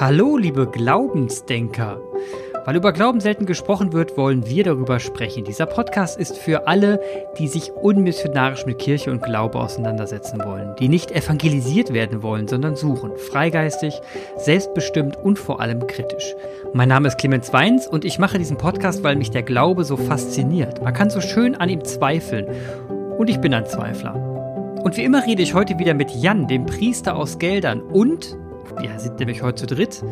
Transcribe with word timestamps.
Hallo, 0.00 0.36
liebe 0.36 0.66
Glaubensdenker. 0.66 2.00
Weil 2.64 2.74
über 2.74 2.92
Glauben 2.92 3.20
selten 3.20 3.46
gesprochen 3.46 3.92
wird, 3.92 4.16
wollen 4.16 4.44
wir 4.44 4.64
darüber 4.64 4.98
sprechen. 4.98 5.44
Dieser 5.44 5.66
Podcast 5.66 6.18
ist 6.18 6.36
für 6.36 6.66
alle, 6.66 7.00
die 7.38 7.46
sich 7.46 7.70
unmissionarisch 7.72 8.66
mit 8.66 8.80
Kirche 8.80 9.12
und 9.12 9.22
Glaube 9.22 9.60
auseinandersetzen 9.60 10.40
wollen, 10.44 10.74
die 10.80 10.88
nicht 10.88 11.12
evangelisiert 11.12 11.92
werden 11.92 12.24
wollen, 12.24 12.48
sondern 12.48 12.74
suchen, 12.74 13.12
freigeistig, 13.16 14.00
selbstbestimmt 14.36 15.16
und 15.16 15.38
vor 15.38 15.60
allem 15.60 15.86
kritisch. 15.86 16.34
Mein 16.72 16.88
Name 16.88 17.06
ist 17.06 17.18
Clemens 17.18 17.52
Weins 17.52 17.86
und 17.86 18.04
ich 18.04 18.18
mache 18.18 18.38
diesen 18.38 18.58
Podcast, 18.58 19.04
weil 19.04 19.14
mich 19.14 19.30
der 19.30 19.44
Glaube 19.44 19.84
so 19.84 19.96
fasziniert. 19.96 20.82
Man 20.82 20.92
kann 20.92 21.08
so 21.08 21.20
schön 21.20 21.54
an 21.54 21.68
ihm 21.68 21.84
zweifeln 21.84 22.48
und 23.16 23.30
ich 23.30 23.40
bin 23.40 23.54
ein 23.54 23.66
Zweifler. 23.66 24.16
Und 24.82 24.96
wie 24.96 25.04
immer 25.04 25.24
rede 25.24 25.42
ich 25.42 25.54
heute 25.54 25.78
wieder 25.78 25.94
mit 25.94 26.10
Jan, 26.10 26.48
dem 26.48 26.66
Priester 26.66 27.14
aus 27.14 27.38
Geldern 27.38 27.80
und, 27.80 28.36
wir 28.78 28.98
sind 28.98 29.18
nämlich 29.18 29.42
heute 29.42 29.66
zu 29.66 29.74
dritt, 29.74 30.02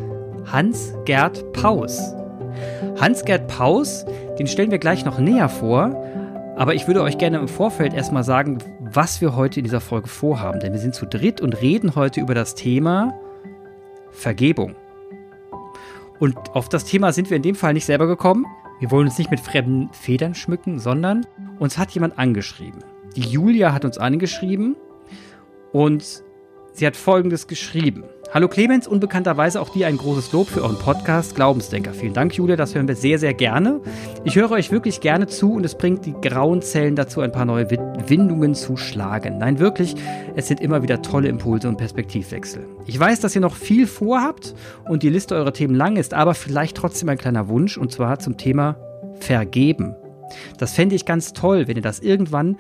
Hans-Gerd 0.47 1.53
Paus. 1.53 2.15
Hans-Gerd 3.01 3.49
Paus, 3.49 4.05
den 4.39 4.47
stellen 4.47 4.71
wir 4.71 4.79
gleich 4.79 5.05
noch 5.05 5.19
näher 5.19 5.49
vor. 5.49 5.97
Aber 6.57 6.75
ich 6.75 6.87
würde 6.87 7.03
euch 7.03 7.19
gerne 7.19 7.39
im 7.39 7.49
Vorfeld 7.49 7.95
erstmal 7.95 8.25
sagen, 8.25 8.59
was 8.81 9.21
wir 9.21 9.35
heute 9.35 9.61
in 9.61 9.65
dieser 9.65 9.81
Folge 9.81 10.09
vorhaben. 10.09 10.61
Denn 10.61 10.73
wir 10.73 10.81
sind 10.81 10.95
zu 10.95 11.07
dritt 11.07 11.41
und 11.41 11.61
reden 11.63 11.95
heute 11.95 12.21
über 12.21 12.35
das 12.35 12.55
Thema 12.55 13.15
Vergebung. 14.11 14.77
Und 16.19 16.37
auf 16.55 16.69
das 16.69 16.85
Thema 16.85 17.13
sind 17.13 17.31
wir 17.31 17.37
in 17.37 17.43
dem 17.43 17.55
Fall 17.55 17.73
nicht 17.73 17.87
selber 17.87 18.07
gekommen. 18.07 18.47
Wir 18.81 18.91
wollen 18.91 19.09
uns 19.09 19.19
nicht 19.19 19.31
mit 19.31 19.41
fremden 19.41 19.89
Federn 19.93 20.35
schmücken, 20.35 20.79
sondern 20.79 21.27
uns 21.59 21.79
hat 21.79 21.91
jemand 21.93 22.19
angeschrieben. 22.19 22.85
Die 23.17 23.23
Julia 23.23 23.73
hat 23.73 23.85
uns 23.85 23.99
angeschrieben 23.99 24.77
und 25.73 26.23
sie 26.73 26.87
hat 26.87 26.97
Folgendes 26.97 27.47
geschrieben. 27.47 28.05
Hallo 28.35 28.49
Clemens, 28.49 28.89
unbekannterweise 28.89 29.61
auch 29.61 29.69
dir 29.69 29.87
ein 29.89 29.99
großes 29.99 30.33
Lob 30.33 30.49
für 30.49 30.63
euren 30.63 30.79
Podcast 30.79 31.35
Glaubensdenker. 31.35 31.93
Vielen 31.93 32.15
Dank, 32.15 32.35
Julia, 32.35 32.57
das 32.57 32.75
hören 32.75 32.89
wir 32.89 32.97
sehr, 32.97 33.19
sehr 33.19 33.35
gerne. 33.35 33.83
Ich 34.25 34.37
höre 34.37 34.53
euch 34.53 34.73
wirklich 34.73 35.03
gerne 35.03 35.27
zu 35.27 35.53
und 35.53 35.67
es 35.67 35.77
bringt 35.77 36.07
die 36.07 36.15
grauen 36.15 36.63
Zellen 36.63 36.97
dazu, 36.97 37.21
ein 37.21 37.31
paar 37.31 37.45
neue 37.45 37.71
Windungen 37.71 38.55
zu 38.55 38.79
schlagen. 38.79 39.37
Nein, 39.37 39.59
wirklich, 39.59 39.97
es 40.35 40.49
sind 40.49 40.63
immer 40.63 40.83
wieder 40.83 41.03
tolle 41.03 41.29
Impulse 41.29 41.69
und 41.69 41.77
Perspektivwechsel. 41.77 42.67
Ich 42.87 42.99
weiß, 42.99 43.21
dass 43.21 43.35
ihr 43.35 43.43
noch 43.43 43.55
viel 43.55 43.87
vorhabt 43.87 44.55
und 44.89 45.03
die 45.03 45.11
Liste 45.11 45.35
eurer 45.35 45.53
Themen 45.53 45.75
lang 45.75 45.97
ist, 45.97 46.15
aber 46.15 46.33
vielleicht 46.33 46.79
trotzdem 46.79 47.11
ein 47.11 47.19
kleiner 47.19 47.49
Wunsch 47.49 47.77
und 47.77 47.93
zwar 47.93 48.19
zum 48.19 48.39
Thema 48.39 48.79
Vergeben. 49.21 49.95
Das 50.57 50.73
fände 50.73 50.95
ich 50.95 51.05
ganz 51.05 51.35
toll, 51.35 51.69
wenn 51.69 51.77
ihr 51.77 51.83
das 51.83 52.01
irgendwann 52.01 52.57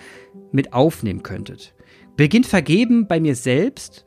mit 0.50 0.74
aufnehmen 0.74 1.22
könntet. 1.22 1.72
Beginnt 2.14 2.44
Vergeben 2.44 3.06
bei 3.06 3.20
mir 3.20 3.34
selbst 3.34 4.04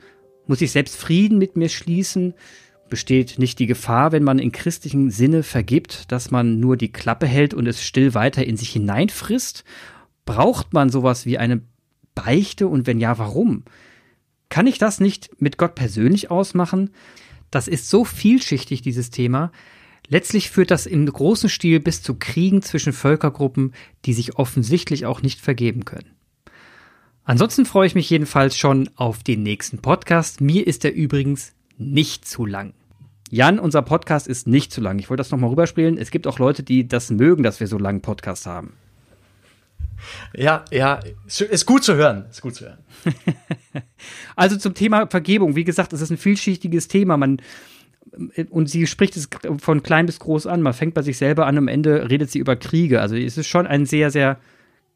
muss 0.48 0.62
ich 0.62 0.72
selbst 0.72 0.96
Frieden 0.98 1.38
mit 1.38 1.56
mir 1.56 1.70
schließen? 1.70 2.34
Besteht 2.90 3.40
nicht 3.40 3.58
die 3.60 3.66
Gefahr, 3.66 4.12
wenn 4.12 4.24
man 4.24 4.40
in 4.40 4.52
christlichem 4.52 5.10
Sinne 5.10 5.44
vergibt, 5.44 6.12
dass 6.12 6.30
man 6.30 6.60
nur 6.60 6.78
die 6.78 6.92
Klappe 6.92 7.26
hält 7.26 7.54
und 7.54 7.68
es 7.68 7.84
still 7.84 8.14
weiter 8.14 8.46
in 8.46 8.58
sich 8.58 8.70
hineinfrisst? 8.70 9.64
Braucht 10.26 10.74
man 10.74 10.90
sowas 10.90 11.26
wie 11.26 11.38
eine 11.38 11.62
Beichte 12.14 12.68
und 12.68 12.88
wenn 12.88 13.00
ja, 13.00 13.18
warum? 13.18 13.64
Kann 14.50 14.68
ich 14.68 14.78
das 14.78 15.00
nicht 15.00 15.30
mit 15.42 15.58
Gott 15.58 15.76
persönlich 15.76 16.30
ausmachen? 16.30 16.92
Das 17.52 17.68
ist 17.68 17.90
so 17.90 18.06
vielschichtig, 18.06 18.82
dieses 18.82 19.10
Thema. 19.10 19.52
Letztlich 20.08 20.52
führt 20.52 20.72
das 20.72 20.86
im 20.86 21.06
großen 21.06 21.50
Stil 21.50 21.80
bis 21.80 22.02
zu 22.02 22.16
Kriegen 22.16 22.62
zwischen 22.62 22.94
Völkergruppen, 22.94 23.74
die 24.06 24.14
sich 24.14 24.38
offensichtlich 24.38 25.06
auch 25.06 25.22
nicht 25.22 25.42
vergeben 25.42 25.86
können. 25.86 26.12
Ansonsten 27.28 27.66
freue 27.66 27.88
ich 27.88 27.96
mich 27.96 28.08
jedenfalls 28.08 28.56
schon 28.56 28.88
auf 28.96 29.24
den 29.24 29.42
nächsten 29.42 29.80
Podcast. 29.80 30.42
Mir 30.42 30.68
ist 30.68 30.86
er 30.86 30.94
übrigens 30.94 31.54
nicht 31.80 32.28
zu 32.28 32.46
lang. 32.46 32.76
Jan, 33.32 33.58
unser 33.58 33.82
Podcast 33.82 34.28
ist 34.28 34.46
nicht 34.46 34.72
zu 34.72 34.80
lang. 34.80 35.00
Ich 35.00 35.10
wollte 35.10 35.22
das 35.22 35.32
nochmal 35.32 35.50
rüberspielen. 35.50 35.98
Es 35.98 36.12
gibt 36.12 36.28
auch 36.28 36.38
Leute, 36.38 36.62
die 36.62 36.88
das 36.88 37.10
mögen, 37.10 37.42
dass 37.42 37.60
wir 37.60 37.66
so 37.66 37.80
lange 37.80 38.00
Podcast 38.00 38.46
haben. 38.46 38.74
Ja, 40.36 40.66
ja, 40.72 41.00
ist 41.26 41.66
gut 41.66 41.84
zu 41.84 41.96
hören. 41.96 42.26
Ist 42.30 42.42
gut 42.42 42.54
zu 42.54 42.66
hören. 42.66 42.78
also 44.36 44.58
zum 44.58 44.76
Thema 44.76 45.08
Vergebung. 45.08 45.56
Wie 45.56 45.64
gesagt, 45.64 45.94
es 45.94 46.02
ist 46.02 46.12
ein 46.12 46.18
vielschichtiges 46.18 46.90
Thema. 46.90 47.18
Man, 47.18 47.42
und 48.52 48.70
sie 48.70 48.86
spricht 48.86 49.18
es 49.18 49.30
von 49.58 49.82
klein 49.82 50.06
bis 50.06 50.20
groß 50.20 50.46
an. 50.46 50.62
Man 50.62 50.74
fängt 50.74 50.94
bei 50.94 51.02
sich 51.02 51.18
selber 51.18 51.48
an, 51.48 51.58
am 51.58 51.70
Ende 51.70 52.08
redet 52.08 52.30
sie 52.30 52.38
über 52.38 52.56
Kriege. 52.56 53.02
Also 53.02 53.16
es 53.16 53.36
ist 53.36 53.48
schon 53.48 53.66
ein 53.66 53.88
sehr, 53.88 54.12
sehr 54.12 54.38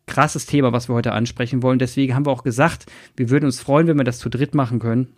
krasses 0.09 0.46
Thema, 0.46 0.74
was 0.74 0.90
wir 0.90 0.96
heute 0.96 1.14
ansprechen 1.14 1.64
wollen. 1.64 1.80
Deswegen 1.80 2.16
haben 2.16 2.25
wir 2.25 2.31
auch 2.31 2.44
gesagt, 2.44 2.88
wir 3.16 3.30
würden 3.30 3.46
uns 3.46 3.59
freuen, 3.59 3.88
wenn 3.88 3.97
wir 3.97 4.03
das 4.03 4.20
zu 4.20 4.30
dritt 4.30 4.53
machen 4.56 4.80
können. 4.80 5.14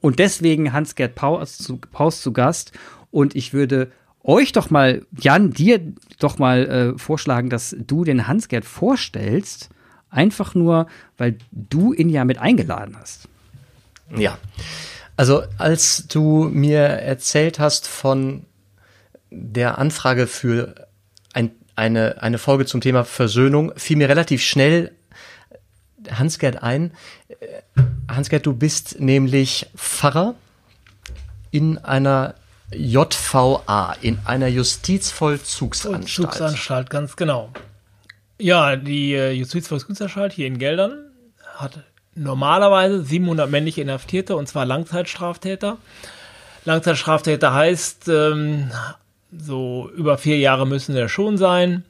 Und 0.00 0.18
deswegen 0.18 0.72
Hans-Gerd 0.72 1.14
Paus 1.14 1.56
zu, 1.56 1.78
Paus 1.78 2.20
zu 2.20 2.32
Gast. 2.32 2.72
Und 3.10 3.34
ich 3.34 3.52
würde 3.54 3.90
euch 4.22 4.52
doch 4.52 4.70
mal, 4.70 5.06
Jan, 5.18 5.52
dir 5.52 5.80
doch 6.18 6.38
mal 6.38 6.66
äh, 6.66 6.98
vorschlagen, 6.98 7.48
dass 7.48 7.74
du 7.78 8.04
den 8.04 8.26
Hans-Gerd 8.26 8.64
vorstellst. 8.64 9.70
Einfach 10.10 10.54
nur, 10.54 10.86
weil 11.16 11.38
du 11.52 11.92
ihn 11.92 12.08
ja 12.08 12.24
mit 12.24 12.38
eingeladen 12.38 12.96
hast. 12.98 13.28
Ja. 14.14 14.38
Also, 15.16 15.42
als 15.58 16.06
du 16.08 16.44
mir 16.44 16.80
erzählt 16.80 17.58
hast 17.58 17.86
von 17.88 18.44
der 19.30 19.78
Anfrage 19.78 20.26
für 20.26 20.88
ein 21.32 21.50
eine, 21.78 22.20
eine 22.22 22.38
Folge 22.38 22.66
zum 22.66 22.80
Thema 22.80 23.04
Versöhnung, 23.04 23.72
fiel 23.76 23.96
mir 23.96 24.08
relativ 24.08 24.42
schnell 24.42 24.92
Hans-Gerd 26.10 26.62
ein. 26.62 26.92
Äh, 27.28 27.46
Hans-Gerd, 28.08 28.44
du 28.44 28.52
bist 28.52 29.00
nämlich 29.00 29.66
Pfarrer 29.76 30.34
in 31.50 31.78
einer 31.78 32.34
JVA, 32.72 33.94
in 34.02 34.18
einer 34.24 34.48
Justizvollzugsanstalt. 34.48 36.10
Vollzugsanstalt, 36.10 36.90
ganz 36.90 37.16
genau. 37.16 37.50
Ja, 38.38 38.76
die 38.76 39.14
äh, 39.14 39.30
Justizvollzugsanstalt 39.32 40.32
hier 40.32 40.48
in 40.48 40.58
Geldern 40.58 41.12
hat 41.54 41.78
normalerweise 42.14 43.04
700 43.04 43.48
männliche 43.48 43.82
Inhaftierte 43.82 44.36
und 44.36 44.48
zwar 44.48 44.66
Langzeitstraftäter. 44.66 45.78
Langzeitstraftäter 46.64 47.54
heißt, 47.54 48.08
ähm, 48.08 48.70
so 49.36 49.90
über 49.94 50.18
vier 50.18 50.38
Jahre 50.38 50.66
müssen 50.66 50.94
der 50.94 51.08
schon 51.08 51.36
sein. 51.36 51.84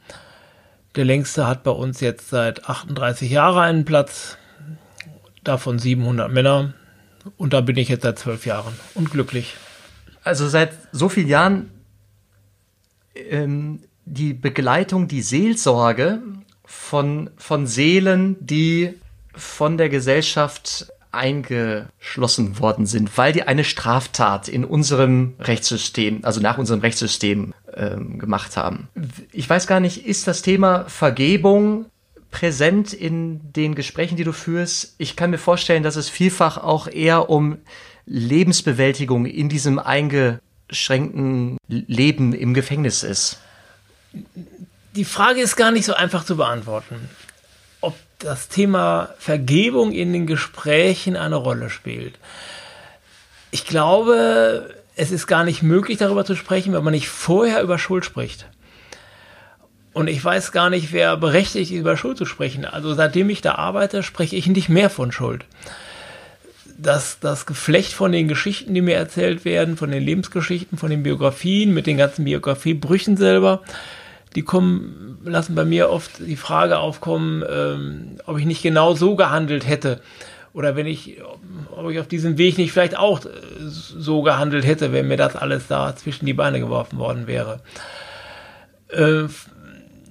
Der 0.96 1.04
längste 1.04 1.46
hat 1.46 1.62
bei 1.62 1.70
uns 1.70 2.00
jetzt 2.00 2.30
seit 2.30 2.68
38 2.68 3.30
Jahren 3.30 3.58
einen 3.58 3.84
Platz, 3.84 4.36
davon 5.44 5.78
700 5.78 6.30
Männer. 6.32 6.74
Und 7.36 7.52
da 7.52 7.60
bin 7.60 7.76
ich 7.76 7.88
jetzt 7.88 8.02
seit 8.02 8.18
zwölf 8.18 8.46
Jahren 8.46 8.74
und 8.94 9.10
glücklich. 9.10 9.56
Also 10.24 10.48
seit 10.48 10.72
so 10.92 11.08
vielen 11.08 11.28
Jahren 11.28 11.70
ähm, 13.14 13.82
die 14.04 14.34
Begleitung, 14.34 15.08
die 15.08 15.22
Seelsorge 15.22 16.20
von, 16.64 17.30
von 17.36 17.66
Seelen, 17.66 18.36
die 18.40 18.94
von 19.34 19.78
der 19.78 19.88
Gesellschaft 19.88 20.92
eingeschlossen 21.10 22.58
worden 22.58 22.86
sind, 22.86 23.16
weil 23.16 23.32
die 23.32 23.42
eine 23.44 23.64
Straftat 23.64 24.48
in 24.48 24.64
unserem 24.64 25.34
Rechtssystem, 25.40 26.20
also 26.22 26.40
nach 26.40 26.58
unserem 26.58 26.80
Rechtssystem 26.80 27.54
ähm, 27.74 28.18
gemacht 28.18 28.56
haben. 28.56 28.88
Ich 29.32 29.48
weiß 29.48 29.66
gar 29.66 29.80
nicht, 29.80 30.06
ist 30.06 30.26
das 30.26 30.42
Thema 30.42 30.84
Vergebung 30.84 31.86
präsent 32.30 32.92
in 32.92 33.40
den 33.52 33.74
Gesprächen, 33.74 34.16
die 34.16 34.24
du 34.24 34.32
führst? 34.32 34.94
Ich 34.98 35.16
kann 35.16 35.30
mir 35.30 35.38
vorstellen, 35.38 35.82
dass 35.82 35.96
es 35.96 36.10
vielfach 36.10 36.58
auch 36.58 36.88
eher 36.88 37.30
um 37.30 37.56
Lebensbewältigung 38.04 39.26
in 39.26 39.48
diesem 39.48 39.78
eingeschränkten 39.78 41.56
Leben 41.68 42.32
im 42.34 42.52
Gefängnis 42.54 43.02
ist. 43.02 43.38
Die 44.94 45.04
Frage 45.04 45.40
ist 45.40 45.56
gar 45.56 45.70
nicht 45.70 45.84
so 45.84 45.94
einfach 45.94 46.24
zu 46.24 46.36
beantworten 46.36 47.08
das 48.18 48.48
Thema 48.48 49.10
Vergebung 49.18 49.92
in 49.92 50.12
den 50.12 50.26
Gesprächen 50.26 51.16
eine 51.16 51.36
Rolle 51.36 51.70
spielt. 51.70 52.18
Ich 53.50 53.64
glaube, 53.64 54.74
es 54.96 55.12
ist 55.12 55.26
gar 55.26 55.44
nicht 55.44 55.62
möglich, 55.62 55.98
darüber 55.98 56.24
zu 56.24 56.34
sprechen, 56.34 56.72
wenn 56.72 56.84
man 56.84 56.92
nicht 56.92 57.08
vorher 57.08 57.62
über 57.62 57.78
Schuld 57.78 58.04
spricht. 58.04 58.46
Und 59.92 60.08
ich 60.08 60.22
weiß 60.22 60.52
gar 60.52 60.70
nicht, 60.70 60.92
wer 60.92 61.16
berechtigt 61.16 61.70
ist, 61.70 61.78
über 61.78 61.96
Schuld 61.96 62.18
zu 62.18 62.24
sprechen. 62.24 62.64
Also 62.64 62.94
seitdem 62.94 63.30
ich 63.30 63.40
da 63.40 63.54
arbeite, 63.54 64.02
spreche 64.02 64.36
ich 64.36 64.46
nicht 64.46 64.68
mehr 64.68 64.90
von 64.90 65.12
Schuld. 65.12 65.44
Das, 66.76 67.18
das 67.20 67.46
Geflecht 67.46 67.92
von 67.92 68.12
den 68.12 68.28
Geschichten, 68.28 68.74
die 68.74 68.80
mir 68.80 68.94
erzählt 68.94 69.44
werden, 69.44 69.76
von 69.76 69.90
den 69.90 70.02
Lebensgeschichten, 70.02 70.78
von 70.78 70.90
den 70.90 71.02
Biografien, 71.02 71.74
mit 71.74 71.86
den 71.86 71.96
ganzen 71.96 72.24
Biografiebrüchen 72.24 73.16
selber, 73.16 73.62
die 74.34 74.42
kommen, 74.42 75.07
lassen 75.30 75.54
bei 75.54 75.64
mir 75.64 75.90
oft 75.90 76.18
die 76.18 76.36
Frage 76.36 76.78
aufkommen, 76.78 77.44
ähm, 77.48 78.18
ob 78.26 78.38
ich 78.38 78.44
nicht 78.44 78.62
genau 78.62 78.94
so 78.94 79.16
gehandelt 79.16 79.66
hätte. 79.66 80.00
Oder 80.52 80.76
wenn 80.76 80.86
ich, 80.86 81.18
ob 81.76 81.90
ich 81.90 82.00
auf 82.00 82.08
diesem 82.08 82.38
Weg 82.38 82.58
nicht 82.58 82.72
vielleicht 82.72 82.96
auch 82.96 83.24
äh, 83.24 83.28
so 83.60 84.22
gehandelt 84.22 84.66
hätte, 84.66 84.92
wenn 84.92 85.08
mir 85.08 85.16
das 85.16 85.36
alles 85.36 85.68
da 85.68 85.94
zwischen 85.94 86.26
die 86.26 86.32
Beine 86.32 86.60
geworfen 86.60 86.98
worden 86.98 87.26
wäre. 87.26 87.60
Äh, 88.88 89.24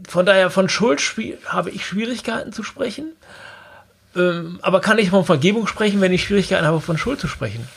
von 0.07 0.25
daher, 0.25 0.49
von 0.49 0.69
Schuld 0.69 1.01
habe 1.47 1.69
ich 1.69 1.85
Schwierigkeiten 1.85 2.53
zu 2.53 2.63
sprechen. 2.63 3.11
Ähm, 4.15 4.59
aber 4.61 4.79
kann 4.79 4.99
ich 4.99 5.09
von 5.09 5.25
Vergebung 5.25 5.67
sprechen, 5.67 6.01
wenn 6.01 6.13
ich 6.13 6.23
Schwierigkeiten 6.23 6.65
habe, 6.65 6.81
von 6.81 6.97
Schuld 6.97 7.19
zu 7.19 7.27
sprechen? 7.27 7.67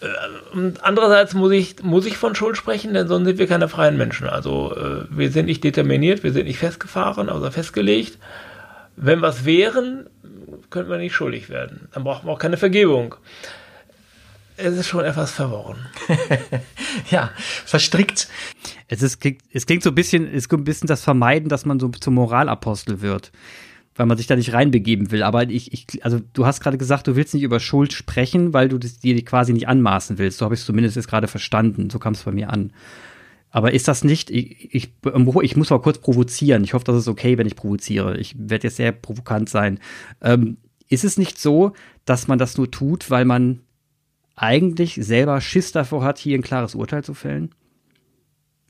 Äh, 0.00 0.72
andererseits 0.82 1.34
muss 1.34 1.52
ich, 1.52 1.82
muss 1.82 2.06
ich 2.06 2.16
von 2.16 2.34
Schuld 2.34 2.56
sprechen, 2.56 2.94
denn 2.94 3.08
sonst 3.08 3.26
sind 3.26 3.38
wir 3.38 3.46
keine 3.46 3.68
freien 3.68 3.96
Menschen. 3.96 4.28
Also 4.28 4.74
äh, 4.76 5.04
wir 5.10 5.30
sind 5.30 5.46
nicht 5.46 5.64
determiniert, 5.64 6.22
wir 6.22 6.32
sind 6.32 6.46
nicht 6.46 6.58
festgefahren, 6.58 7.28
also 7.28 7.50
festgelegt. 7.50 8.18
Wenn 8.96 9.20
wir 9.20 9.28
es 9.28 9.44
wären, 9.44 10.08
könnten 10.70 10.90
wir 10.90 10.98
nicht 10.98 11.14
schuldig 11.14 11.48
werden. 11.48 11.88
Dann 11.92 12.04
brauchen 12.04 12.26
wir 12.26 12.32
auch 12.32 12.38
keine 12.38 12.56
Vergebung. 12.56 13.14
Es 14.58 14.74
ist 14.74 14.88
schon 14.88 15.04
etwas 15.04 15.32
verworren. 15.32 15.86
ja, 17.10 17.30
verstrickt. 17.36 18.28
Es, 18.88 19.02
ist, 19.02 19.18
es 19.52 19.66
klingt 19.66 19.82
so 19.82 19.90
ein 19.90 19.94
bisschen, 19.94 20.26
es 20.26 20.46
ist 20.46 20.52
ein 20.52 20.64
bisschen 20.64 20.86
das 20.86 21.02
Vermeiden, 21.02 21.50
dass 21.50 21.66
man 21.66 21.78
so 21.78 21.88
zum 21.88 22.14
Moralapostel 22.14 23.02
wird 23.02 23.32
weil 23.96 24.06
man 24.06 24.16
sich 24.18 24.26
da 24.26 24.36
nicht 24.36 24.52
reinbegeben 24.52 25.10
will. 25.10 25.22
Aber 25.22 25.48
ich, 25.48 25.72
ich 25.72 26.04
also 26.04 26.20
du 26.32 26.46
hast 26.46 26.60
gerade 26.60 26.78
gesagt, 26.78 27.06
du 27.06 27.16
willst 27.16 27.34
nicht 27.34 27.42
über 27.42 27.60
Schuld 27.60 27.92
sprechen, 27.92 28.52
weil 28.52 28.68
du 28.68 28.78
das 28.78 28.98
dir 28.98 29.22
quasi 29.24 29.52
nicht 29.52 29.68
anmaßen 29.68 30.18
willst. 30.18 30.38
So 30.38 30.44
habe 30.44 30.54
ich 30.54 30.60
es 30.60 30.66
zumindest 30.66 30.96
jetzt 30.96 31.08
gerade 31.08 31.28
verstanden. 31.28 31.90
So 31.90 31.98
kam 31.98 32.12
es 32.12 32.22
bei 32.22 32.32
mir 32.32 32.50
an. 32.50 32.72
Aber 33.50 33.72
ist 33.72 33.88
das 33.88 34.04
nicht, 34.04 34.30
ich, 34.30 34.74
ich, 34.74 34.92
ich 35.42 35.56
muss 35.56 35.70
mal 35.70 35.80
kurz 35.80 35.98
provozieren. 35.98 36.62
Ich 36.62 36.74
hoffe, 36.74 36.84
das 36.84 36.96
ist 36.96 37.08
okay, 37.08 37.38
wenn 37.38 37.46
ich 37.46 37.56
provoziere. 37.56 38.18
Ich 38.18 38.36
werde 38.38 38.66
jetzt 38.66 38.76
sehr 38.76 38.92
provokant 38.92 39.48
sein. 39.48 39.78
Ähm, 40.20 40.58
ist 40.88 41.04
es 41.04 41.16
nicht 41.16 41.38
so, 41.38 41.72
dass 42.04 42.28
man 42.28 42.38
das 42.38 42.58
nur 42.58 42.70
tut, 42.70 43.10
weil 43.10 43.24
man 43.24 43.60
eigentlich 44.34 44.96
selber 45.00 45.40
Schiss 45.40 45.72
davor 45.72 46.04
hat, 46.04 46.18
hier 46.18 46.36
ein 46.36 46.42
klares 46.42 46.74
Urteil 46.74 47.02
zu 47.02 47.14
fällen? 47.14 47.50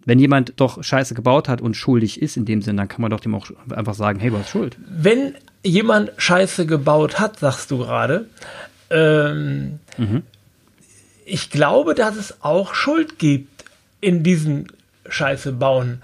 Wenn 0.06 0.19
jemand 0.20 0.55
doch 0.56 0.82
Scheiße 0.82 1.14
gebaut 1.14 1.49
hat 1.49 1.61
und 1.61 1.75
schuldig 1.75 2.23
ist 2.23 2.37
in 2.37 2.47
dem 2.47 2.62
Sinn, 2.62 2.76
dann 2.76 2.88
kann 2.88 3.03
man 3.03 3.11
doch 3.11 3.20
dem 3.20 3.35
auch 3.35 3.49
einfach 3.70 3.94
sagen, 3.94 4.20
hey, 4.20 4.31
du 4.31 4.38
hast 4.38 4.49
Schuld. 4.49 4.79
Wenn 4.88 5.35
jemand 5.62 6.12
Scheiße 6.17 6.64
gebaut 6.64 7.19
hat, 7.19 7.41
sagst 7.41 7.70
du 7.73 7.79
gerade, 7.79 8.26
ähm, 8.88 9.81
mhm. 9.99 10.23
ich 11.25 11.50
glaube, 11.50 11.94
dass 11.94 12.17
es 12.17 12.43
auch 12.43 12.73
Schuld 12.73 13.19
gibt 13.19 13.64
in 14.00 14.23
diesem 14.23 14.69
Scheiße 15.08 15.53
bauen. 15.53 16.03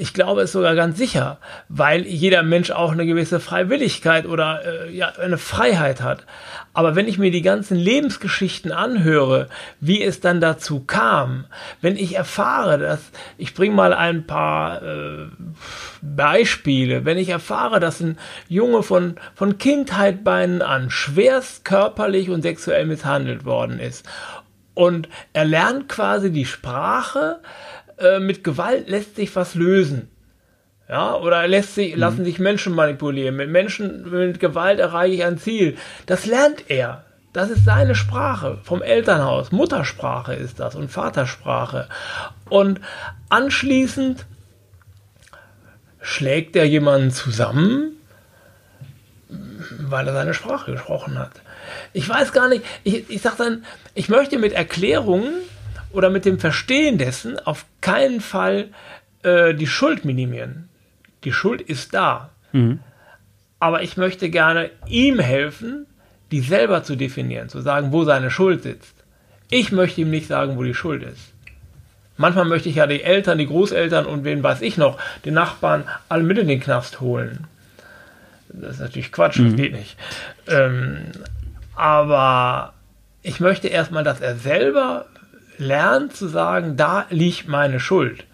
Ich 0.00 0.14
glaube 0.14 0.40
es 0.40 0.52
sogar 0.52 0.74
ganz 0.74 0.96
sicher, 0.96 1.36
weil 1.68 2.06
jeder 2.06 2.42
Mensch 2.42 2.70
auch 2.70 2.92
eine 2.92 3.04
gewisse 3.04 3.38
Freiwilligkeit 3.38 4.24
oder 4.24 4.62
äh, 4.64 4.96
ja, 4.96 5.08
eine 5.08 5.36
Freiheit 5.36 6.00
hat. 6.00 6.24
Aber 6.72 6.96
wenn 6.96 7.06
ich 7.06 7.18
mir 7.18 7.30
die 7.30 7.42
ganzen 7.42 7.76
Lebensgeschichten 7.76 8.72
anhöre, 8.72 9.48
wie 9.78 10.02
es 10.02 10.20
dann 10.20 10.40
dazu 10.40 10.80
kam, 10.80 11.44
wenn 11.82 11.96
ich 11.96 12.16
erfahre, 12.16 12.78
dass, 12.78 13.10
ich 13.36 13.52
bringe 13.52 13.74
mal 13.74 13.92
ein 13.92 14.26
paar 14.26 14.82
äh, 14.82 15.26
Beispiele, 16.00 17.04
wenn 17.04 17.18
ich 17.18 17.28
erfahre, 17.28 17.78
dass 17.78 18.00
ein 18.00 18.16
Junge 18.48 18.82
von, 18.82 19.16
von 19.34 19.58
Kindheit 19.58 20.24
beinen 20.24 20.62
an 20.62 20.88
schwerst 20.88 21.66
körperlich 21.66 22.30
und 22.30 22.40
sexuell 22.40 22.86
misshandelt 22.86 23.44
worden 23.44 23.78
ist 23.78 24.06
und 24.80 25.08
er 25.34 25.44
lernt 25.44 25.88
quasi 25.90 26.32
die 26.32 26.46
Sprache, 26.46 27.40
äh, 28.00 28.20
mit 28.20 28.44
Gewalt 28.44 28.88
lässt 28.88 29.16
sich 29.16 29.34
was 29.36 29.54
lösen. 29.54 30.10
Ja, 30.88 31.14
oder 31.14 31.46
lässt 31.46 31.76
sich, 31.76 31.94
mhm. 31.94 32.00
lassen 32.00 32.24
sich 32.24 32.38
Menschen 32.38 32.74
manipulieren. 32.74 33.36
Mit 33.36 33.48
Menschen, 33.48 34.10
mit 34.10 34.40
Gewalt 34.40 34.80
erreiche 34.80 35.14
ich 35.14 35.24
ein 35.24 35.38
Ziel. 35.38 35.76
Das 36.06 36.26
lernt 36.26 36.64
er. 36.68 37.04
Das 37.32 37.48
ist 37.48 37.64
seine 37.64 37.94
Sprache 37.94 38.58
vom 38.64 38.82
Elternhaus. 38.82 39.52
Muttersprache 39.52 40.34
ist 40.34 40.58
das 40.58 40.74
und 40.74 40.90
Vatersprache. 40.90 41.88
Und 42.48 42.80
anschließend 43.28 44.26
schlägt 46.00 46.56
er 46.56 46.64
jemanden 46.64 47.12
zusammen, 47.12 47.92
weil 49.28 50.08
er 50.08 50.12
seine 50.12 50.34
Sprache 50.34 50.72
gesprochen 50.72 51.20
hat. 51.20 51.40
Ich 51.92 52.08
weiß 52.08 52.32
gar 52.32 52.48
nicht, 52.48 52.64
ich, 52.82 53.08
ich 53.08 53.22
sage 53.22 53.36
dann, 53.38 53.64
ich 53.94 54.08
möchte 54.08 54.38
mit 54.38 54.52
Erklärungen 54.52 55.34
oder 55.92 56.10
mit 56.10 56.24
dem 56.24 56.38
Verstehen 56.38 56.98
dessen 56.98 57.38
auf 57.38 57.66
keinen 57.80 58.20
Fall 58.20 58.68
äh, 59.22 59.54
die 59.54 59.66
Schuld 59.66 60.04
minimieren. 60.04 60.68
Die 61.24 61.32
Schuld 61.32 61.60
ist 61.60 61.94
da. 61.94 62.30
Mhm. 62.52 62.80
Aber 63.58 63.82
ich 63.82 63.96
möchte 63.96 64.30
gerne 64.30 64.70
ihm 64.86 65.18
helfen, 65.18 65.86
die 66.30 66.40
selber 66.40 66.82
zu 66.82 66.96
definieren, 66.96 67.48
zu 67.48 67.60
sagen, 67.60 67.92
wo 67.92 68.04
seine 68.04 68.30
Schuld 68.30 68.62
sitzt. 68.62 68.94
Ich 69.50 69.72
möchte 69.72 70.00
ihm 70.00 70.10
nicht 70.10 70.28
sagen, 70.28 70.56
wo 70.56 70.62
die 70.62 70.74
Schuld 70.74 71.02
ist. 71.02 71.32
Manchmal 72.16 72.44
möchte 72.44 72.68
ich 72.68 72.76
ja 72.76 72.86
die 72.86 73.02
Eltern, 73.02 73.38
die 73.38 73.46
Großeltern 73.46 74.06
und 74.06 74.24
wen 74.24 74.42
weiß 74.42 74.60
ich 74.60 74.76
noch, 74.76 74.98
die 75.24 75.30
Nachbarn 75.30 75.84
alle 76.08 76.22
mit 76.22 76.38
in 76.38 76.48
den 76.48 76.60
Knast 76.60 77.00
holen. 77.00 77.46
Das 78.48 78.72
ist 78.74 78.80
natürlich 78.80 79.12
Quatsch, 79.12 79.38
mhm. 79.38 79.50
das 79.50 79.56
geht 79.56 79.72
nicht. 79.72 79.96
Ähm, 80.46 80.98
aber 81.74 82.74
ich 83.22 83.40
möchte 83.40 83.68
erstmal, 83.68 84.04
dass 84.04 84.20
er 84.20 84.36
selber 84.36 85.06
lernt 85.60 86.14
zu 86.16 86.26
sagen, 86.26 86.76
da 86.76 87.06
liegt 87.10 87.48
meine 87.48 87.78
Schuld, 87.78 88.24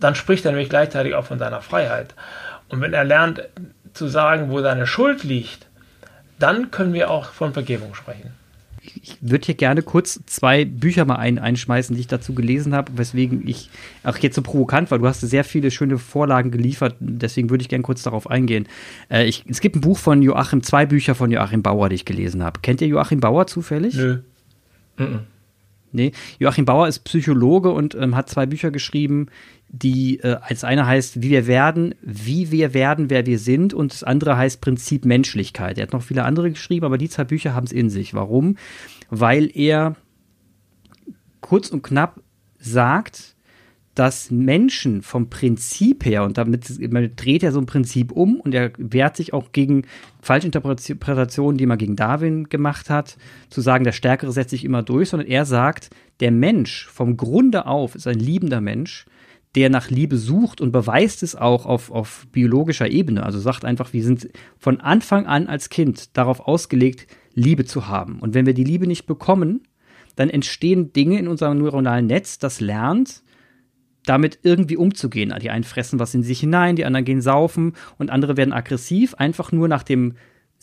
dann 0.00 0.14
spricht 0.14 0.44
er 0.44 0.52
nämlich 0.52 0.70
gleichzeitig 0.70 1.14
auch 1.14 1.26
von 1.26 1.38
seiner 1.38 1.60
Freiheit. 1.60 2.14
Und 2.68 2.80
wenn 2.80 2.94
er 2.94 3.04
lernt 3.04 3.42
zu 3.92 4.08
sagen, 4.08 4.50
wo 4.50 4.60
seine 4.62 4.86
Schuld 4.86 5.24
liegt, 5.24 5.66
dann 6.38 6.70
können 6.70 6.92
wir 6.92 7.10
auch 7.10 7.32
von 7.32 7.52
Vergebung 7.52 7.94
sprechen. 7.94 8.32
Ich 9.00 9.16
würde 9.20 9.46
hier 9.46 9.54
gerne 9.54 9.82
kurz 9.82 10.18
zwei 10.26 10.64
Bücher 10.64 11.04
mal 11.04 11.14
ein, 11.16 11.38
einschmeißen, 11.38 11.94
die 11.94 12.00
ich 12.00 12.08
dazu 12.08 12.34
gelesen 12.34 12.74
habe, 12.74 12.90
weswegen 12.96 13.46
ich 13.46 13.70
auch 14.02 14.16
jetzt 14.18 14.34
so 14.34 14.42
provokant 14.42 14.90
war. 14.90 14.98
Du 14.98 15.06
hast 15.06 15.20
sehr 15.20 15.44
viele 15.44 15.70
schöne 15.70 15.98
Vorlagen 15.98 16.50
geliefert, 16.50 16.96
deswegen 16.98 17.48
würde 17.50 17.62
ich 17.62 17.68
gerne 17.68 17.82
kurz 17.82 18.02
darauf 18.02 18.28
eingehen. 18.28 18.66
Äh, 19.08 19.26
ich, 19.26 19.44
es 19.48 19.60
gibt 19.60 19.76
ein 19.76 19.82
Buch 19.82 19.98
von 19.98 20.20
Joachim, 20.20 20.64
zwei 20.64 20.84
Bücher 20.84 21.14
von 21.14 21.30
Joachim 21.30 21.62
Bauer, 21.62 21.90
die 21.90 21.94
ich 21.94 22.04
gelesen 22.04 22.42
habe. 22.42 22.58
Kennt 22.60 22.80
ihr 22.80 22.88
Joachim 22.88 23.20
Bauer 23.20 23.46
zufällig? 23.46 23.94
Nö. 23.94 24.18
Mm 24.96 25.02
-mm. 25.02 25.20
Nee, 25.92 26.12
Joachim 26.38 26.64
Bauer 26.64 26.88
ist 26.88 27.00
Psychologe 27.00 27.70
und 27.70 27.94
ähm, 27.94 28.16
hat 28.16 28.28
zwei 28.28 28.46
Bücher 28.46 28.70
geschrieben, 28.70 29.26
die 29.68 30.20
äh, 30.20 30.36
als 30.40 30.64
eine 30.64 30.86
heißt, 30.86 31.22
wie 31.22 31.30
wir 31.30 31.46
werden, 31.46 31.94
wie 32.02 32.50
wir 32.50 32.74
werden, 32.74 33.10
wer 33.10 33.26
wir 33.26 33.38
sind, 33.38 33.74
und 33.74 33.92
das 33.92 34.02
andere 34.02 34.36
heißt 34.36 34.60
Prinzip 34.60 35.04
Menschlichkeit. 35.04 35.78
Er 35.78 35.84
hat 35.84 35.92
noch 35.92 36.02
viele 36.02 36.24
andere 36.24 36.50
geschrieben, 36.50 36.84
aber 36.84 36.98
die 36.98 37.08
zwei 37.08 37.24
Bücher 37.24 37.54
haben 37.54 37.64
es 37.64 37.72
in 37.72 37.90
sich. 37.90 38.14
Warum? 38.14 38.56
Weil 39.10 39.50
er 39.54 39.96
kurz 41.40 41.70
und 41.70 41.82
knapp 41.82 42.20
sagt, 42.58 43.31
dass 43.94 44.30
Menschen 44.30 45.02
vom 45.02 45.28
Prinzip 45.28 46.04
her, 46.04 46.24
und 46.24 46.38
damit 46.38 46.66
dreht 47.16 47.42
er 47.42 47.52
so 47.52 47.60
ein 47.60 47.66
Prinzip 47.66 48.10
um 48.12 48.40
und 48.40 48.54
er 48.54 48.72
wehrt 48.78 49.16
sich 49.16 49.34
auch 49.34 49.52
gegen 49.52 49.82
Falschinterpretationen, 50.22 51.58
die 51.58 51.66
man 51.66 51.78
gegen 51.78 51.96
Darwin 51.96 52.48
gemacht 52.48 52.88
hat, 52.88 53.16
zu 53.50 53.60
sagen, 53.60 53.84
der 53.84 53.92
Stärkere 53.92 54.32
setzt 54.32 54.50
sich 54.50 54.64
immer 54.64 54.82
durch, 54.82 55.10
sondern 55.10 55.28
er 55.28 55.44
sagt, 55.44 55.90
der 56.20 56.30
Mensch 56.30 56.86
vom 56.86 57.16
Grunde 57.16 57.66
auf 57.66 57.94
ist 57.94 58.06
ein 58.06 58.18
liebender 58.18 58.60
Mensch, 58.60 59.04
der 59.54 59.68
nach 59.68 59.90
Liebe 59.90 60.16
sucht 60.16 60.62
und 60.62 60.72
beweist 60.72 61.22
es 61.22 61.36
auch 61.36 61.66
auf, 61.66 61.90
auf 61.90 62.26
biologischer 62.32 62.90
Ebene. 62.90 63.22
Also 63.24 63.38
sagt 63.38 63.66
einfach, 63.66 63.92
wir 63.92 64.02
sind 64.02 64.30
von 64.58 64.80
Anfang 64.80 65.26
an 65.26 65.46
als 65.46 65.68
Kind 65.68 66.16
darauf 66.16 66.40
ausgelegt, 66.40 67.06
Liebe 67.34 67.66
zu 67.66 67.88
haben. 67.88 68.18
Und 68.20 68.32
wenn 68.32 68.46
wir 68.46 68.54
die 68.54 68.64
Liebe 68.64 68.86
nicht 68.86 69.06
bekommen, 69.06 69.66
dann 70.16 70.30
entstehen 70.30 70.92
Dinge 70.92 71.18
in 71.18 71.28
unserem 71.28 71.58
neuronalen 71.58 72.06
Netz, 72.06 72.38
das 72.38 72.60
lernt, 72.60 73.22
damit 74.04 74.40
irgendwie 74.42 74.76
umzugehen. 74.76 75.34
Die 75.40 75.50
einen 75.50 75.64
fressen 75.64 75.98
was 75.98 76.14
in 76.14 76.22
sich 76.22 76.40
hinein, 76.40 76.76
die 76.76 76.84
anderen 76.84 77.04
gehen 77.04 77.20
saufen 77.20 77.74
und 77.98 78.10
andere 78.10 78.36
werden 78.36 78.52
aggressiv, 78.52 79.14
einfach 79.14 79.52
nur 79.52 79.68
nach 79.68 79.82
dem 79.82 80.14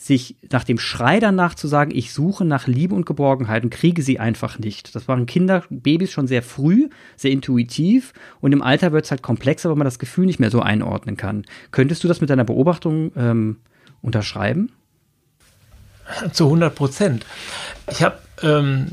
sich 0.01 0.37
nach 0.49 0.63
dem 0.63 0.79
Schrei 0.79 1.19
danach 1.19 1.55
zu 1.55 1.67
sagen, 1.67 1.91
ich 1.93 2.13
suche 2.13 2.45
nach 2.45 2.67
Liebe 2.67 2.95
und 2.95 3.05
Geborgenheit 3.05 3.65
und 3.65 3.69
kriege 3.69 4.01
sie 4.01 4.17
einfach 4.17 4.57
nicht. 4.57 4.95
Das 4.95 5.09
waren 5.09 5.25
Kinder, 5.25 5.65
Babys 5.69 6.11
schon 6.11 6.25
sehr 6.25 6.41
früh, 6.41 6.87
sehr 7.17 7.31
intuitiv 7.31 8.13
und 8.39 8.53
im 8.53 8.61
Alter 8.61 8.93
wird 8.93 9.03
es 9.03 9.11
halt 9.11 9.21
komplexer, 9.21 9.69
weil 9.69 9.75
man 9.75 9.83
das 9.83 9.99
Gefühl 9.99 10.25
nicht 10.25 10.39
mehr 10.39 10.51
so 10.51 10.61
einordnen 10.61 11.17
kann. 11.17 11.43
Könntest 11.71 12.01
du 12.03 12.07
das 12.07 12.21
mit 12.21 12.29
deiner 12.29 12.45
Beobachtung 12.45 13.11
ähm, 13.17 13.57
unterschreiben? 14.01 14.71
Zu 16.31 16.45
100 16.45 16.73
Prozent. 16.73 17.25
Ich 17.91 18.01
habe 18.01 18.17
ähm, 18.41 18.87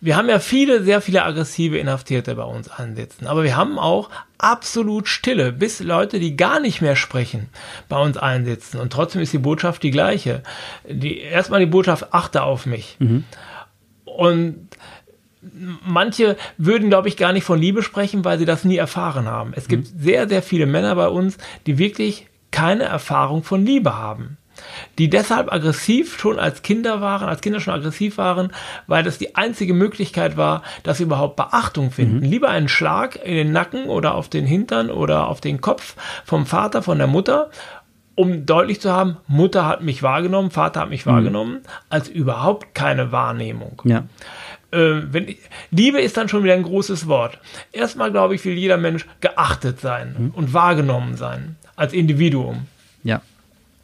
wir 0.00 0.16
haben 0.16 0.28
ja 0.28 0.38
viele, 0.38 0.82
sehr 0.82 1.00
viele 1.00 1.24
aggressive 1.24 1.78
Inhaftierte 1.78 2.34
bei 2.34 2.44
uns 2.44 2.68
ansitzen, 2.68 3.26
aber 3.26 3.44
wir 3.44 3.56
haben 3.56 3.78
auch 3.78 4.10
absolut 4.38 5.08
Stille, 5.08 5.52
bis 5.52 5.80
Leute, 5.80 6.18
die 6.18 6.36
gar 6.36 6.60
nicht 6.60 6.80
mehr 6.82 6.96
sprechen, 6.96 7.48
bei 7.88 7.98
uns 7.98 8.16
einsitzen. 8.16 8.80
Und 8.80 8.92
trotzdem 8.92 9.22
ist 9.22 9.32
die 9.32 9.38
Botschaft 9.38 9.82
die 9.82 9.90
gleiche. 9.90 10.42
Die, 10.88 11.18
erstmal 11.18 11.60
die 11.60 11.66
Botschaft, 11.66 12.12
achte 12.12 12.42
auf 12.42 12.66
mich. 12.66 12.96
Mhm. 12.98 13.24
Und 14.04 14.68
manche 15.84 16.36
würden, 16.58 16.88
glaube 16.88 17.08
ich, 17.08 17.16
gar 17.16 17.32
nicht 17.32 17.44
von 17.44 17.58
Liebe 17.58 17.82
sprechen, 17.82 18.24
weil 18.24 18.38
sie 18.38 18.44
das 18.44 18.64
nie 18.64 18.76
erfahren 18.76 19.26
haben. 19.26 19.52
Es 19.54 19.68
gibt 19.68 19.94
mhm. 19.94 19.98
sehr, 19.98 20.28
sehr 20.28 20.42
viele 20.42 20.66
Männer 20.66 20.94
bei 20.94 21.08
uns, 21.08 21.38
die 21.66 21.78
wirklich 21.78 22.26
keine 22.50 22.84
Erfahrung 22.84 23.42
von 23.42 23.64
Liebe 23.64 23.96
haben 23.96 24.38
die 24.98 25.10
deshalb 25.10 25.52
aggressiv 25.52 26.18
schon 26.18 26.38
als 26.38 26.62
Kinder 26.62 27.00
waren, 27.00 27.28
als 27.28 27.40
Kinder 27.40 27.60
schon 27.60 27.74
aggressiv 27.74 28.18
waren, 28.18 28.52
weil 28.86 29.02
das 29.02 29.18
die 29.18 29.36
einzige 29.36 29.74
Möglichkeit 29.74 30.36
war, 30.36 30.62
dass 30.82 30.98
sie 30.98 31.04
überhaupt 31.04 31.36
Beachtung 31.36 31.90
finden. 31.90 32.18
Mhm. 32.18 32.30
Lieber 32.30 32.48
einen 32.48 32.68
Schlag 32.68 33.16
in 33.24 33.34
den 33.34 33.52
Nacken 33.52 33.86
oder 33.86 34.14
auf 34.14 34.28
den 34.28 34.46
Hintern 34.46 34.90
oder 34.90 35.28
auf 35.28 35.40
den 35.40 35.60
Kopf 35.60 35.96
vom 36.24 36.46
Vater, 36.46 36.82
von 36.82 36.98
der 36.98 37.06
Mutter, 37.06 37.50
um 38.16 38.46
deutlich 38.46 38.80
zu 38.80 38.90
haben, 38.90 39.18
Mutter 39.26 39.66
hat 39.66 39.82
mich 39.82 40.02
wahrgenommen, 40.02 40.50
Vater 40.50 40.80
hat 40.80 40.88
mich 40.88 41.06
mhm. 41.06 41.10
wahrgenommen, 41.10 41.60
als 41.90 42.08
überhaupt 42.08 42.74
keine 42.74 43.12
Wahrnehmung. 43.12 43.82
Ja. 43.84 44.04
äh, 44.72 45.02
wenn, 45.10 45.34
Liebe 45.70 46.00
ist 46.00 46.16
dann 46.16 46.28
schon 46.28 46.42
wieder 46.42 46.54
ein 46.54 46.62
großes 46.62 47.06
Wort. 47.06 47.38
Erstmal, 47.72 48.10
glaube 48.10 48.34
ich, 48.34 48.44
will 48.44 48.54
jeder 48.54 48.78
Mensch 48.78 49.06
geachtet 49.20 49.80
sein 49.80 50.16
mhm. 50.18 50.30
und 50.30 50.54
wahrgenommen 50.54 51.16
sein 51.16 51.56
als 51.76 51.92
Individuum. 51.92 52.66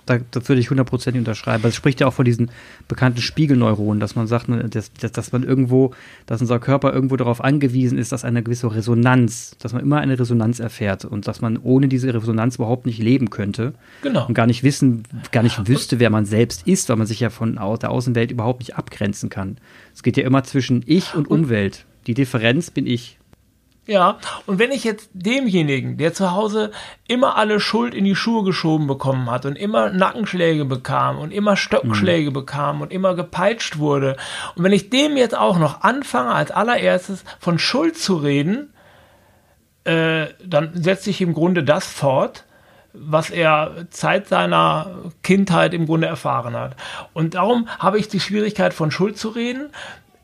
Da, 0.06 0.18
das 0.32 0.48
würde 0.48 0.60
ich 0.60 0.70
hundertprozentig 0.70 1.20
unterschreiben. 1.20 1.64
Es 1.66 1.76
spricht 1.76 2.00
ja 2.00 2.08
auch 2.08 2.12
von 2.12 2.24
diesen 2.24 2.50
bekannten 2.88 3.20
Spiegelneuronen, 3.20 4.00
dass 4.00 4.16
man 4.16 4.26
sagt, 4.26 4.48
ne, 4.48 4.68
dass, 4.68 4.90
dass, 4.92 5.32
man 5.32 5.44
irgendwo, 5.44 5.92
dass 6.26 6.40
unser 6.40 6.58
Körper 6.58 6.92
irgendwo 6.92 7.16
darauf 7.16 7.42
angewiesen 7.42 7.98
ist, 7.98 8.10
dass 8.10 8.24
eine 8.24 8.42
gewisse 8.42 8.74
Resonanz, 8.74 9.56
dass 9.60 9.72
man 9.72 9.82
immer 9.82 9.98
eine 9.98 10.18
Resonanz 10.18 10.58
erfährt 10.58 11.04
und 11.04 11.28
dass 11.28 11.40
man 11.40 11.56
ohne 11.56 11.86
diese 11.86 12.12
Resonanz 12.12 12.56
überhaupt 12.56 12.86
nicht 12.86 12.98
leben 12.98 13.30
könnte. 13.30 13.74
Genau. 14.02 14.26
Und 14.26 14.34
gar 14.34 14.46
nicht 14.46 14.64
wissen, 14.64 15.04
gar 15.30 15.42
nicht 15.42 15.68
wüsste, 15.68 16.00
wer 16.00 16.10
man 16.10 16.24
selbst 16.24 16.66
ist, 16.66 16.88
weil 16.88 16.96
man 16.96 17.06
sich 17.06 17.20
ja 17.20 17.30
von 17.30 17.54
der 17.54 17.90
Außenwelt 17.90 18.32
überhaupt 18.32 18.60
nicht 18.60 18.76
abgrenzen 18.76 19.30
kann. 19.30 19.58
Es 19.94 20.02
geht 20.02 20.16
ja 20.16 20.24
immer 20.24 20.42
zwischen 20.42 20.82
ich 20.86 21.14
und 21.14 21.30
Umwelt. 21.30 21.84
Die 22.06 22.14
Differenz 22.14 22.70
bin 22.70 22.86
ich. 22.86 23.18
Ja, 23.84 24.18
und 24.46 24.60
wenn 24.60 24.70
ich 24.70 24.84
jetzt 24.84 25.10
demjenigen, 25.12 25.96
der 25.96 26.14
zu 26.14 26.30
Hause 26.30 26.70
immer 27.08 27.36
alle 27.36 27.58
Schuld 27.58 27.94
in 27.94 28.04
die 28.04 28.14
Schuhe 28.14 28.44
geschoben 28.44 28.86
bekommen 28.86 29.28
hat 29.28 29.44
und 29.44 29.56
immer 29.56 29.90
Nackenschläge 29.90 30.64
bekam 30.64 31.18
und 31.18 31.32
immer 31.32 31.56
Stöckschläge 31.56 32.30
mhm. 32.30 32.34
bekam 32.34 32.80
und 32.80 32.92
immer 32.92 33.16
gepeitscht 33.16 33.78
wurde, 33.78 34.16
und 34.54 34.62
wenn 34.62 34.72
ich 34.72 34.90
dem 34.90 35.16
jetzt 35.16 35.36
auch 35.36 35.58
noch 35.58 35.82
anfange, 35.82 36.30
als 36.30 36.52
allererstes 36.52 37.24
von 37.40 37.58
Schuld 37.58 37.98
zu 37.98 38.16
reden, 38.16 38.72
äh, 39.82 40.28
dann 40.44 40.70
setze 40.80 41.10
ich 41.10 41.20
im 41.20 41.34
Grunde 41.34 41.64
das 41.64 41.86
fort, 41.86 42.44
was 42.92 43.30
er 43.30 43.86
Zeit 43.90 44.28
seiner 44.28 45.10
Kindheit 45.24 45.74
im 45.74 45.86
Grunde 45.86 46.06
erfahren 46.06 46.54
hat. 46.54 46.76
Und 47.14 47.34
darum 47.34 47.66
habe 47.80 47.98
ich 47.98 48.06
die 48.06 48.20
Schwierigkeit, 48.20 48.74
von 48.74 48.92
Schuld 48.92 49.18
zu 49.18 49.30
reden, 49.30 49.70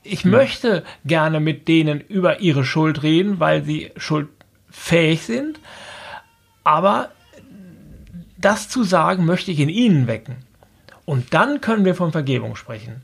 ich 0.09 0.25
ja. 0.25 0.31
möchte 0.31 0.85
gerne 1.05 1.41
mit 1.41 1.69
denen 1.69 2.01
über 2.01 2.41
ihre 2.41 2.65
Schuld 2.65 3.03
reden, 3.03 3.41
weil 3.41 3.65
sie 3.65 3.93
schuldfähig 3.97 5.23
sind. 5.23 5.61
Aber 6.65 7.11
das 8.37 8.69
zu 8.69 8.85
sagen, 8.85 9.25
möchte 9.25 9.51
ich 9.51 9.61
in 9.61 9.69
ihnen 9.69 10.07
wecken. 10.07 10.37
Und 11.05 11.33
dann 11.35 11.61
können 11.61 11.85
wir 11.85 11.95
von 11.95 12.13
Vergebung 12.13 12.57
sprechen. 12.57 13.03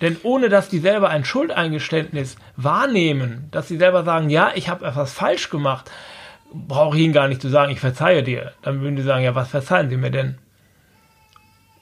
Denn 0.00 0.18
ohne 0.22 0.48
dass 0.48 0.68
die 0.68 0.78
selber 0.78 1.08
ein 1.08 1.24
Schuldeingeständnis 1.24 2.36
wahrnehmen, 2.56 3.48
dass 3.50 3.68
sie 3.68 3.78
selber 3.78 4.04
sagen, 4.04 4.28
ja, 4.28 4.52
ich 4.54 4.68
habe 4.68 4.86
etwas 4.86 5.14
falsch 5.14 5.48
gemacht, 5.48 5.90
brauche 6.52 6.96
ich 6.96 7.04
ihnen 7.04 7.14
gar 7.14 7.28
nicht 7.28 7.40
zu 7.40 7.48
sagen, 7.48 7.72
ich 7.72 7.80
verzeihe 7.80 8.22
dir. 8.22 8.52
Dann 8.62 8.82
würden 8.82 8.96
die 8.96 9.02
sagen, 9.02 9.24
ja, 9.24 9.34
was 9.34 9.48
verzeihen 9.48 9.88
sie 9.88 9.96
mir 9.96 10.10
denn? 10.10 10.38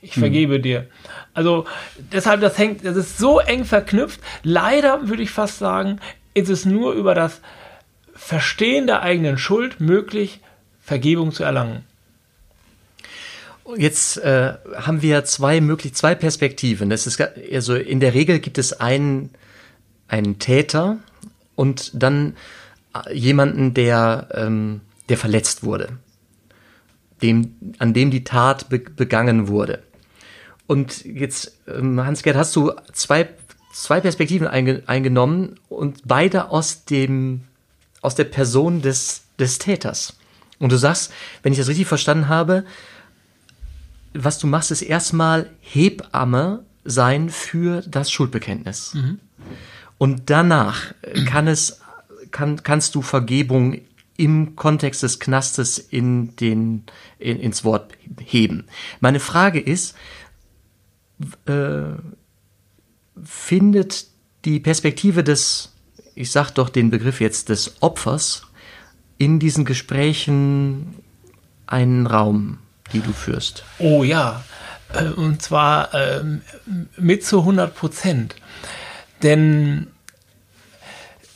Ich 0.04 0.12
vergebe 0.12 0.56
hm. 0.56 0.62
dir. 0.62 0.86
Also 1.32 1.66
deshalb, 2.12 2.42
das 2.42 2.58
hängt, 2.58 2.84
das 2.84 2.96
ist 2.96 3.16
so 3.16 3.38
eng 3.38 3.64
verknüpft. 3.64 4.20
Leider 4.42 5.08
würde 5.08 5.22
ich 5.22 5.30
fast 5.30 5.58
sagen, 5.58 5.98
ist 6.34 6.50
es 6.50 6.66
nur 6.66 6.92
über 6.92 7.14
das 7.14 7.40
Verstehen 8.14 8.86
der 8.86 9.02
eigenen 9.02 9.38
Schuld 9.38 9.80
möglich, 9.80 10.40
Vergebung 10.82 11.32
zu 11.32 11.42
erlangen. 11.42 11.84
Jetzt 13.76 14.18
äh, 14.18 14.52
haben 14.76 15.00
wir 15.00 15.24
zwei 15.24 15.62
möglich 15.62 15.94
zwei 15.94 16.14
Perspektiven. 16.14 16.90
Das 16.90 17.06
ist 17.06 17.18
also 17.20 17.74
in 17.74 17.98
der 17.98 18.12
Regel 18.12 18.38
gibt 18.40 18.58
es 18.58 18.78
einen 18.78 19.30
einen 20.06 20.38
Täter 20.38 20.98
und 21.54 21.90
dann 21.94 22.36
äh, 22.94 23.14
jemanden, 23.14 23.72
der 23.72 24.28
ähm, 24.34 24.82
der 25.08 25.16
verletzt 25.16 25.64
wurde, 25.64 25.98
dem 27.22 27.54
an 27.78 27.94
dem 27.94 28.10
die 28.10 28.22
Tat 28.22 28.68
be 28.68 28.80
begangen 28.80 29.48
wurde. 29.48 29.82
Und 30.66 31.04
jetzt, 31.04 31.58
ähm, 31.68 32.04
Hans-Gerd, 32.04 32.36
hast 32.36 32.56
du 32.56 32.72
zwei, 32.92 33.28
zwei 33.72 34.00
Perspektiven 34.00 34.46
einge 34.46 34.82
eingenommen 34.86 35.60
und 35.68 36.02
beide 36.06 36.50
aus 36.50 36.84
dem, 36.84 37.42
aus 38.00 38.14
der 38.14 38.24
Person 38.24 38.80
des, 38.80 39.22
des 39.38 39.58
Täters. 39.58 40.16
Und 40.58 40.72
du 40.72 40.78
sagst, 40.78 41.12
wenn 41.42 41.52
ich 41.52 41.58
das 41.58 41.68
richtig 41.68 41.86
verstanden 41.86 42.28
habe, 42.28 42.64
was 44.14 44.38
du 44.38 44.46
machst, 44.46 44.70
ist 44.70 44.82
erstmal 44.82 45.50
Hebamme 45.60 46.64
sein 46.84 47.28
für 47.28 47.82
das 47.82 48.10
Schuldbekenntnis. 48.10 48.94
Mhm. 48.94 49.18
Und 49.98 50.30
danach 50.30 50.94
kann 51.26 51.48
es, 51.48 51.80
kann, 52.30 52.62
kannst 52.62 52.94
du 52.94 53.02
Vergebung 53.02 53.80
im 54.16 54.54
Kontext 54.54 55.02
des 55.02 55.18
Knastes 55.18 55.78
in 55.78 56.36
den, 56.36 56.84
in, 57.18 57.40
ins 57.40 57.64
Wort 57.64 57.92
heben. 58.20 58.66
Meine 59.00 59.20
Frage 59.20 59.60
ist, 59.60 59.96
äh, 61.46 61.96
findet 63.22 64.06
die 64.44 64.60
Perspektive 64.60 65.24
des, 65.24 65.72
ich 66.14 66.30
sag 66.30 66.50
doch 66.52 66.68
den 66.68 66.90
Begriff 66.90 67.20
jetzt 67.20 67.48
des 67.48 67.76
Opfers, 67.80 68.42
in 69.18 69.38
diesen 69.38 69.64
Gesprächen 69.64 70.96
einen 71.66 72.06
Raum, 72.06 72.58
die 72.92 73.00
du 73.00 73.12
führst? 73.12 73.64
Oh 73.78 74.02
ja, 74.02 74.44
äh, 74.92 75.04
und 75.04 75.42
zwar 75.42 75.94
äh, 75.94 76.22
mit 76.96 77.24
zu 77.24 77.40
100 77.40 77.74
Prozent. 77.74 78.36
Denn 79.22 79.88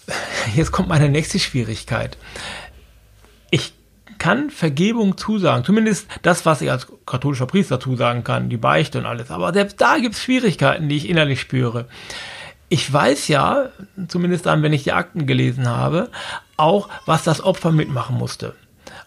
jetzt 0.54 0.72
kommt 0.72 0.88
meine 0.88 1.08
nächste 1.08 1.38
Schwierigkeit. 1.38 2.16
Kann 4.18 4.50
Vergebung 4.50 5.16
zusagen. 5.16 5.64
Zumindest 5.64 6.08
das, 6.22 6.44
was 6.44 6.60
ich 6.60 6.70
als 6.70 6.86
katholischer 7.06 7.46
Priester 7.46 7.80
zusagen 7.80 8.24
kann, 8.24 8.48
die 8.48 8.56
Beichte 8.56 8.98
und 8.98 9.06
alles. 9.06 9.30
Aber 9.30 9.52
selbst 9.52 9.80
da 9.80 9.98
gibt 9.98 10.14
es 10.14 10.22
Schwierigkeiten, 10.22 10.88
die 10.88 10.96
ich 10.96 11.08
innerlich 11.08 11.40
spüre. 11.40 11.86
Ich 12.68 12.92
weiß 12.92 13.28
ja, 13.28 13.70
zumindest 14.08 14.46
dann, 14.46 14.62
wenn 14.62 14.72
ich 14.72 14.84
die 14.84 14.92
Akten 14.92 15.26
gelesen 15.26 15.68
habe, 15.68 16.10
auch, 16.56 16.88
was 17.06 17.24
das 17.24 17.42
Opfer 17.42 17.72
mitmachen 17.72 18.16
musste. 18.16 18.54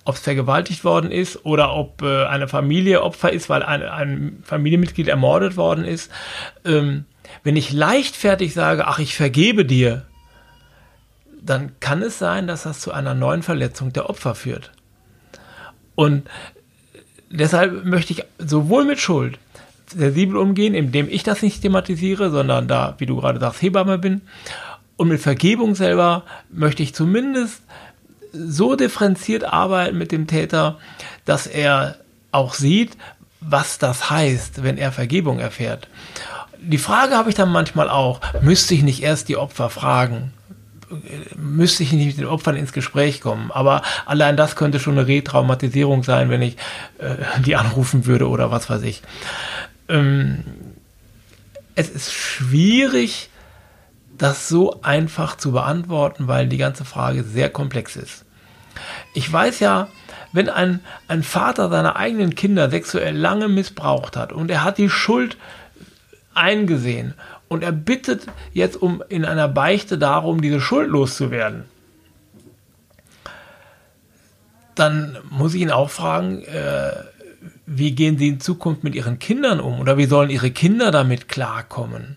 Ob 0.03 0.15
es 0.15 0.21
vergewaltigt 0.21 0.83
worden 0.83 1.11
ist 1.11 1.45
oder 1.45 1.75
ob 1.75 2.01
äh, 2.01 2.25
eine 2.25 2.47
Familie 2.47 3.03
Opfer 3.03 3.31
ist, 3.31 3.49
weil 3.49 3.61
ein, 3.61 3.83
ein 3.83 4.43
Familienmitglied 4.43 5.07
ermordet 5.07 5.57
worden 5.57 5.85
ist. 5.85 6.11
Ähm, 6.65 7.05
wenn 7.43 7.55
ich 7.55 7.71
leichtfertig 7.71 8.53
sage, 8.53 8.87
ach, 8.87 8.99
ich 8.99 9.15
vergebe 9.15 9.63
dir, 9.65 10.05
dann 11.41 11.79
kann 11.79 12.01
es 12.01 12.19
sein, 12.19 12.47
dass 12.47 12.63
das 12.63 12.79
zu 12.79 12.91
einer 12.91 13.13
neuen 13.13 13.43
Verletzung 13.43 13.93
der 13.93 14.09
Opfer 14.09 14.35
führt. 14.35 14.71
Und 15.95 16.27
deshalb 17.29 17.85
möchte 17.85 18.13
ich 18.13 18.23
sowohl 18.37 18.85
mit 18.85 18.99
Schuld 18.99 19.39
sensibel 19.87 20.37
umgehen, 20.37 20.73
indem 20.73 21.09
ich 21.09 21.23
das 21.23 21.41
nicht 21.41 21.61
thematisiere, 21.61 22.31
sondern 22.31 22.67
da, 22.67 22.95
wie 22.97 23.05
du 23.05 23.17
gerade 23.17 23.39
sagst, 23.39 23.61
Hebamme 23.61 23.97
bin. 23.97 24.21
Und 24.95 25.09
mit 25.09 25.21
Vergebung 25.21 25.75
selber 25.75 26.23
möchte 26.49 26.83
ich 26.83 26.93
zumindest 26.93 27.61
so 28.33 28.75
differenziert 28.75 29.43
arbeiten 29.43 29.97
mit 29.97 30.11
dem 30.11 30.27
Täter, 30.27 30.77
dass 31.25 31.47
er 31.47 31.97
auch 32.31 32.53
sieht, 32.53 32.97
was 33.41 33.79
das 33.79 34.09
heißt, 34.09 34.63
wenn 34.63 34.77
er 34.77 34.91
Vergebung 34.91 35.39
erfährt. 35.39 35.87
Die 36.61 36.77
Frage 36.77 37.15
habe 37.15 37.29
ich 37.29 37.35
dann 37.35 37.51
manchmal 37.51 37.89
auch, 37.89 38.21
müsste 38.41 38.75
ich 38.75 38.83
nicht 38.83 39.01
erst 39.01 39.27
die 39.29 39.37
Opfer 39.37 39.69
fragen? 39.69 40.31
Müsste 41.35 41.83
ich 41.83 41.93
nicht 41.93 42.05
mit 42.05 42.17
den 42.17 42.25
Opfern 42.25 42.55
ins 42.55 42.73
Gespräch 42.73 43.21
kommen. 43.21 43.51
Aber 43.51 43.81
allein 44.05 44.37
das 44.37 44.55
könnte 44.55 44.79
schon 44.79 44.97
eine 44.97 45.07
Retraumatisierung 45.07 46.03
sein, 46.03 46.29
wenn 46.29 46.41
ich 46.41 46.57
äh, 46.97 47.15
die 47.45 47.55
anrufen 47.55 48.05
würde 48.05 48.27
oder 48.27 48.51
was 48.51 48.69
weiß 48.69 48.83
ich. 48.83 49.01
Ähm, 49.87 50.43
es 51.75 51.89
ist 51.89 52.13
schwierig, 52.13 53.29
das 54.17 54.47
so 54.47 54.81
einfach 54.81 55.37
zu 55.37 55.51
beantworten, 55.51 56.27
weil 56.27 56.47
die 56.47 56.57
ganze 56.57 56.85
Frage 56.85 57.23
sehr 57.23 57.49
komplex 57.49 57.95
ist. 57.95 58.25
Ich 59.13 59.31
weiß 59.31 59.59
ja, 59.59 59.87
wenn 60.31 60.49
ein, 60.49 60.79
ein 61.07 61.23
Vater 61.23 61.69
seine 61.69 61.95
eigenen 61.95 62.35
Kinder 62.35 62.69
sexuell 62.69 63.15
lange 63.15 63.47
missbraucht 63.47 64.15
hat 64.15 64.31
und 64.31 64.49
er 64.51 64.63
hat 64.63 64.77
die 64.77 64.89
Schuld 64.89 65.37
eingesehen 66.33 67.15
und 67.51 67.63
er 67.65 67.73
bittet 67.73 68.27
jetzt 68.53 68.81
um 68.81 69.03
in 69.09 69.25
einer 69.25 69.49
Beichte 69.49 69.97
darum, 69.97 70.39
diese 70.39 70.61
Schuld 70.61 70.89
loszuwerden. 70.89 71.65
Dann 74.73 75.17
muss 75.29 75.53
ich 75.53 75.61
ihn 75.61 75.69
auch 75.69 75.89
fragen, 75.89 76.43
äh, 76.43 76.93
wie 77.65 77.91
gehen 77.91 78.17
Sie 78.17 78.29
in 78.29 78.39
Zukunft 78.39 78.85
mit 78.85 78.95
Ihren 78.95 79.19
Kindern 79.19 79.59
um 79.59 79.81
oder 79.81 79.97
wie 79.97 80.05
sollen 80.05 80.29
Ihre 80.29 80.51
Kinder 80.51 80.91
damit 80.91 81.27
klarkommen? 81.27 82.15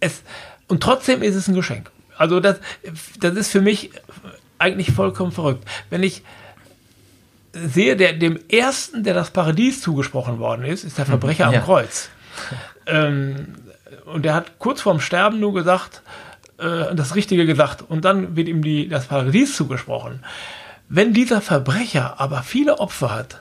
Es, 0.00 0.22
und 0.68 0.82
trotzdem 0.82 1.20
ist 1.20 1.34
es 1.34 1.46
ein 1.46 1.54
Geschenk. 1.54 1.90
Also 2.16 2.40
das, 2.40 2.58
das 3.20 3.36
ist 3.36 3.50
für 3.50 3.60
mich 3.60 3.90
eigentlich 4.56 4.92
vollkommen 4.92 5.30
verrückt. 5.30 5.68
Wenn 5.90 6.02
ich 6.02 6.22
sehe, 7.52 7.96
der, 7.96 8.14
dem 8.14 8.38
ersten, 8.48 9.04
der 9.04 9.12
das 9.12 9.30
Paradies 9.30 9.82
zugesprochen 9.82 10.38
worden 10.38 10.64
ist, 10.64 10.84
ist 10.84 10.96
der 10.96 11.04
Verbrecher 11.04 11.52
ja. 11.52 11.58
am 11.58 11.64
Kreuz. 11.66 12.08
Ähm, 12.86 13.54
und 14.06 14.26
er 14.26 14.34
hat 14.34 14.58
kurz 14.58 14.80
vorm 14.80 15.00
Sterben 15.00 15.40
nur 15.40 15.54
gesagt, 15.54 16.02
äh, 16.58 16.94
das 16.94 17.14
Richtige 17.14 17.46
gesagt. 17.46 17.82
Und 17.82 18.04
dann 18.04 18.36
wird 18.36 18.48
ihm 18.48 18.62
die, 18.62 18.88
das 18.88 19.06
Paradies 19.06 19.56
zugesprochen. 19.56 20.24
Wenn 20.88 21.12
dieser 21.12 21.40
Verbrecher 21.40 22.20
aber 22.20 22.42
viele 22.42 22.78
Opfer 22.78 23.14
hat 23.14 23.40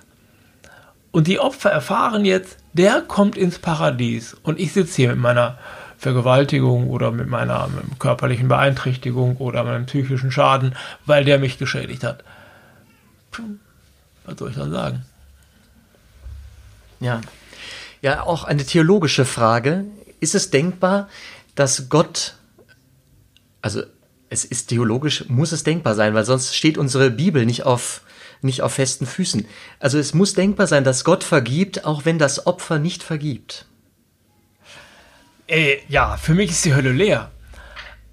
und 1.11 1.27
die 1.27 1.39
Opfer 1.39 1.71
erfahren 1.71 2.25
jetzt, 2.25 2.57
der 2.73 3.01
kommt 3.01 3.37
ins 3.37 3.59
Paradies 3.59 4.35
und 4.43 4.59
ich 4.59 4.73
sitze 4.73 4.95
hier 4.95 5.09
mit 5.09 5.19
meiner 5.19 5.57
Vergewaltigung 5.97 6.89
oder 6.89 7.11
mit 7.11 7.27
meiner 7.27 7.69
körperlichen 7.99 8.47
Beeinträchtigung 8.47 9.37
oder 9.37 9.63
meinem 9.63 9.85
psychischen 9.85 10.31
Schaden, 10.31 10.75
weil 11.05 11.23
der 11.23 11.39
mich 11.39 11.57
geschädigt 11.57 12.03
hat. 12.03 12.23
Was 14.25 14.37
soll 14.37 14.49
ich 14.49 14.55
dann 14.55 14.71
sagen? 14.71 15.05
Ja. 16.99 17.21
Ja, 18.03 18.23
auch 18.23 18.43
eine 18.43 18.65
theologische 18.65 19.23
Frage. 19.23 19.85
Ist 20.19 20.35
es 20.35 20.49
denkbar, 20.49 21.07
dass 21.55 21.87
Gott, 21.87 22.35
also 23.61 23.81
es 24.29 24.43
ist 24.43 24.67
theologisch, 24.67 25.29
muss 25.29 25.53
es 25.53 25.63
denkbar 25.63 25.95
sein, 25.95 26.13
weil 26.13 26.25
sonst 26.25 26.53
steht 26.53 26.77
unsere 26.77 27.09
Bibel 27.09 27.45
nicht 27.45 27.65
auf, 27.65 28.01
nicht 28.41 28.61
auf 28.61 28.73
festen 28.73 29.05
Füßen. 29.05 29.45
Also 29.79 29.97
es 29.99 30.13
muss 30.13 30.33
denkbar 30.33 30.67
sein, 30.67 30.83
dass 30.83 31.05
Gott 31.05 31.23
vergibt, 31.23 31.85
auch 31.85 32.03
wenn 32.03 32.19
das 32.19 32.45
Opfer 32.45 32.77
nicht 32.77 33.03
vergibt. 33.03 33.67
Äh, 35.47 35.77
ja, 35.87 36.17
für 36.17 36.33
mich 36.33 36.51
ist 36.51 36.65
die 36.65 36.75
Hölle 36.75 36.91
leer. 36.91 37.31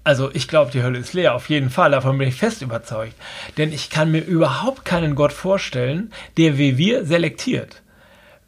Also 0.05 0.31
ich 0.33 0.47
glaube, 0.47 0.71
die 0.71 0.83
Hölle 0.83 0.99
ist 0.99 1.11
leer, 1.11 1.35
auf 1.35 1.49
jeden 1.49 1.69
Fall, 1.69 1.91
davon 1.91 2.17
bin 2.17 2.29
ich 2.29 2.35
fest 2.35 2.61
überzeugt. 2.61 3.15
Denn 3.57 3.73
ich 3.73 3.89
kann 3.89 4.09
mir 4.09 4.23
überhaupt 4.23 4.85
keinen 4.85 5.15
Gott 5.15 5.33
vorstellen, 5.33 6.13
der 6.37 6.57
wie 6.57 6.77
wir 6.77 7.05
selektiert. 7.05 7.81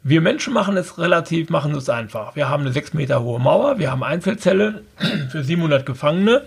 Wir 0.04 0.20
Menschen 0.20 0.52
machen 0.52 0.76
es 0.76 0.98
relativ, 0.98 1.50
machen 1.50 1.74
es 1.74 1.88
einfach. 1.88 2.36
Wir 2.36 2.48
haben 2.48 2.62
eine 2.62 2.72
sechs 2.72 2.94
Meter 2.94 3.22
hohe 3.22 3.40
Mauer, 3.40 3.78
wir 3.78 3.90
haben 3.90 4.04
Einzelzelle 4.04 4.82
für 5.30 5.42
700 5.42 5.84
Gefangene, 5.84 6.44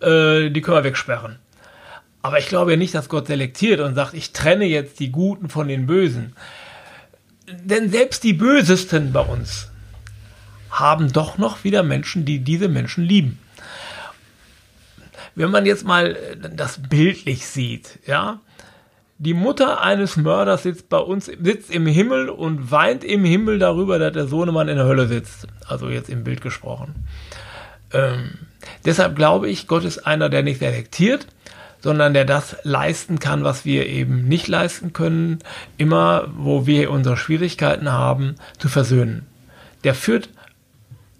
äh, 0.00 0.50
die 0.50 0.60
können 0.62 0.78
wir 0.78 0.84
wegsperren. 0.84 1.36
Aber 2.22 2.38
ich 2.38 2.48
glaube 2.48 2.72
ja 2.72 2.76
nicht, 2.76 2.94
dass 2.94 3.08
Gott 3.08 3.28
selektiert 3.28 3.80
und 3.80 3.94
sagt, 3.94 4.14
ich 4.14 4.32
trenne 4.32 4.64
jetzt 4.64 4.98
die 4.98 5.12
Guten 5.12 5.48
von 5.48 5.68
den 5.68 5.86
Bösen. 5.86 6.34
Denn 7.46 7.90
selbst 7.90 8.24
die 8.24 8.32
Bösesten 8.32 9.12
bei 9.12 9.20
uns 9.20 9.70
haben 10.70 11.12
doch 11.12 11.38
noch 11.38 11.62
wieder 11.62 11.84
Menschen, 11.84 12.24
die 12.24 12.40
diese 12.40 12.68
Menschen 12.68 13.04
lieben 13.04 13.38
wenn 15.36 15.50
man 15.50 15.66
jetzt 15.66 15.84
mal 15.84 16.16
das 16.50 16.80
bildlich 16.88 17.46
sieht, 17.46 18.00
ja, 18.06 18.40
die 19.18 19.34
Mutter 19.34 19.82
eines 19.82 20.16
Mörders 20.16 20.62
sitzt 20.62 20.88
bei 20.88 20.98
uns, 20.98 21.26
sitzt 21.26 21.70
im 21.70 21.86
Himmel 21.86 22.28
und 22.28 22.70
weint 22.70 23.02
im 23.02 23.24
Himmel 23.24 23.58
darüber, 23.58 23.98
dass 23.98 24.12
der 24.12 24.26
Sohnemann 24.26 24.68
in 24.68 24.76
der 24.76 24.86
Hölle 24.86 25.06
sitzt. 25.06 25.46
Also 25.66 25.88
jetzt 25.88 26.10
im 26.10 26.24
Bild 26.24 26.42
gesprochen. 26.42 27.06
Ähm, 27.92 28.34
deshalb 28.84 29.16
glaube 29.16 29.48
ich, 29.48 29.68
Gott 29.68 29.84
ist 29.84 30.06
einer, 30.06 30.28
der 30.28 30.42
nicht 30.42 30.58
selektiert, 30.58 31.26
sondern 31.80 32.14
der 32.14 32.24
das 32.24 32.56
leisten 32.62 33.18
kann, 33.18 33.44
was 33.44 33.64
wir 33.64 33.86
eben 33.86 34.28
nicht 34.28 34.48
leisten 34.48 34.92
können, 34.92 35.38
immer 35.78 36.28
wo 36.36 36.66
wir 36.66 36.90
unsere 36.90 37.16
Schwierigkeiten 37.16 37.92
haben, 37.92 38.34
zu 38.58 38.68
versöhnen. 38.68 39.26
Der 39.84 39.94
führt 39.94 40.28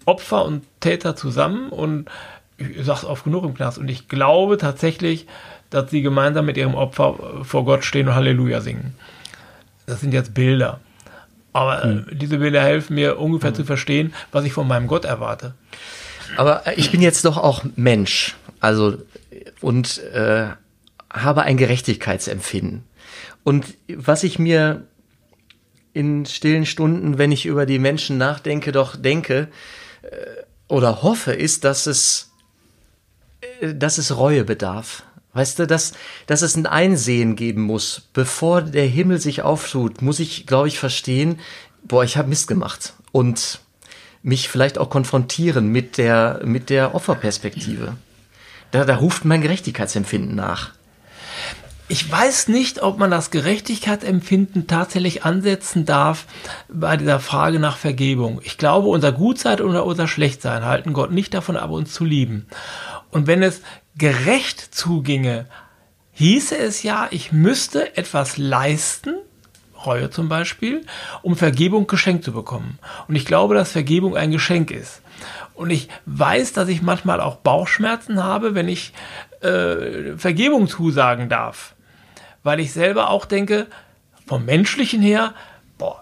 Opfer 0.05 0.45
und 0.45 0.63
Täter 0.79 1.15
zusammen 1.15 1.69
und 1.69 2.09
ich 2.57 2.85
sag's 2.85 3.05
oft 3.05 3.23
genug 3.23 3.43
im 3.43 3.53
Knast. 3.53 3.77
Und 3.77 3.89
ich 3.89 4.07
glaube 4.07 4.57
tatsächlich, 4.57 5.27
dass 5.69 5.91
sie 5.91 6.01
gemeinsam 6.01 6.45
mit 6.45 6.57
ihrem 6.57 6.75
Opfer 6.75 7.43
vor 7.43 7.65
Gott 7.65 7.83
stehen 7.83 8.07
und 8.07 8.15
Halleluja 8.15 8.61
singen. 8.61 8.95
Das 9.85 10.01
sind 10.01 10.13
jetzt 10.13 10.33
Bilder. 10.33 10.79
Aber 11.53 11.83
hm. 11.83 12.05
diese 12.11 12.37
Bilder 12.37 12.61
helfen 12.61 12.95
mir 12.95 13.19
ungefähr 13.19 13.49
hm. 13.49 13.55
zu 13.55 13.65
verstehen, 13.65 14.13
was 14.31 14.45
ich 14.45 14.53
von 14.53 14.67
meinem 14.67 14.87
Gott 14.87 15.05
erwarte. 15.05 15.55
Aber 16.35 16.67
äh, 16.67 16.75
ich 16.75 16.91
bin 16.91 17.01
jetzt 17.01 17.25
doch 17.25 17.37
auch 17.37 17.63
Mensch, 17.75 18.35
also 18.59 18.97
und 19.61 20.03
äh, 20.13 20.49
habe 21.11 21.43
ein 21.43 21.57
Gerechtigkeitsempfinden. 21.57 22.83
Und 23.43 23.65
was 23.87 24.23
ich 24.23 24.39
mir 24.39 24.87
in 25.93 26.25
stillen 26.25 26.65
Stunden, 26.65 27.17
wenn 27.17 27.31
ich 27.31 27.45
über 27.45 27.65
die 27.65 27.79
Menschen 27.79 28.17
nachdenke, 28.17 28.71
doch 28.71 28.95
denke 28.95 29.47
äh, 30.03 30.07
oder 30.67 31.01
hoffe, 31.01 31.31
ist, 31.31 31.63
dass 31.63 31.87
es 31.87 32.31
dass 33.61 33.97
es 33.97 34.17
Reue 34.17 34.43
bedarf. 34.43 35.03
Weißt 35.37 35.59
du, 35.59 35.67
dass, 35.67 35.93
dass 36.25 36.41
es 36.41 36.55
ein 36.55 36.65
Einsehen 36.65 37.35
geben 37.35 37.61
muss. 37.61 38.09
Bevor 38.11 38.63
der 38.63 38.87
Himmel 38.87 39.19
sich 39.19 39.43
auftut, 39.43 40.01
muss 40.01 40.19
ich, 40.19 40.47
glaube 40.47 40.67
ich, 40.67 40.79
verstehen, 40.79 41.39
boah, 41.83 42.03
ich 42.03 42.17
habe 42.17 42.27
Mist 42.27 42.47
gemacht. 42.47 42.93
Und 43.11 43.59
mich 44.23 44.49
vielleicht 44.49 44.79
auch 44.79 44.89
konfrontieren 44.89 45.67
mit 45.67 45.99
der, 45.99 46.41
mit 46.43 46.71
der 46.71 46.95
Opferperspektive. 46.95 47.93
Da, 48.71 48.83
da 48.83 48.95
ruft 48.95 49.25
mein 49.25 49.43
Gerechtigkeitsempfinden 49.43 50.35
nach. 50.35 50.71
Ich 51.87 52.11
weiß 52.11 52.47
nicht, 52.47 52.81
ob 52.81 52.97
man 52.97 53.11
das 53.11 53.29
Gerechtigkeitsempfinden 53.29 54.65
tatsächlich 54.65 55.23
ansetzen 55.23 55.85
darf 55.85 56.25
bei 56.67 56.97
dieser 56.97 57.19
Frage 57.19 57.59
nach 57.59 57.77
Vergebung. 57.77 58.41
Ich 58.43 58.57
glaube, 58.57 58.87
unser 58.87 59.11
Gutsein 59.11 59.61
oder 59.61 59.85
unser 59.85 60.07
Schlechtsein 60.07 60.65
halten 60.65 60.93
Gott 60.93 61.11
nicht 61.11 61.35
davon 61.35 61.57
ab, 61.57 61.69
uns 61.69 61.93
zu 61.93 62.05
lieben. 62.05 62.47
Und 63.11 63.27
wenn 63.27 63.43
es 63.43 63.61
gerecht 63.97 64.59
zuginge, 64.59 65.47
hieße 66.13 66.57
es 66.57 66.83
ja, 66.83 67.07
ich 67.11 67.31
müsste 67.31 67.97
etwas 67.97 68.37
leisten, 68.37 69.15
Reue 69.85 70.09
zum 70.09 70.27
Beispiel, 70.27 70.85
um 71.21 71.35
Vergebung 71.35 71.87
geschenkt 71.87 72.23
zu 72.23 72.31
bekommen. 72.31 72.79
Und 73.07 73.15
ich 73.15 73.25
glaube, 73.25 73.55
dass 73.55 73.71
Vergebung 73.71 74.17
ein 74.17 74.31
Geschenk 74.31 74.71
ist. 74.71 75.01
Und 75.53 75.69
ich 75.69 75.87
weiß, 76.05 76.53
dass 76.53 76.67
ich 76.69 76.81
manchmal 76.81 77.21
auch 77.21 77.37
Bauchschmerzen 77.37 78.23
habe, 78.23 78.55
wenn 78.55 78.67
ich 78.67 78.93
äh, 79.41 80.15
Vergebung 80.17 80.67
zusagen 80.67 81.29
darf. 81.29 81.75
Weil 82.43 82.59
ich 82.59 82.73
selber 82.73 83.09
auch 83.09 83.25
denke, 83.25 83.67
vom 84.25 84.45
menschlichen 84.45 85.01
her, 85.01 85.33
boah, 85.77 86.01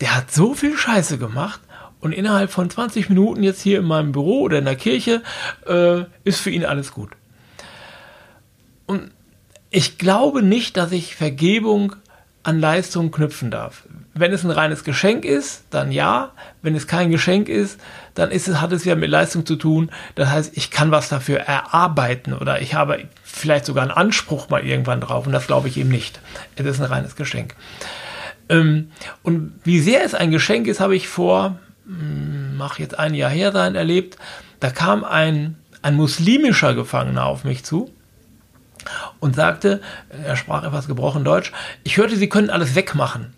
der 0.00 0.16
hat 0.16 0.32
so 0.32 0.54
viel 0.54 0.76
Scheiße 0.76 1.18
gemacht 1.18 1.60
und 2.02 2.12
innerhalb 2.12 2.50
von 2.50 2.68
20 2.68 3.08
Minuten 3.08 3.42
jetzt 3.42 3.62
hier 3.62 3.78
in 3.78 3.86
meinem 3.86 4.12
Büro 4.12 4.42
oder 4.42 4.58
in 4.58 4.64
der 4.66 4.76
Kirche 4.76 5.22
äh, 5.66 6.02
ist 6.24 6.40
für 6.40 6.50
ihn 6.50 6.66
alles 6.66 6.92
gut. 6.92 7.12
Und 8.86 9.12
ich 9.70 9.96
glaube 9.98 10.42
nicht, 10.42 10.76
dass 10.76 10.92
ich 10.92 11.14
Vergebung 11.14 11.94
an 12.42 12.60
Leistung 12.60 13.12
knüpfen 13.12 13.52
darf. 13.52 13.84
Wenn 14.14 14.32
es 14.32 14.42
ein 14.44 14.50
reines 14.50 14.82
Geschenk 14.82 15.24
ist, 15.24 15.62
dann 15.70 15.92
ja. 15.92 16.32
Wenn 16.60 16.74
es 16.74 16.88
kein 16.88 17.12
Geschenk 17.12 17.48
ist, 17.48 17.80
dann 18.14 18.32
ist 18.32 18.48
es, 18.48 18.60
hat 18.60 18.72
es 18.72 18.84
ja 18.84 18.96
mit 18.96 19.08
Leistung 19.08 19.46
zu 19.46 19.54
tun. 19.54 19.90
Das 20.16 20.28
heißt, 20.28 20.56
ich 20.56 20.72
kann 20.72 20.90
was 20.90 21.08
dafür 21.08 21.38
erarbeiten 21.38 22.34
oder 22.34 22.60
ich 22.60 22.74
habe 22.74 23.04
vielleicht 23.22 23.64
sogar 23.64 23.84
einen 23.84 23.92
Anspruch 23.92 24.48
mal 24.50 24.66
irgendwann 24.66 25.00
drauf 25.00 25.24
und 25.24 25.32
das 25.32 25.46
glaube 25.46 25.68
ich 25.68 25.76
eben 25.76 25.88
nicht. 25.88 26.20
Es 26.56 26.66
ist 26.66 26.80
ein 26.80 26.86
reines 26.86 27.14
Geschenk. 27.14 27.54
Ähm, 28.48 28.90
und 29.22 29.52
wie 29.62 29.78
sehr 29.78 30.04
es 30.04 30.14
ein 30.14 30.32
Geschenk 30.32 30.66
ist, 30.66 30.80
habe 30.80 30.96
ich 30.96 31.06
vor 31.06 31.60
mach 31.84 32.78
jetzt 32.78 32.98
ein 32.98 33.14
Jahr 33.14 33.30
her 33.30 33.52
sein, 33.52 33.74
erlebt. 33.74 34.16
Da 34.60 34.70
kam 34.70 35.04
ein, 35.04 35.56
ein 35.82 35.94
muslimischer 35.94 36.74
Gefangener 36.74 37.26
auf 37.26 37.44
mich 37.44 37.64
zu 37.64 37.90
und 39.20 39.36
sagte, 39.36 39.80
er 40.24 40.36
sprach 40.36 40.64
etwas 40.64 40.88
gebrochen 40.88 41.24
Deutsch, 41.24 41.52
ich 41.84 41.96
hörte, 41.96 42.16
Sie 42.16 42.28
können 42.28 42.50
alles 42.50 42.74
wegmachen. 42.74 43.34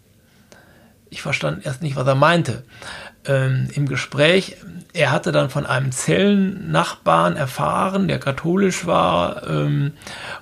Ich 1.11 1.23
verstand 1.23 1.65
erst 1.65 1.83
nicht, 1.83 1.97
was 1.97 2.07
er 2.07 2.15
meinte. 2.15 2.65
Ähm, 3.27 3.69
Im 3.73 3.87
Gespräch, 3.87 4.57
er 4.93 5.13
hatte 5.13 5.33
dann 5.33 5.49
von 5.49 5.65
einem 5.65 5.93
Zellennachbarn 5.93 7.37
erfahren, 7.37 8.09
der 8.09 8.19
katholisch 8.19 8.87
war 8.87 9.47
ähm, 9.49 9.93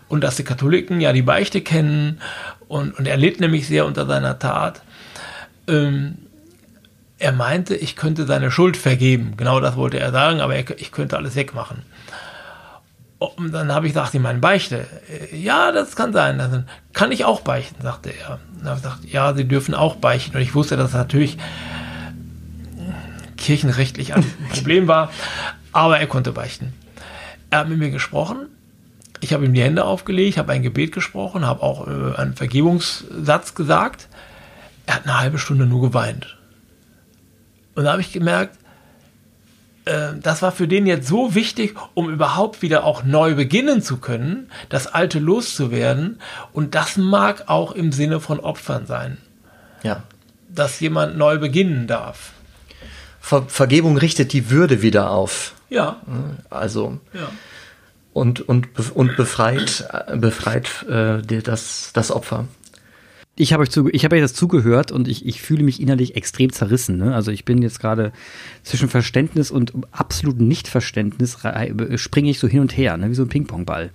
und 0.09 0.25
dass 0.25 0.37
die 0.37 0.45
Katholiken 0.45 1.01
ja 1.01 1.13
die 1.13 1.23
Beichte 1.23 1.61
kennen 1.61 2.21
und, 2.69 2.99
und 2.99 3.07
er 3.07 3.17
litt 3.17 3.39
nämlich 3.39 3.67
sehr 3.67 3.87
unter 3.87 4.07
seiner 4.07 4.39
Tat. 4.39 4.83
Ähm, 5.69 6.19
er 7.23 7.33
meinte, 7.33 7.77
ich 7.77 7.95
könnte 7.95 8.27
seine 8.27 8.51
Schuld 8.51 8.77
vergeben. 8.77 9.35
Genau 9.37 9.61
das 9.61 9.77
wollte 9.77 10.01
er 10.01 10.11
sagen, 10.11 10.41
aber 10.41 10.57
er, 10.57 10.79
ich 10.81 10.91
könnte 10.91 11.17
alles 11.17 11.37
wegmachen. 11.37 11.83
Und 13.19 13.53
dann 13.53 13.73
habe 13.73 13.87
ich 13.87 13.93
gesagt, 13.93 14.13
ihm 14.15 14.23
meine 14.23 14.41
Beichte. 14.41 14.87
Ja, 15.33 15.71
das 15.71 15.95
kann 15.95 16.13
sein. 16.13 16.39
Dann 16.39 16.69
kann 16.93 17.13
ich 17.13 17.25
auch 17.25 17.43
beichten, 17.43 17.81
sagte 17.81 18.11
er. 18.11 18.41
Dann 18.59 18.69
habe 18.69 18.79
ich 18.79 18.83
gesagt, 18.83 19.05
ja, 19.05 19.35
Sie 19.35 19.47
dürfen 19.47 19.75
auch 19.75 19.95
beichten. 19.95 20.37
Und 20.37 20.43
ich 20.43 20.57
wusste, 20.57 20.77
dass 20.77 20.91
das 20.91 20.99
natürlich 20.99 21.39
kirchenrechtlich 23.37 24.15
ein 24.15 24.25
Problem 24.51 24.89
war, 24.89 25.13
aber 25.71 26.01
er 26.01 26.09
konnte 26.09 26.33
beichten. 26.33 26.73
Er 27.51 27.61
hat 27.61 27.69
mit 27.69 27.79
mir 27.79 27.91
gesprochen. 27.91 28.49
Ich 29.21 29.33
habe 29.33 29.45
ihm 29.45 29.55
die 29.55 29.63
Hände 29.63 29.85
aufgelegt, 29.85 30.39
habe 30.39 30.51
ein 30.51 30.63
Gebet 30.63 30.91
gesprochen, 30.91 31.47
habe 31.47 31.63
auch 31.63 31.87
äh, 31.87 32.17
einen 32.17 32.35
Vergebungssatz 32.35 33.55
gesagt. 33.55 34.09
Er 34.87 34.97
hat 34.97 35.05
eine 35.05 35.21
halbe 35.21 35.39
Stunde 35.39 35.67
nur 35.67 35.83
geweint. 35.83 36.37
Und 37.75 37.85
da 37.85 37.93
habe 37.93 38.01
ich 38.01 38.13
gemerkt, 38.13 38.57
äh, 39.85 40.13
das 40.21 40.43
war 40.43 40.53
für 40.53 40.69
den 40.69 40.87
jetzt 40.87 41.09
so 41.09 41.35
wichtig, 41.35 41.75
um 41.95 42.11
überhaupt 42.11 42.63
wieder 42.63 42.85
auch 42.85 43.05
neu 43.05 43.35
beginnen 43.35 43.83
zu 43.83 43.99
können, 43.99 44.51
das 44.69 44.87
Alte 44.87 45.19
loszuwerden. 45.19 46.21
Und 46.53 46.75
das 46.75 46.97
mag 46.97 47.49
auch 47.49 47.73
im 47.73 47.93
Sinne 47.93 48.21
von 48.21 48.41
Opfern 48.41 48.87
sein. 48.87 49.19
Ja. 49.83 50.03
Dass 50.49 50.81
jemand 50.81 51.17
neu 51.17 51.39
beginnen 51.39 51.87
darf. 51.87 52.33
Ver 53.21 53.45
Vergebung 53.49 53.97
richtet 53.97 54.33
die 54.33 54.51
Würde 54.51 54.83
wieder 54.83 55.11
auf. 55.11 55.55
Ja. 55.69 56.01
Also. 56.51 56.99
Ja. 57.15 57.31
Und, 58.13 58.47
und, 58.47 58.69
und 58.95 59.17
befreit, 59.17 59.89
befreit 60.15 60.85
äh, 60.87 61.23
das, 61.23 61.93
das 61.95 62.11
Opfer. 62.11 62.47
Ich 63.35 63.53
habe 63.53 63.63
euch, 63.63 63.71
zu, 63.71 63.89
ich 63.89 64.05
habe 64.05 64.17
euch 64.17 64.23
das 64.23 64.35
zugehört 64.35 64.93
und 64.93 65.09
ich, 65.09 65.25
ich 65.25 65.41
fühle 65.41 65.65
mich 65.65 65.81
innerlich 65.81 66.17
extrem 66.17 66.53
zerrissen. 66.53 66.99
Ne? 66.99 67.15
Also 67.15 67.31
ich 67.31 67.45
bin 67.45 67.63
jetzt 67.63 67.81
gerade 67.81 68.13
zwischen 68.63 68.89
Verständnis 68.89 69.51
und 69.51 69.73
absolutem 69.91 70.47
Nichtverständnis 70.49 71.39
springe 71.97 72.31
ich 72.31 72.39
so 72.39 72.47
hin 72.47 72.61
und 72.61 72.77
her, 72.77 72.97
ne? 72.97 73.09
wie 73.09 73.15
so 73.15 73.23
ein 73.23 73.29
Ping-Pong-Ball. 73.29 73.91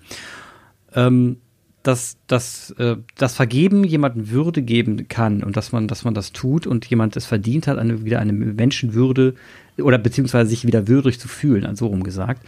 Ähm, 0.95 1.37
dass, 1.83 2.17
dass 2.27 2.71
äh, 2.71 2.97
das 3.15 3.35
Vergeben 3.35 3.83
jemanden 3.83 4.29
Würde 4.29 4.61
geben 4.61 5.07
kann 5.07 5.43
und 5.43 5.55
dass 5.55 5.71
man, 5.71 5.87
dass 5.87 6.03
man 6.03 6.13
das 6.13 6.33
tut 6.33 6.67
und 6.67 6.85
jemand 6.87 7.15
es 7.15 7.25
verdient 7.25 7.67
hat, 7.67 7.77
eine, 7.77 8.03
wieder 8.03 8.19
eine 8.19 8.33
Menschenwürde 8.33 9.35
oder 9.77 9.97
beziehungsweise 9.97 10.49
sich 10.49 10.65
wieder 10.65 10.87
würdig 10.87 11.19
zu 11.19 11.27
fühlen, 11.27 11.65
also 11.65 11.85
so 11.85 11.91
rum 11.91 12.03
gesagt 12.03 12.43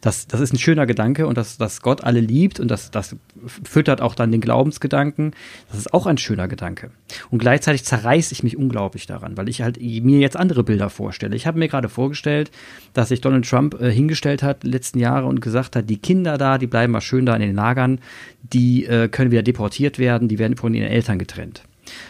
das, 0.00 0.26
das 0.26 0.40
ist 0.40 0.52
ein 0.54 0.58
schöner 0.58 0.86
Gedanke 0.86 1.26
und 1.26 1.36
dass, 1.36 1.58
dass 1.58 1.82
Gott 1.82 2.02
alle 2.04 2.20
liebt 2.20 2.58
und 2.58 2.68
das, 2.68 2.90
das 2.90 3.16
füttert 3.64 4.00
auch 4.00 4.14
dann 4.14 4.32
den 4.32 4.40
Glaubensgedanken. 4.40 5.32
Das 5.68 5.78
ist 5.78 5.92
auch 5.92 6.06
ein 6.06 6.16
schöner 6.16 6.48
Gedanke. 6.48 6.90
Und 7.30 7.38
gleichzeitig 7.38 7.84
zerreiße 7.84 8.32
ich 8.32 8.42
mich 8.42 8.56
unglaublich 8.56 9.06
daran, 9.06 9.36
weil 9.36 9.48
ich 9.48 9.60
halt 9.60 9.80
mir 9.80 10.18
jetzt 10.20 10.36
andere 10.36 10.64
Bilder 10.64 10.88
vorstelle. 10.88 11.36
Ich 11.36 11.46
habe 11.46 11.58
mir 11.58 11.68
gerade 11.68 11.90
vorgestellt, 11.90 12.50
dass 12.94 13.08
sich 13.10 13.20
Donald 13.20 13.48
Trump 13.48 13.78
äh, 13.80 13.90
hingestellt 13.90 14.42
hat 14.42 14.64
letzten 14.64 14.98
Jahre 14.98 15.26
und 15.26 15.40
gesagt 15.40 15.76
hat, 15.76 15.90
die 15.90 15.98
Kinder 15.98 16.38
da, 16.38 16.56
die 16.56 16.66
bleiben 16.66 16.92
mal 16.92 17.00
schön 17.02 17.26
da 17.26 17.34
in 17.34 17.42
den 17.42 17.54
Lagern, 17.54 18.00
die 18.42 18.86
äh, 18.86 19.08
können 19.08 19.30
wieder 19.30 19.42
deportiert 19.42 19.98
werden, 19.98 20.28
die 20.28 20.38
werden 20.38 20.56
von 20.56 20.72
ihren 20.72 20.88
Eltern 20.88 21.18
getrennt. 21.18 21.62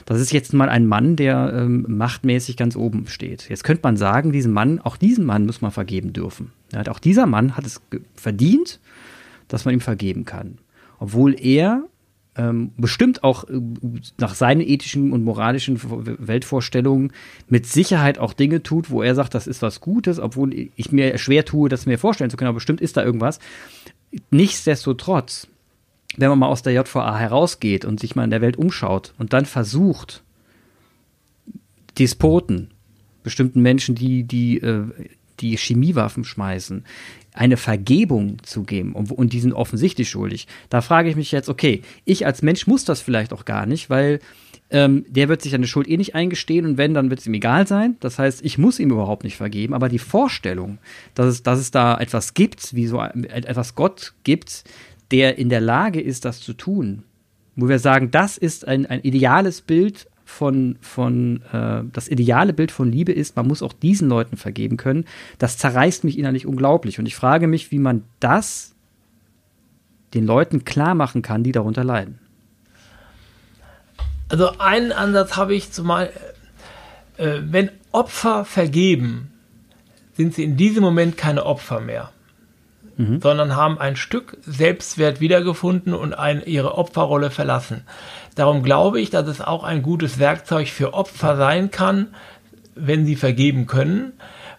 Das 0.07 0.21
ist 0.21 0.33
jetzt 0.33 0.53
mal 0.53 0.69
ein 0.69 0.87
Mann, 0.87 1.17
der 1.17 1.53
ähm, 1.55 1.85
machtmäßig 1.89 2.57
ganz 2.57 2.77
oben 2.77 3.07
steht. 3.07 3.49
Jetzt 3.49 3.65
könnte 3.65 3.83
man 3.83 3.97
sagen, 3.97 4.33
diesen 4.33 4.53
Mann, 4.53 4.81
auch 4.81 4.97
diesen 4.97 5.25
Mann 5.25 5.47
muss 5.47 5.61
man 5.61 5.71
vergeben 5.71 6.13
dürfen. 6.13 6.53
Ja, 6.73 6.87
auch 6.91 6.99
dieser 6.99 7.27
Mann 7.27 7.57
hat 7.57 7.67
es 7.67 7.81
verdient, 8.15 8.81
dass 9.49 9.65
man 9.65 9.75
ihm 9.75 9.81
vergeben 9.81 10.25
kann. 10.25 10.59
Obwohl 10.99 11.35
er 11.39 11.85
ähm, 12.37 12.73
bestimmt 12.77 13.25
auch 13.25 13.45
äh, 13.45 13.61
nach 14.19 14.35
seinen 14.35 14.61
ethischen 14.61 15.13
und 15.13 15.25
moralischen 15.25 15.81
Weltvorstellungen 15.83 17.13
mit 17.49 17.67
Sicherheit 17.67 18.19
auch 18.19 18.33
Dinge 18.33 18.63
tut, 18.63 18.91
wo 18.91 19.03
er 19.03 19.15
sagt, 19.15 19.35
das 19.35 19.47
ist 19.47 19.63
was 19.63 19.81
Gutes, 19.81 20.21
obwohl 20.21 20.55
ich 20.55 20.93
mir 20.93 21.19
schwer 21.19 21.45
tue, 21.45 21.69
das 21.69 21.87
mir 21.87 21.99
vorstellen 21.99 22.31
zu 22.31 22.37
können, 22.37 22.49
aber 22.49 22.57
bestimmt 22.57 22.81
ist 22.81 22.97
da 22.97 23.05
irgendwas. 23.05 23.41
Nichtsdestotrotz, 24.31 25.49
wenn 26.17 26.29
man 26.29 26.39
mal 26.39 26.49
aus 26.49 26.63
der 26.63 26.73
JVA 26.73 27.19
herausgeht 27.19 27.85
und 27.85 28.01
sich 28.01 28.17
mal 28.17 28.25
in 28.25 28.31
der 28.31 28.41
Welt 28.41 28.57
umschaut 28.57 29.15
und 29.19 29.33
dann 29.33 29.47
versucht, 29.47 30.23
Despoten, 31.99 32.71
bestimmten 33.23 33.63
Menschen, 33.63 33.95
die, 33.95 34.25
die 34.25 34.59
äh, 34.59 34.87
die 35.41 35.57
Chemiewaffen 35.57 36.25
schmeißen, 36.25 36.85
eine 37.33 37.57
Vergebung 37.57 38.39
zu 38.43 38.65
geben 38.65 38.93
und, 38.93 39.11
und 39.13 39.33
die 39.33 39.41
sind 39.41 39.53
offensichtlich 39.53 40.11
schuldig. 40.11 40.47
Da 40.69 40.81
frage 40.81 41.09
ich 41.09 41.17
mich 41.17 41.33
jetzt, 41.33 41.49
okay, 41.49 41.83
ich 42.05 42.27
als 42.27 42.43
Mensch 42.43 42.67
muss 42.67 42.85
das 42.85 43.01
vielleicht 43.01 43.33
auch 43.33 43.45
gar 43.45 43.67
nicht, 43.67 43.89
weil 43.89 44.21
ähm, 44.71 45.05
der 45.09 45.29
wird 45.29 45.43
sich 45.43 45.53
seine 45.53 45.67
Schuld 45.67 45.89
eh 45.89 45.97
nicht 45.97 46.15
eingestehen 46.15 46.67
und 46.67 46.77
wenn, 46.77 46.95
dann 46.95 47.11
wird 47.11 47.21
es 47.21 47.27
ihm 47.27 47.35
egal 47.35 47.67
sein. 47.67 47.97
Das 48.01 48.19
heißt, 48.19 48.45
ich 48.45 48.59
muss 48.59 48.79
ihm 48.79 48.91
überhaupt 48.91 49.25
nicht 49.25 49.37
vergeben, 49.37 49.75
aber 49.75 49.89
die 49.89 49.99
Vorstellung, 49.99 50.79
dass 51.15 51.27
es, 51.27 51.43
dass 51.43 51.59
es 51.59 51.71
da 51.71 51.99
etwas 51.99 52.35
gibt, 52.35 52.75
wie 52.75 52.87
so 52.87 53.01
etwas 53.01 53.75
Gott 53.75 54.13
gibt, 54.25 54.65
der 55.11 55.39
in 55.39 55.49
der 55.49 55.61
Lage 55.61 56.01
ist, 56.01 56.25
das 56.25 56.41
zu 56.41 56.53
tun, 56.53 57.03
wo 57.57 57.69
wir 57.69 57.79
sagen, 57.79 58.11
das 58.11 58.39
ist 58.39 58.67
ein, 58.67 58.87
ein 58.87 59.01
ideales 59.03 59.61
Bild 59.61 60.09
von, 60.25 60.79
von 60.81 61.43
äh, 61.53 61.83
das 61.93 62.09
ideale 62.09 62.53
Bild 62.53 62.71
von 62.71 62.91
Liebe 62.91 63.13
ist, 63.13 63.37
man 63.37 63.49
muss 63.49 63.63
auch 63.63 63.73
diesen 63.73 64.09
Leuten 64.09 64.37
vergeben 64.37 64.77
können, 64.77 65.05
das 65.39 65.59
zerreißt 65.59 66.05
mich 66.05 66.19
innerlich 66.19 66.47
unglaublich. 66.47 66.99
Und 66.99 67.07
ich 67.07 67.17
frage 67.17 67.47
mich, 67.49 67.71
wie 67.71 67.79
man 67.79 68.05
das 68.21 68.75
den 70.15 70.27
Leuten 70.27 70.65
klar 70.65 70.95
machen 70.95 71.23
kann, 71.23 71.43
die 71.43 71.53
darunter 71.53 71.85
leiden. 71.85 72.19
Also 74.29 74.59
einen 74.59 74.93
Ansatz 74.93 75.37
habe 75.37 75.55
ich 75.55 75.73
zumal, 75.73 76.11
äh, 77.17 77.41
wenn 77.43 77.71
Opfer 77.91 78.45
vergeben, 78.45 79.33
sind 80.17 80.35
sie 80.35 80.45
in 80.45 80.57
diesem 80.57 80.83
Moment 80.83 81.17
keine 81.17 81.45
Opfer 81.45 81.81
mehr 81.81 82.13
mhm. 83.01 83.21
sondern 83.21 83.57
haben 83.57 83.79
ein 83.79 83.97
Stück 83.97 84.37
Selbstwert 84.43 85.21
wiedergefunden 85.21 85.95
und 85.95 86.13
ein, 86.13 86.43
ihre 86.45 86.77
Opferrolle 86.77 87.31
verlassen. 87.31 87.83
Darum 88.35 88.63
glaube 88.63 89.01
ich, 89.01 89.11
dass 89.11 89.27
es 89.27 89.41
auch 89.41 89.65
ein 89.65 89.83
gutes 89.83 90.19
Werkzeug 90.19 90.69
für 90.69 90.95
Opfer 90.95 91.37
sein 91.37 91.71
kann, 91.71 92.09
wenn 92.75 93.07
sie 93.07 93.17
vergeben 93.17 93.67
können, 93.67 94.13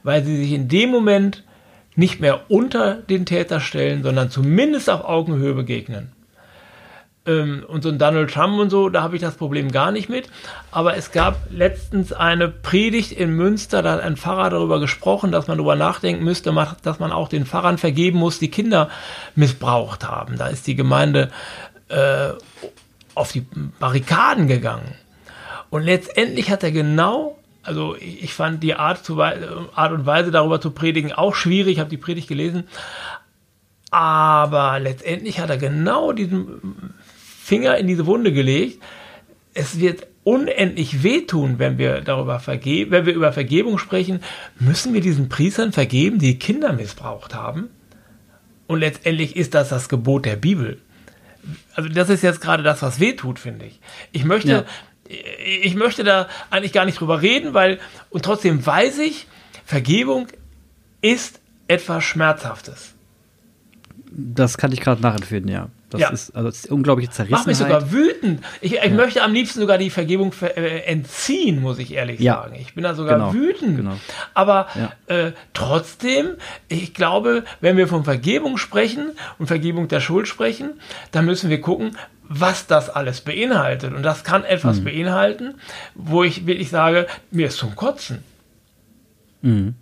weil 0.03 0.23
sie 0.23 0.37
sich 0.37 0.51
in 0.51 0.67
dem 0.67 0.89
Moment 0.89 1.43
nicht 1.95 2.19
mehr 2.19 2.41
unter 2.49 2.95
den 2.95 3.25
Täter 3.25 3.59
stellen, 3.59 4.03
sondern 4.03 4.29
zumindest 4.29 4.89
auf 4.89 5.03
Augenhöhe 5.03 5.53
begegnen. 5.53 6.11
Ähm, 7.25 7.63
und 7.67 7.83
so 7.83 7.89
ein 7.89 7.99
Donald 7.99 8.31
Trump 8.31 8.59
und 8.59 8.69
so, 8.69 8.89
da 8.89 9.03
habe 9.03 9.15
ich 9.15 9.21
das 9.21 9.35
Problem 9.35 9.71
gar 9.71 9.91
nicht 9.91 10.09
mit. 10.09 10.27
Aber 10.71 10.95
es 10.95 11.11
gab 11.11 11.37
letztens 11.51 12.13
eine 12.13 12.47
Predigt 12.47 13.11
in 13.11 13.35
Münster, 13.35 13.83
da 13.83 13.93
hat 13.93 14.01
ein 14.01 14.17
Pfarrer 14.17 14.49
darüber 14.49 14.79
gesprochen, 14.79 15.31
dass 15.31 15.47
man 15.47 15.57
darüber 15.57 15.75
nachdenken 15.75 16.23
müsste, 16.23 16.53
dass 16.81 16.99
man 16.99 17.11
auch 17.11 17.29
den 17.29 17.45
Pfarrern 17.45 17.77
vergeben 17.77 18.17
muss, 18.17 18.39
die 18.39 18.49
Kinder 18.49 18.89
missbraucht 19.35 20.07
haben. 20.07 20.37
Da 20.37 20.47
ist 20.47 20.65
die 20.65 20.75
Gemeinde 20.75 21.29
äh, 21.89 22.29
auf 23.13 23.31
die 23.31 23.45
Barrikaden 23.79 24.47
gegangen. 24.47 24.95
Und 25.69 25.83
letztendlich 25.83 26.49
hat 26.49 26.63
er 26.63 26.71
genau 26.71 27.37
also 27.63 27.95
ich 27.95 28.33
fand 28.33 28.63
die 28.63 28.73
Art, 28.73 29.05
zu, 29.05 29.21
Art, 29.21 29.91
und 29.91 30.07
Weise 30.07 30.31
darüber 30.31 30.59
zu 30.59 30.71
predigen 30.71 31.13
auch 31.13 31.35
schwierig, 31.35 31.73
ich 31.73 31.79
habe 31.79 31.91
die 31.91 31.97
Predigt 31.97 32.27
gelesen, 32.27 32.67
aber 33.91 34.79
letztendlich 34.79 35.39
hat 35.39 35.49
er 35.49 35.57
genau 35.57 36.13
diesen 36.13 36.93
Finger 37.51 37.77
in 37.77 37.85
diese 37.85 38.05
Wunde 38.05 38.31
gelegt. 38.31 38.81
Es 39.53 39.77
wird 39.77 40.07
unendlich 40.23 41.03
wehtun, 41.03 41.59
wenn 41.59 41.77
wir 41.77 41.99
darüber 41.99 42.39
vergeben, 42.39 42.91
wenn 42.91 43.05
wir 43.05 43.13
über 43.13 43.33
Vergebung 43.33 43.77
sprechen, 43.77 44.21
müssen 44.57 44.93
wir 44.93 45.01
diesen 45.01 45.27
Priestern 45.27 45.73
vergeben, 45.73 46.17
die 46.17 46.39
Kinder 46.39 46.71
missbraucht 46.71 47.35
haben. 47.35 47.67
Und 48.67 48.79
letztendlich 48.79 49.35
ist 49.35 49.53
das 49.53 49.67
das 49.67 49.89
Gebot 49.89 50.23
der 50.23 50.37
Bibel. 50.37 50.79
Also 51.73 51.89
das 51.89 52.07
ist 52.07 52.23
jetzt 52.23 52.39
gerade 52.39 52.63
das, 52.63 52.81
was 52.83 53.01
wehtut, 53.01 53.37
finde 53.37 53.65
ich. 53.65 53.81
Ich 54.13 54.23
möchte, 54.23 54.65
ja. 55.09 55.17
ich 55.43 55.75
möchte 55.75 56.05
da 56.05 56.29
eigentlich 56.51 56.71
gar 56.71 56.85
nicht 56.85 57.01
drüber 57.01 57.21
reden, 57.21 57.53
weil 57.53 57.81
und 58.11 58.23
trotzdem 58.23 58.65
weiß 58.65 58.99
ich, 58.99 59.27
Vergebung 59.65 60.27
ist 61.01 61.41
etwas 61.67 62.01
Schmerzhaftes. 62.05 62.93
Das 64.13 64.57
kann 64.57 64.73
ich 64.73 64.81
gerade 64.81 65.01
nachempfinden, 65.01 65.49
ja. 65.49 65.69
Das 65.89 66.01
ja. 66.01 66.09
ist 66.09 66.35
also 66.35 66.49
das 66.49 66.59
ist 66.59 66.71
unglaubliche 66.71 67.11
Zerrissenheit. 67.11 67.39
Macht 67.39 67.47
mich 67.47 67.57
sogar 67.57 67.91
wütend. 67.91 68.43
Ich, 68.59 68.73
ich 68.73 68.83
ja. 68.83 68.89
möchte 68.89 69.23
am 69.23 69.33
liebsten 69.33 69.59
sogar 69.59 69.77
die 69.77 69.89
Vergebung 69.89 70.33
äh, 70.41 70.79
entziehen, 70.85 71.61
muss 71.61 71.79
ich 71.79 71.93
ehrlich 71.93 72.19
ja. 72.19 72.35
sagen. 72.35 72.55
Ich 72.59 72.73
bin 72.73 72.83
da 72.83 72.93
sogar 72.93 73.15
genau. 73.15 73.33
wütend. 73.33 73.77
Genau. 73.77 73.97
Aber 74.33 74.67
äh, 75.07 75.31
trotzdem, 75.53 76.35
ich 76.67 76.93
glaube, 76.93 77.43
wenn 77.61 77.77
wir 77.77 77.87
von 77.87 78.03
Vergebung 78.03 78.57
sprechen 78.57 79.11
und 79.39 79.47
Vergebung 79.47 79.87
der 79.87 80.01
Schuld 80.01 80.27
sprechen, 80.27 80.71
dann 81.11 81.25
müssen 81.25 81.49
wir 81.49 81.61
gucken, 81.61 81.97
was 82.23 82.67
das 82.67 82.89
alles 82.89 83.21
beinhaltet. 83.21 83.93
Und 83.93 84.03
das 84.03 84.23
kann 84.23 84.43
etwas 84.43 84.79
mhm. 84.79 84.85
beinhalten, 84.85 85.55
wo 85.95 86.23
ich 86.23 86.47
wirklich 86.47 86.69
sage, 86.69 87.07
mir 87.31 87.47
ist 87.47 87.57
zum 87.57 87.75
Kotzen. 87.75 88.23
Mhm. 89.41 89.75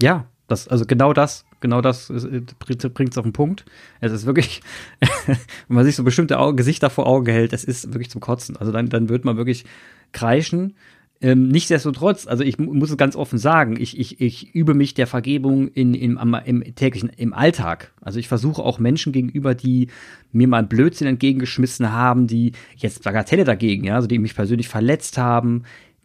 Ja, 0.00 0.24
das, 0.48 0.68
also 0.68 0.84
genau 0.84 1.12
das 1.12 1.44
genau 1.60 1.80
das 1.80 2.10
äh, 2.10 2.42
bringt 2.58 3.12
es 3.12 3.18
auf 3.18 3.24
den 3.24 3.32
Punkt. 3.32 3.64
Es 4.00 4.12
ist 4.12 4.26
wirklich, 4.26 4.62
wenn 5.26 5.36
man 5.68 5.84
sich 5.84 5.96
so 5.96 6.04
bestimmte 6.04 6.38
Augen, 6.38 6.56
Gesichter 6.56 6.90
vor 6.90 7.06
Augen 7.06 7.30
hält, 7.30 7.52
es 7.52 7.64
ist 7.64 7.92
wirklich 7.92 8.10
zum 8.10 8.20
Kotzen. 8.20 8.56
Also 8.56 8.72
dann, 8.72 8.88
dann 8.88 9.08
wird 9.08 9.24
man 9.24 9.36
wirklich 9.36 9.64
kreischen. 10.12 10.74
Ähm, 11.22 11.48
nichtsdestotrotz, 11.48 12.26
also 12.26 12.42
ich 12.42 12.58
muss 12.58 12.90
es 12.90 12.96
ganz 12.96 13.14
offen 13.14 13.38
sagen, 13.38 13.76
ich, 13.78 13.98
ich, 13.98 14.22
ich 14.22 14.54
übe 14.54 14.72
mich 14.72 14.94
der 14.94 15.06
Vergebung 15.06 15.68
in, 15.68 15.92
in, 15.92 16.16
im, 16.16 16.34
im 16.46 16.74
täglichen, 16.74 17.10
im 17.10 17.34
Alltag. 17.34 17.92
Also 18.00 18.18
ich 18.18 18.26
versuche 18.26 18.62
auch 18.62 18.78
Menschen 18.78 19.12
gegenüber, 19.12 19.54
die 19.54 19.88
mir 20.32 20.48
mal 20.48 20.62
Blödsinn 20.62 21.06
entgegengeschmissen 21.06 21.92
haben, 21.92 22.26
die 22.26 22.52
jetzt 22.74 23.04
Bagatelle 23.04 23.44
dagegen, 23.44 23.84
ja, 23.84 23.96
also 23.96 24.08
die 24.08 24.18
mich 24.18 24.34
persönlich 24.34 24.68
verletzt 24.68 25.18
haben, 25.18 25.64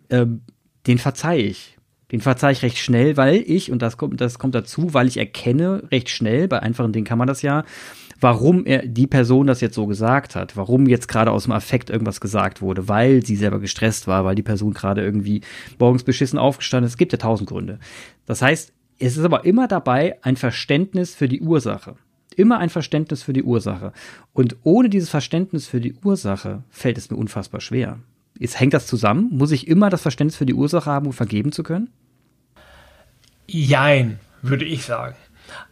ähm, 0.10 0.42
den 0.86 0.98
verzeihe 0.98 1.44
ich. 1.44 1.75
Den 2.12 2.22
verzeihe 2.22 2.52
ich 2.52 2.62
recht 2.62 2.78
schnell, 2.78 3.18
weil 3.18 3.44
ich, 3.48 3.72
und 3.72 3.82
das 3.82 3.98
kommt, 3.98 4.22
das 4.22 4.38
kommt 4.38 4.54
dazu, 4.56 4.94
weil 4.94 5.08
ich 5.08 5.18
erkenne 5.18 5.84
recht 5.92 6.10
schnell, 6.10 6.48
bei 6.48 6.60
einfachen 6.62 6.94
Dingen 6.94 7.06
kann 7.06 7.18
man 7.18 7.28
das 7.28 7.42
ja, 7.42 7.64
warum 8.20 8.66
er 8.66 8.86
die 8.86 9.08
Person 9.08 9.48
das 9.48 9.62
jetzt 9.62 9.76
so 9.76 9.88
gesagt 9.88 10.36
hat, 10.36 10.56
warum 10.56 10.88
jetzt 10.88 11.08
gerade 11.08 11.32
aus 11.32 11.44
dem 11.44 11.52
Affekt 11.52 11.90
irgendwas 11.90 12.22
gesagt 12.22 12.62
wurde, 12.62 12.88
weil 12.88 13.26
sie 13.26 13.36
selber 13.36 13.60
gestresst 13.60 14.08
war, 14.08 14.24
weil 14.24 14.36
die 14.36 14.44
Person 14.44 14.74
gerade 14.74 15.04
irgendwie 15.04 15.42
morgens 15.80 16.04
beschissen 16.04 16.40
aufgestanden 16.40 16.86
ist. 16.86 16.94
Es 16.94 16.98
gibt 16.98 17.12
ja 17.12 17.18
tausend 17.18 17.50
Gründe. 17.50 17.80
Das 18.26 18.42
heißt, 18.42 18.72
es 19.00 19.18
ist 19.18 19.26
aber 19.26 19.46
immer 19.46 19.68
dabei 19.68 20.18
ein 20.22 20.38
Verständnis 20.38 21.14
für 21.16 21.28
die 21.28 21.42
Ursache. 21.42 21.96
Immer 22.36 22.60
ein 22.60 22.70
Verständnis 22.70 23.24
für 23.24 23.34
die 23.34 23.44
Ursache. 23.44 23.94
Und 24.34 24.58
ohne 24.64 24.90
dieses 24.90 25.10
Verständnis 25.10 25.68
für 25.68 25.80
die 25.80 25.96
Ursache 26.04 26.64
fällt 26.70 26.98
es 26.98 27.10
mir 27.10 27.18
unfassbar 27.18 27.62
schwer. 27.62 28.00
Ist, 28.38 28.60
hängt 28.60 28.74
das 28.74 28.88
zusammen? 28.88 29.30
Muss 29.32 29.52
ich 29.52 29.68
immer 29.68 29.90
das 29.90 30.02
Verständnis 30.02 30.36
für 30.36 30.46
die 30.46 30.54
Ursache 30.54 30.90
haben, 30.90 31.08
um 31.08 31.14
vergeben 31.14 31.52
zu 31.52 31.64
können? 31.64 31.90
Jein, 33.48 34.20
würde 34.42 34.66
ich 34.66 34.86
sagen. 34.86 35.16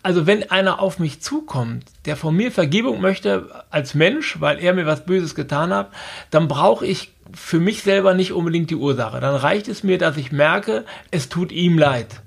Also 0.01 0.27
wenn 0.27 0.49
einer 0.51 0.79
auf 0.79 0.99
mich 0.99 1.21
zukommt, 1.21 1.85
der 2.05 2.15
von 2.15 2.35
mir 2.35 2.51
Vergebung 2.51 3.01
möchte 3.01 3.65
als 3.69 3.95
Mensch, 3.95 4.39
weil 4.39 4.59
er 4.59 4.73
mir 4.73 4.85
was 4.85 5.05
Böses 5.05 5.35
getan 5.35 5.73
hat, 5.73 5.89
dann 6.29 6.47
brauche 6.47 6.85
ich 6.85 7.11
für 7.33 7.59
mich 7.59 7.81
selber 7.81 8.13
nicht 8.13 8.33
unbedingt 8.33 8.69
die 8.69 8.75
Ursache. 8.75 9.19
Dann 9.19 9.35
reicht 9.35 9.67
es 9.67 9.83
mir, 9.83 9.97
dass 9.97 10.17
ich 10.17 10.31
merke, 10.31 10.85
es 11.11 11.29
tut 11.29 11.51
ihm 11.51 11.77
leid. 11.77 12.21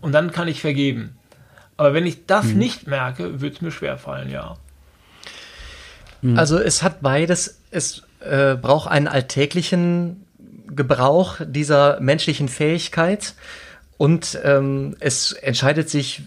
Und 0.00 0.12
dann 0.12 0.30
kann 0.30 0.48
ich 0.48 0.60
vergeben. 0.60 1.16
Aber 1.76 1.92
wenn 1.92 2.06
ich 2.06 2.26
das 2.26 2.46
hm. 2.46 2.58
nicht 2.58 2.86
merke, 2.86 3.40
wird 3.40 3.56
es 3.56 3.60
mir 3.60 3.72
schwerfallen, 3.72 4.30
ja. 4.30 4.56
Also 6.34 6.58
es 6.58 6.82
hat 6.82 7.02
beides. 7.02 7.60
Es 7.70 8.05
äh, 8.28 8.56
braucht 8.60 8.90
einen 8.90 9.08
alltäglichen 9.08 10.26
Gebrauch 10.68 11.36
dieser 11.46 12.00
menschlichen 12.00 12.48
Fähigkeit 12.48 13.34
und 13.96 14.38
ähm, 14.44 14.96
es 15.00 15.32
entscheidet 15.32 15.88
sich 15.88 16.22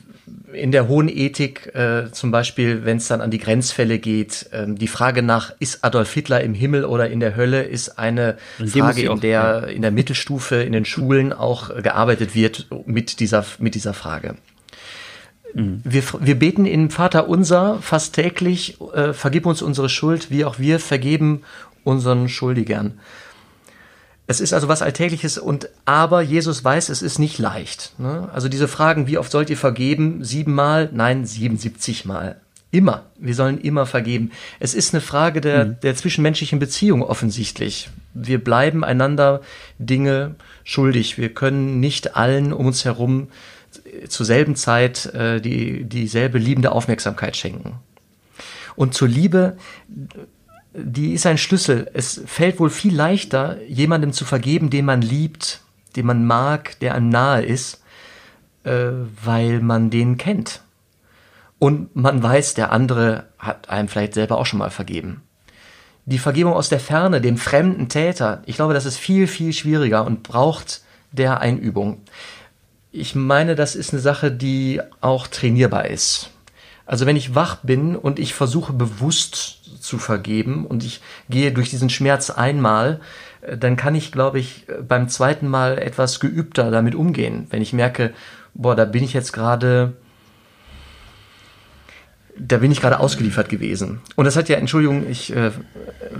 in 0.53 0.71
der 0.71 0.87
hohen 0.87 1.09
Ethik, 1.09 1.73
äh, 1.75 2.11
zum 2.11 2.31
Beispiel, 2.31 2.85
wenn 2.85 2.97
es 2.97 3.07
dann 3.07 3.21
an 3.21 3.31
die 3.31 3.37
Grenzfälle 3.37 3.99
geht, 3.99 4.49
ähm, 4.51 4.77
die 4.77 4.87
Frage 4.87 5.21
nach, 5.21 5.53
ist 5.59 5.83
Adolf 5.83 6.11
Hitler 6.13 6.41
im 6.41 6.53
Himmel 6.53 6.85
oder 6.85 7.09
in 7.09 7.19
der 7.19 7.35
Hölle, 7.35 7.63
ist 7.63 7.99
eine 7.99 8.37
Frage, 8.57 9.01
in 9.01 9.19
der 9.19 9.67
in 9.67 9.81
der 9.81 9.91
Mittelstufe, 9.91 10.55
in 10.55 10.71
den 10.71 10.85
Schulen 10.85 11.33
auch 11.33 11.69
gearbeitet 11.81 12.35
wird 12.35 12.67
mit 12.85 13.19
dieser, 13.19 13.45
mit 13.59 13.75
dieser 13.75 13.93
Frage. 13.93 14.35
Mhm. 15.53 15.81
Wir, 15.83 16.03
wir 16.19 16.35
beten 16.37 16.65
in 16.65 16.89
Vater 16.89 17.27
unser 17.27 17.79
fast 17.81 18.15
täglich, 18.15 18.77
äh, 18.93 19.13
vergib 19.13 19.45
uns 19.45 19.61
unsere 19.61 19.89
Schuld, 19.89 20.31
wie 20.31 20.45
auch 20.45 20.59
wir 20.59 20.79
vergeben 20.79 21.41
unseren 21.89 22.29
Schuldigern. 22.29 22.99
Es 24.27 24.39
ist 24.39 24.53
also 24.53 24.67
was 24.67 24.83
Alltägliches 24.83 25.39
und 25.39 25.69
aber 25.85 26.21
Jesus 26.21 26.63
weiß, 26.63 26.89
es 26.89 27.01
ist 27.01 27.17
nicht 27.17 27.39
leicht. 27.39 27.93
Ne? 27.97 28.29
Also 28.31 28.47
diese 28.47 28.67
Fragen, 28.67 29.07
wie 29.07 29.17
oft 29.17 29.31
sollt 29.31 29.49
ihr 29.49 29.57
vergeben? 29.57 30.23
Siebenmal? 30.23 30.89
Nein, 30.93 31.25
77 31.25 32.05
Mal. 32.05 32.39
Immer. 32.71 33.07
Wir 33.17 33.33
sollen 33.33 33.59
immer 33.59 33.87
vergeben. 33.87 34.31
Es 34.59 34.75
ist 34.75 34.93
eine 34.93 35.01
Frage 35.01 35.41
der, 35.41 35.65
mhm. 35.65 35.79
der 35.81 35.95
zwischenmenschlichen 35.95 36.59
Beziehung 36.59 37.01
offensichtlich. 37.01 37.89
Wir 38.13 38.43
bleiben 38.43 38.83
einander 38.83 39.41
Dinge 39.79 40.35
schuldig. 40.63 41.17
Wir 41.17 41.33
können 41.33 41.79
nicht 41.79 42.15
allen 42.15 42.53
um 42.53 42.67
uns 42.67 42.85
herum 42.85 43.29
zur 44.07 44.25
selben 44.25 44.55
Zeit 44.55 45.07
äh, 45.07 45.41
die, 45.41 45.85
dieselbe 45.85 46.37
liebende 46.37 46.71
Aufmerksamkeit 46.71 47.35
schenken. 47.35 47.79
Und 48.75 48.93
zur 48.93 49.07
Liebe 49.07 49.57
die 50.73 51.13
ist 51.13 51.25
ein 51.25 51.37
Schlüssel. 51.37 51.89
Es 51.93 52.21
fällt 52.25 52.59
wohl 52.59 52.69
viel 52.69 52.95
leichter, 52.95 53.57
jemandem 53.67 54.13
zu 54.13 54.25
vergeben, 54.25 54.69
den 54.69 54.85
man 54.85 55.01
liebt, 55.01 55.61
den 55.95 56.05
man 56.05 56.25
mag, 56.25 56.79
der 56.79 56.95
einem 56.95 57.09
nahe 57.09 57.43
ist, 57.43 57.81
äh, 58.63 58.91
weil 59.23 59.61
man 59.61 59.89
den 59.89 60.17
kennt. 60.17 60.61
Und 61.57 61.95
man 61.95 62.21
weiß, 62.21 62.53
der 62.53 62.71
andere 62.71 63.25
hat 63.37 63.69
einem 63.69 63.87
vielleicht 63.87 64.13
selber 64.13 64.37
auch 64.37 64.45
schon 64.45 64.59
mal 64.59 64.69
vergeben. 64.69 65.21
Die 66.05 66.19
Vergebung 66.19 66.53
aus 66.53 66.69
der 66.69 66.79
Ferne, 66.79 67.21
dem 67.21 67.37
fremden 67.37 67.89
Täter, 67.89 68.41
ich 68.45 68.55
glaube, 68.55 68.73
das 68.73 68.85
ist 68.85 68.97
viel, 68.97 69.27
viel 69.27 69.53
schwieriger 69.53 70.05
und 70.05 70.23
braucht 70.23 70.81
der 71.11 71.41
Einübung. 71.41 72.01
Ich 72.91 73.13
meine, 73.13 73.55
das 73.55 73.75
ist 73.75 73.93
eine 73.93 74.01
Sache, 74.01 74.31
die 74.31 74.81
auch 75.01 75.27
trainierbar 75.27 75.85
ist. 75.85 76.31
Also 76.89 77.05
wenn 77.05 77.15
ich 77.15 77.35
wach 77.35 77.57
bin 77.57 77.95
und 77.95 78.17
ich 78.17 78.33
versuche 78.33 78.73
bewusst 78.73 79.59
zu 79.79 79.99
vergeben 79.99 80.65
und 80.65 80.83
ich 80.83 81.01
gehe 81.29 81.51
durch 81.51 81.69
diesen 81.69 81.91
Schmerz 81.91 82.31
einmal, 82.31 82.99
äh, 83.41 83.59
dann 83.59 83.75
kann 83.75 83.93
ich, 83.93 84.11
glaube 84.11 84.39
ich, 84.39 84.65
beim 84.87 85.07
zweiten 85.07 85.47
Mal 85.47 85.77
etwas 85.77 86.19
geübter 86.19 86.71
damit 86.71 86.95
umgehen. 86.95 87.45
Wenn 87.51 87.61
ich 87.61 87.73
merke, 87.73 88.11
boah, 88.55 88.75
da 88.75 88.85
bin 88.85 89.03
ich 89.03 89.13
jetzt 89.13 89.33
gerade, 89.33 89.93
da 92.35 92.57
bin 92.57 92.71
ich 92.71 92.81
gerade 92.81 92.99
ausgeliefert 92.99 93.49
gewesen. 93.49 94.01
Und 94.15 94.25
das 94.25 94.35
hat 94.35 94.49
ja, 94.49 94.57
Entschuldigung, 94.57 95.07
ich 95.07 95.35
äh, 95.35 95.51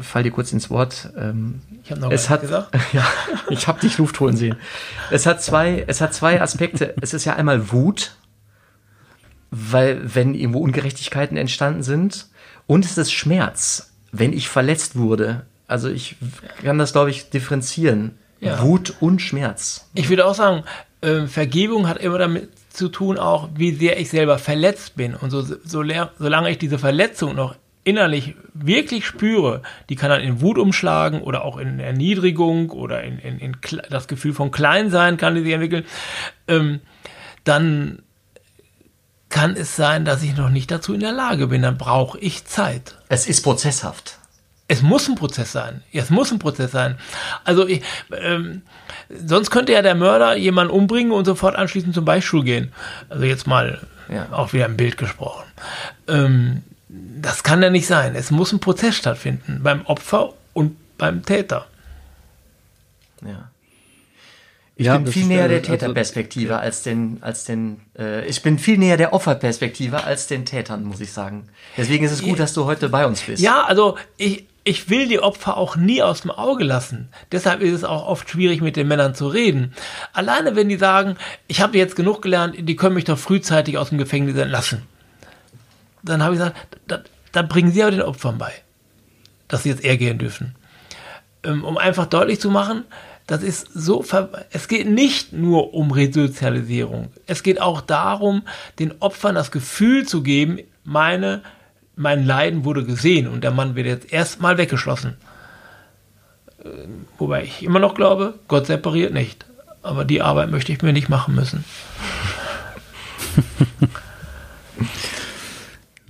fall 0.04 0.22
dir 0.22 0.32
kurz 0.32 0.54
ins 0.54 0.70
Wort. 0.70 1.12
Ähm, 1.18 1.62
ich 1.84 1.90
habe 1.90 2.00
noch 2.00 2.12
es 2.12 2.30
hat, 2.30 2.42
gesagt. 2.42 2.78
Ja, 2.94 3.08
ich 3.50 3.68
habe 3.68 3.80
dich 3.80 3.98
Luft 3.98 4.20
holen 4.20 4.38
sehen. 4.38 4.56
Es 5.10 5.26
hat 5.26 5.42
zwei, 5.42 5.84
es 5.88 6.00
hat 6.00 6.14
zwei 6.14 6.40
Aspekte. 6.40 6.94
Es 7.02 7.16
ist 7.16 7.26
ja 7.26 7.34
einmal 7.38 7.72
Wut, 7.72 8.19
weil 9.52 10.02
wenn 10.16 10.36
irgendwo 10.36 10.60
Ungerechtigkeiten 10.60 11.38
entstanden 11.38 11.84
sind 11.84 12.28
und 12.68 12.86
es 12.86 12.98
ist 12.98 13.12
Schmerz, 13.12 13.94
wenn 14.12 14.34
ich 14.34 14.50
verletzt 14.50 14.96
wurde. 14.96 15.46
Also 15.68 15.90
ich 15.90 16.16
kann 16.64 16.78
das, 16.78 16.94
glaube 16.94 17.10
ich, 17.10 17.30
differenzieren. 17.30 18.18
Ja. 18.40 18.62
Wut 18.62 18.94
und 19.02 19.22
Schmerz. 19.22 19.90
Ich 19.96 20.10
würde 20.10 20.26
auch 20.26 20.34
sagen, 20.34 20.64
äh, 21.02 21.28
Vergebung 21.28 21.88
hat 21.88 21.98
immer 21.98 22.18
damit 22.18 22.50
zu 22.70 22.88
tun, 22.90 23.18
auch 23.18 23.50
wie 23.56 23.74
sehr 23.74 24.00
ich 24.00 24.10
selber 24.10 24.38
verletzt 24.38 24.96
bin. 24.96 25.14
Und 25.14 25.30
so, 25.30 25.42
so, 25.42 25.58
solange 25.64 26.50
ich 26.50 26.58
diese 26.58 26.80
Verletzung 26.80 27.36
noch 27.36 27.56
innerlich 27.84 28.36
wirklich 28.54 29.06
spüre, 29.06 29.62
die 29.90 29.96
kann 29.96 30.10
dann 30.10 30.22
in 30.22 30.42
Wut 30.42 30.58
umschlagen 30.58 31.22
oder 31.22 31.44
auch 31.44 31.58
in 31.58 31.80
Erniedrigung 31.80 32.70
oder 32.70 33.04
in, 33.04 33.20
in, 33.20 33.40
in 33.40 33.58
das 33.90 34.08
Gefühl 34.08 34.34
von 34.34 34.52
Kleinsein 34.52 35.18
kann 35.18 35.36
die 35.36 35.42
sich 35.42 35.54
entwickeln, 35.54 35.86
ähm, 36.48 36.82
dann 37.44 38.04
kann 39.30 39.56
es 39.56 39.76
sein, 39.76 40.06
dass 40.06 40.24
ich 40.24 40.36
noch 40.36 40.50
nicht 40.50 40.72
dazu 40.72 40.94
in 40.94 41.00
der 41.00 41.12
Lage 41.12 41.48
bin. 41.48 41.62
Dann 41.62 41.78
brauche 41.78 42.20
ich 42.20 42.46
Zeit. 42.46 42.96
Es 43.08 43.28
ist 43.28 43.42
prozesshaft. 43.42 44.18
Es 44.68 44.84
muss 44.84 45.08
ein 45.08 45.16
Prozess 45.16 45.52
sein. 45.52 45.82
Es 45.92 46.10
muss 46.10 46.32
ein 46.32 46.38
Prozess 46.38 46.72
sein. 46.72 46.98
Also 47.44 47.68
ich, 47.68 47.82
ähm, 48.16 48.62
sonst 49.10 49.50
könnte 49.50 49.74
ja 49.74 49.82
der 49.82 49.96
Mörder 49.96 50.36
jemanden 50.36 50.72
umbringen 50.72 51.12
und 51.12 51.26
sofort 51.26 51.56
anschließend 51.56 51.96
zum 51.96 52.06
Beispiel 52.06 52.44
gehen. 52.44 52.72
Also 53.10 53.26
jetzt 53.26 53.48
mal 53.48 53.82
ja. 54.10 54.28
auch 54.32 54.54
wieder 54.54 54.66
im 54.66 54.78
Bild 54.78 54.98
gesprochen. 54.98 55.46
Ähm, 56.08 56.64
das 56.88 57.44
kann 57.44 57.64
ja 57.64 57.70
nicht 57.70 57.88
sein. 57.88 58.16
Es 58.16 58.30
muss 58.30 58.52
ein 58.52 58.60
Prozess 58.60 58.96
stattfinden 58.96 59.62
beim 59.64 59.86
Opfer 59.86 60.34
und 60.54 60.76
beim 60.98 61.26
Täter. 61.26 61.66
Ja. 63.22 63.49
Ich 64.80 64.86
ja, 64.86 64.98
bin 64.98 65.12
viel 65.12 65.26
näher 65.26 65.48
ist, 65.48 65.68
der 65.68 65.78
Täterperspektive 65.78 66.54
also, 66.54 66.66
als 66.66 66.84
den, 66.84 67.18
als 67.20 67.44
den, 67.44 67.82
äh, 67.98 68.26
ich 68.26 68.42
bin 68.42 68.58
viel 68.58 68.78
näher 68.78 68.96
der 68.96 69.12
Opferperspektive 69.12 70.06
als 70.06 70.28
den 70.28 70.46
Tätern, 70.46 70.86
muss 70.86 71.02
ich 71.02 71.12
sagen. 71.12 71.50
Deswegen 71.76 72.06
ist 72.06 72.14
es 72.14 72.22
gut, 72.22 72.40
dass 72.40 72.54
du 72.54 72.64
heute 72.64 72.88
bei 72.88 73.06
uns 73.06 73.20
bist. 73.20 73.44
Ja, 73.44 73.66
also 73.66 73.98
ich, 74.16 74.46
ich 74.64 74.90
will 74.90 75.10
die 75.10 75.20
Opfer 75.20 75.58
auch 75.58 75.76
nie 75.76 76.02
aus 76.02 76.22
dem 76.22 76.32
Auge 76.32 76.64
lassen. 76.64 77.10
Deshalb 77.34 77.60
ist 77.60 77.74
es 77.74 77.84
auch 77.84 78.08
oft 78.08 78.30
schwierig, 78.30 78.62
mit 78.62 78.78
den 78.78 78.88
Männern 78.88 79.16
zu 79.16 79.28
reden. 79.28 79.74
Alleine, 80.14 80.56
wenn 80.56 80.70
die 80.70 80.78
sagen, 80.78 81.18
ich 81.50 81.60
habe 81.60 81.78
jetzt 81.78 81.98
genug 81.98 82.22
gelernt, 82.22 82.56
die 82.58 82.78
können 82.78 82.96
mich 82.96 83.04
doch 83.04 83.20
frühzeitig 83.20 83.78
aus 83.78 83.90
dem 83.90 83.98
Gefängnis 83.98 84.38
entlassen. 84.38 84.84
Dann 86.04 86.24
habe 86.24 86.36
ich 86.36 86.40
gesagt, 86.40 86.56
da, 86.88 87.02
da 87.34 87.42
bringen 87.42 87.74
sie 87.74 87.84
aber 87.84 87.92
den 87.92 88.02
Opfern 88.02 88.38
bei, 88.38 88.54
dass 89.50 89.64
sie 89.64 89.70
jetzt 89.72 89.84
eher 89.84 89.98
gehen 89.98 90.20
dürfen. 90.20 90.56
Ähm, 91.44 91.66
um 91.66 91.78
einfach 91.78 92.06
deutlich 92.06 92.40
zu 92.40 92.50
machen, 92.50 92.86
das 93.30 93.44
ist 93.44 93.70
so, 93.76 94.04
es 94.50 94.68
geht 94.68 94.90
nicht 94.90 95.34
nur 95.34 95.76
um 95.76 95.92
Resozialisierung. 95.92 97.10
Es 97.28 97.44
geht 97.44 97.62
auch 97.62 97.82
darum, 97.82 98.42
den 98.80 98.92
Opfern 99.02 99.36
das 99.36 99.52
Gefühl 99.52 100.08
zu 100.08 100.24
geben, 100.24 100.58
meine, 100.84 101.44
mein 101.96 102.26
Leiden 102.26 102.66
wurde 102.66 102.84
gesehen 102.84 103.28
und 103.28 103.44
der 103.44 103.52
Mann 103.52 103.76
wird 103.76 103.86
jetzt 103.86 104.12
erstmal 104.12 104.58
weggeschlossen. 104.58 105.18
Äh, 106.64 106.70
wobei 107.20 107.44
ich 107.44 107.62
immer 107.62 107.78
noch 107.78 107.94
glaube, 107.94 108.34
Gott 108.48 108.66
separiert 108.66 109.14
nicht. 109.14 109.46
Aber 109.84 110.06
die 110.06 110.24
Arbeit 110.24 110.50
möchte 110.50 110.72
ich 110.72 110.82
mir 110.82 110.92
nicht 110.92 111.10
machen 111.10 111.36
müssen. 111.36 111.64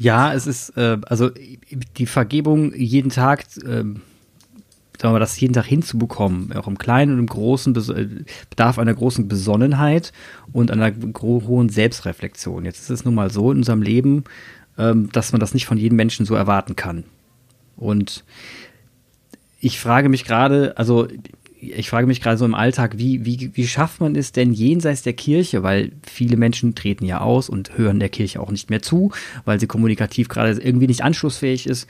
Ja, 0.01 0.34
es 0.34 0.47
ist, 0.47 0.77
äh, 0.77 0.97
also 1.08 1.29
die 1.97 2.05
Vergebung 2.05 2.73
jeden 2.73 3.12
Tag 3.12 3.43
äh, 3.65 3.84
sagen 5.01 5.15
wir, 5.15 5.19
das 5.19 5.39
jeden 5.39 5.53
Tag 5.53 5.65
hinzubekommen, 5.65 6.51
auch 6.53 6.67
im 6.67 6.77
Kleinen 6.77 7.13
und 7.13 7.19
im 7.19 7.27
Großen, 7.27 7.75
äh, 7.75 8.07
bedarf 8.49 8.77
einer 8.77 8.93
großen 8.93 9.27
Besonnenheit 9.27 10.12
und 10.51 10.71
einer 10.71 10.91
hohen 11.21 11.69
Selbstreflexion. 11.69 12.65
Jetzt 12.65 12.81
ist 12.81 12.89
es 12.89 13.05
nun 13.05 13.15
mal 13.15 13.31
so 13.31 13.51
in 13.51 13.59
unserem 13.59 13.81
Leben, 13.81 14.25
ähm, 14.77 15.09
dass 15.12 15.31
man 15.31 15.39
das 15.39 15.53
nicht 15.53 15.65
von 15.65 15.77
jedem 15.77 15.95
Menschen 15.95 16.25
so 16.25 16.35
erwarten 16.35 16.75
kann. 16.75 17.05
Und 17.77 18.25
ich 19.62 19.79
frage 19.79 20.09
mich 20.09 20.25
gerade, 20.25 20.77
also 20.77 21.07
ich 21.62 21.89
frage 21.89 22.07
mich 22.07 22.21
gerade 22.21 22.38
so 22.38 22.45
im 22.45 22.55
Alltag, 22.55 22.97
wie, 22.97 23.25
wie, 23.25 23.51
wie 23.53 23.67
schafft 23.67 23.99
man 24.01 24.15
es 24.15 24.31
denn 24.31 24.53
jenseits 24.53 25.01
der 25.01 25.13
Kirche, 25.13 25.63
weil 25.63 25.91
viele 26.03 26.38
Menschen 26.38 26.75
treten 26.75 27.05
ja 27.05 27.19
aus 27.19 27.49
und 27.49 27.77
hören 27.77 27.99
der 27.99 28.09
Kirche 28.09 28.39
auch 28.39 28.51
nicht 28.51 28.69
mehr 28.69 28.81
zu, 28.81 29.12
weil 29.43 29.59
sie 29.59 29.67
kommunikativ 29.67 30.29
gerade 30.29 30.51
irgendwie 30.59 30.88
nicht 30.88 31.03
anschlussfähig 31.03 31.67
ist 31.67 31.88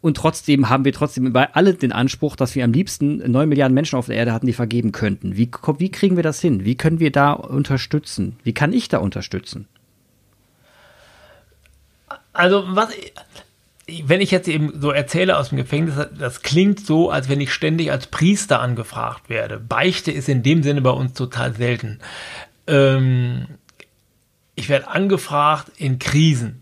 und 0.00 0.16
trotzdem 0.16 0.68
haben 0.68 0.84
wir 0.84 0.92
trotzdem 0.92 1.32
bei 1.32 1.52
alle 1.54 1.74
den 1.74 1.92
Anspruch, 1.92 2.36
dass 2.36 2.54
wir 2.54 2.64
am 2.64 2.72
liebsten 2.72 3.18
neun 3.30 3.48
Milliarden 3.48 3.74
Menschen 3.74 3.98
auf 3.98 4.06
der 4.06 4.16
Erde 4.16 4.32
hatten, 4.32 4.46
die 4.46 4.52
vergeben 4.52 4.92
könnten. 4.92 5.36
Wie, 5.36 5.50
wie 5.78 5.90
kriegen 5.90 6.16
wir 6.16 6.22
das 6.22 6.40
hin? 6.40 6.64
Wie 6.64 6.76
können 6.76 7.00
wir 7.00 7.10
da 7.10 7.32
unterstützen? 7.32 8.36
Wie 8.44 8.54
kann 8.54 8.72
ich 8.72 8.88
da 8.88 8.98
unterstützen? 8.98 9.66
Also, 12.32 12.64
was, 12.68 12.90
wenn 14.04 14.20
ich 14.20 14.30
jetzt 14.30 14.48
eben 14.48 14.80
so 14.80 14.92
erzähle 14.92 15.36
aus 15.36 15.48
dem 15.48 15.58
Gefängnis, 15.58 15.94
das 16.16 16.42
klingt 16.42 16.86
so, 16.86 17.10
als 17.10 17.28
wenn 17.28 17.40
ich 17.40 17.52
ständig 17.52 17.90
als 17.90 18.06
Priester 18.06 18.60
angefragt 18.60 19.28
werde. 19.28 19.58
Beichte 19.58 20.12
ist 20.12 20.28
in 20.28 20.44
dem 20.44 20.62
Sinne 20.62 20.80
bei 20.80 20.90
uns 20.90 21.12
total 21.14 21.54
selten. 21.54 21.98
Ähm, 22.68 23.46
ich 24.54 24.68
werde 24.68 24.88
angefragt 24.88 25.72
in 25.76 25.98
Krisen 25.98 26.61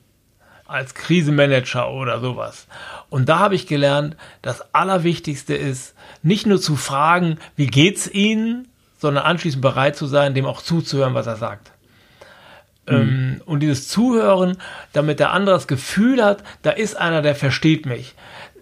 als 0.71 0.95
Krisenmanager 0.95 1.91
oder 1.91 2.21
sowas. 2.21 2.67
Und 3.09 3.29
da 3.29 3.39
habe 3.41 3.55
ich 3.55 3.67
gelernt, 3.67 4.17
das 4.43 4.75
Allerwichtigste 4.75 5.55
ist, 5.55 5.95
nicht 6.23 6.47
nur 6.47 6.61
zu 6.61 6.77
fragen, 6.77 7.39
wie 7.57 7.67
geht's 7.67 8.09
Ihnen, 8.09 8.69
sondern 8.99 9.25
anschließend 9.25 9.63
bereit 9.63 9.97
zu 9.97 10.07
sein, 10.07 10.35
dem 10.35 10.47
auch 10.47 10.63
zuzuhören, 10.63 11.15
was 11.15 11.27
er 11.27 11.37
sagt. 11.37 11.73
Mhm. 12.89 13.43
und 13.45 13.61
dieses 13.61 13.87
Zuhören, 13.87 14.57
damit 14.93 15.21
der 15.21 15.31
andere 15.31 15.55
das 15.55 15.69
Gefühl 15.69 16.25
hat, 16.25 16.43
da 16.63 16.71
ist 16.71 16.97
einer, 16.97 17.23
der 17.23 17.37
versteht 17.37 17.87
mich. 17.87 18.15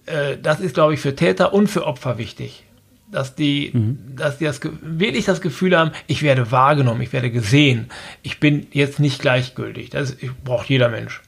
Äh, 0.07 0.37
das 0.43 0.61
ist, 0.61 0.75
glaube 0.75 0.95
ich, 0.95 1.01
für 1.01 1.15
Täter 1.17 1.55
und 1.55 1.69
für 1.69 1.87
Opfer 1.87 2.19
wichtig. 2.19 2.65
Dass 3.11 3.35
die, 3.35 3.71
mhm. 3.73 4.17
dass 4.17 4.37
die 4.37 4.45
das, 4.45 4.61
wirklich 4.83 5.25
das 5.25 5.41
Gefühl 5.41 5.79
haben, 5.79 5.93
ich 6.09 6.23
werde 6.23 6.51
wahrgenommen, 6.51 7.01
ich 7.01 7.13
werde 7.13 7.31
gesehen. 7.31 7.89
Ich 8.23 8.39
bin 8.39 8.67
jetzt 8.73 9.01
nicht 9.01 9.21
gleichgültig. 9.21 9.89
Das 9.91 10.17
braucht 10.45 10.69
jeder 10.69 10.91
Mensch. 10.91 11.23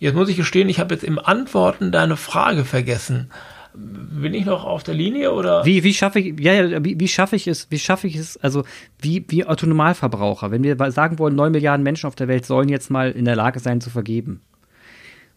Jetzt 0.00 0.14
muss 0.14 0.30
ich 0.30 0.36
gestehen, 0.36 0.70
ich 0.70 0.80
habe 0.80 0.94
jetzt 0.94 1.04
im 1.04 1.18
Antworten 1.18 1.92
deine 1.92 2.16
Frage 2.16 2.64
vergessen. 2.64 3.30
Bin 3.74 4.32
ich 4.32 4.46
noch 4.46 4.64
auf 4.64 4.82
der 4.82 4.94
Linie 4.94 5.32
oder? 5.32 5.64
Wie, 5.66 5.84
wie 5.84 5.92
schaffe 5.92 6.20
ich, 6.20 6.40
ja, 6.40 6.54
ja, 6.54 6.82
wie, 6.82 6.98
wie 6.98 7.06
schaffe 7.06 7.36
ich 7.36 7.46
es, 7.46 7.70
wie 7.70 7.78
schaffe 7.78 8.06
ich 8.06 8.16
es, 8.16 8.38
also 8.38 8.64
wie, 8.98 9.24
wie 9.28 9.44
Autonomalverbraucher, 9.44 10.50
wenn 10.50 10.64
wir 10.64 10.76
sagen 10.90 11.18
wollen, 11.18 11.36
neun 11.36 11.52
Milliarden 11.52 11.84
Menschen 11.84 12.06
auf 12.06 12.14
der 12.14 12.28
Welt 12.28 12.46
sollen 12.46 12.70
jetzt 12.70 12.90
mal 12.90 13.12
in 13.12 13.26
der 13.26 13.36
Lage 13.36 13.60
sein 13.60 13.82
zu 13.82 13.90
vergeben. 13.90 14.40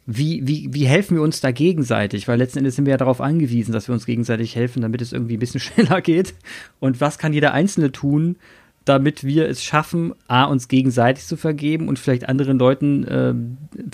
Wie, 0.05 0.47
wie, 0.47 0.69
wie 0.71 0.85
helfen 0.85 1.17
wir 1.17 1.23
uns 1.23 1.41
da 1.41 1.51
gegenseitig? 1.51 2.29
Weil 2.29 2.37
letzten 2.37 2.59
Endes 2.59 2.77
sind 2.77 2.85
wir 2.85 2.91
ja 2.91 2.97
darauf 2.97 3.19
angewiesen, 3.19 3.73
dass 3.73 3.89
wir 3.89 3.93
uns 3.93 4.05
gegenseitig 4.05 4.55
helfen, 4.55 4.81
damit 4.81 5.01
es 5.01 5.11
irgendwie 5.11 5.35
ein 5.35 5.39
bisschen 5.39 5.59
schneller 5.61 6.01
geht. 6.01 6.35
Und 6.79 7.01
was 7.01 7.17
kann 7.17 7.33
jeder 7.33 7.53
Einzelne 7.53 7.91
tun, 7.91 8.37
damit 8.85 9.23
wir 9.23 9.47
es 9.47 9.63
schaffen, 9.63 10.13
A, 10.27 10.45
uns 10.45 10.67
gegenseitig 10.67 11.25
zu 11.25 11.37
vergeben 11.37 11.87
und 11.87 11.99
vielleicht 11.99 12.27
anderen 12.27 12.59
Leuten, 12.59 13.03
äh, 13.07 13.33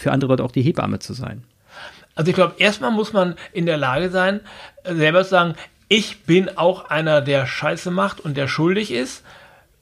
für 0.02 0.12
andere 0.12 0.32
Leute 0.32 0.44
auch 0.44 0.52
die 0.52 0.62
Hebamme 0.62 1.00
zu 1.00 1.14
sein? 1.14 1.44
Also 2.16 2.30
ich 2.30 2.36
glaube, 2.36 2.56
erstmal 2.58 2.92
muss 2.92 3.14
man 3.14 3.36
in 3.54 3.66
der 3.66 3.78
Lage 3.78 4.10
sein, 4.10 4.42
selber 4.84 5.24
zu 5.24 5.30
sagen, 5.30 5.54
ich 5.88 6.24
bin 6.24 6.50
auch 6.58 6.90
einer, 6.90 7.22
der 7.22 7.46
Scheiße 7.46 7.92
macht 7.92 8.20
und 8.20 8.38
der 8.38 8.48
schuldig 8.48 8.92
ist. 8.92 9.24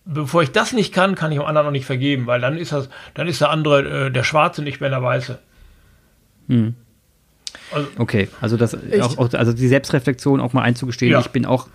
Bevor 0.06 0.42
ich 0.42 0.52
das 0.52 0.72
nicht 0.72 0.94
kann, 0.94 1.16
kann 1.16 1.32
ich 1.32 1.38
dem 1.38 1.46
anderen 1.46 1.68
auch 1.68 1.72
nicht 1.72 1.86
vergeben, 1.86 2.28
weil 2.28 2.40
dann 2.40 2.58
ist 2.58 2.72
das, 2.72 2.90
dann 3.14 3.28
ist 3.28 3.42
der 3.42 3.50
andere 3.50 4.08
äh, 4.08 4.12
der 4.12 4.24
Schwarze 4.24 4.64
ich 4.64 4.80
bin 4.80 4.92
der 4.92 5.04
Weiße. 5.04 5.38
Hm. 6.48 6.76
Also, 7.72 7.88
okay, 7.98 8.30
also 8.40 8.56
das 8.56 8.78
auch, 9.02 9.18
auch, 9.18 9.34
also 9.34 9.52
die 9.52 9.68
Selbstreflexion 9.68 10.40
auch 10.40 10.54
mal 10.54 10.62
einzugestehen, 10.62 11.12
ja. 11.12 11.20
ich 11.20 11.30
bin 11.30 11.46
auch 11.46 11.68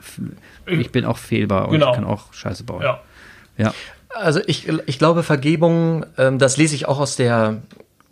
ich 0.67 0.91
bin 0.91 1.05
auch 1.05 1.19
fehlbar 1.19 1.67
und 1.67 1.75
genau. 1.75 1.91
ich 1.91 1.95
kann 1.97 2.05
auch 2.05 2.33
Scheiße 2.33 2.65
bauen. 2.65 2.83
Ja. 2.83 3.01
Ja. 3.57 3.75
Also 4.15 4.41
ich, 4.47 4.69
ich 4.69 4.99
glaube, 4.99 5.23
Vergebung, 5.23 6.05
ähm, 6.19 6.39
das 6.39 6.59
lese 6.59 6.75
ich 6.75 6.87
auch 6.87 6.99
aus 6.99 7.17
der 7.17 7.63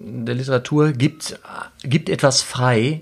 der 0.00 0.34
Literatur 0.34 0.92
gibt, 0.92 1.38
gibt 1.82 2.08
etwas 2.08 2.40
frei, 2.40 3.00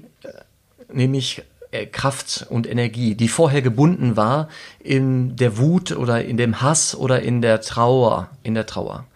nämlich 0.92 1.42
äh, 1.70 1.86
Kraft 1.86 2.46
und 2.50 2.66
Energie, 2.66 3.14
die 3.14 3.28
vorher 3.28 3.62
gebunden 3.62 4.16
war 4.16 4.48
in 4.80 5.36
der 5.36 5.58
Wut 5.58 5.92
oder 5.92 6.24
in 6.24 6.36
dem 6.36 6.60
Hass 6.60 6.94
oder 6.94 7.22
in 7.22 7.40
der 7.40 7.60
Trauer, 7.60 8.30
in 8.42 8.54
der 8.54 8.66
Trauer. 8.66 9.06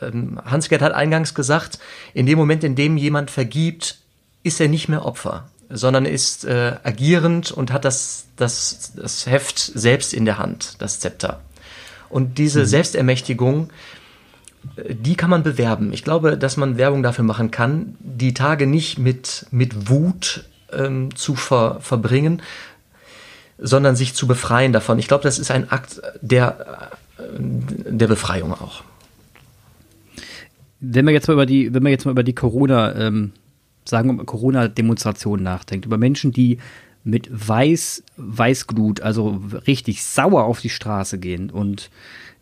Ähm, 0.00 0.40
Hans-Gerd 0.44 0.82
hat 0.82 0.92
eingangs 0.92 1.34
gesagt, 1.34 1.78
in 2.14 2.26
dem 2.26 2.38
Moment, 2.38 2.62
in 2.62 2.76
dem 2.76 2.96
jemand 2.96 3.30
vergibt, 3.30 3.98
ist 4.44 4.60
er 4.60 4.68
nicht 4.68 4.88
mehr 4.88 5.04
Opfer, 5.04 5.48
sondern 5.68 6.04
ist 6.04 6.44
äh, 6.44 6.76
agierend 6.84 7.50
und 7.50 7.72
hat 7.72 7.84
das, 7.84 8.26
das, 8.36 8.92
das 8.94 9.26
Heft 9.26 9.58
selbst 9.58 10.14
in 10.14 10.24
der 10.24 10.38
Hand, 10.38 10.76
das 10.78 11.00
Zepter. 11.00 11.40
Und 12.10 12.38
diese 12.38 12.60
mhm. 12.60 12.66
Selbstermächtigung 12.66 13.70
die 14.76 15.16
kann 15.16 15.30
man 15.30 15.42
bewerben. 15.42 15.92
Ich 15.92 16.04
glaube, 16.04 16.36
dass 16.36 16.56
man 16.56 16.78
Werbung 16.78 17.02
dafür 17.02 17.24
machen 17.24 17.50
kann, 17.50 17.96
die 18.00 18.34
Tage 18.34 18.66
nicht 18.66 18.98
mit, 18.98 19.46
mit 19.50 19.88
Wut 19.88 20.44
ähm, 20.72 21.14
zu 21.14 21.34
ver, 21.34 21.78
verbringen, 21.80 22.42
sondern 23.58 23.96
sich 23.96 24.14
zu 24.14 24.26
befreien 24.26 24.72
davon. 24.72 24.98
Ich 24.98 25.08
glaube, 25.08 25.24
das 25.24 25.38
ist 25.38 25.50
ein 25.50 25.70
Akt 25.70 26.00
der, 26.20 26.90
äh, 27.18 27.22
der 27.38 28.06
Befreiung 28.06 28.52
auch. 28.52 28.82
Wenn 30.80 31.04
man 31.04 31.14
jetzt 31.14 31.26
mal 31.26 31.34
über 31.34 31.46
die, 31.46 31.74
wenn 31.74 31.82
man 31.82 31.90
jetzt 31.90 32.04
mal 32.04 32.12
über 32.12 32.22
die 32.22 32.34
Corona, 32.34 32.94
ähm, 32.94 33.32
sagen 33.84 34.24
Corona-Demonstrationen 34.24 35.42
nachdenkt, 35.42 35.86
über 35.86 35.98
Menschen, 35.98 36.32
die 36.32 36.58
mit 37.08 37.28
Weiß, 37.30 38.04
Weißglut, 38.16 39.00
also 39.00 39.42
richtig 39.66 40.04
sauer 40.04 40.44
auf 40.44 40.60
die 40.60 40.68
Straße 40.68 41.18
gehen 41.18 41.50
und 41.50 41.90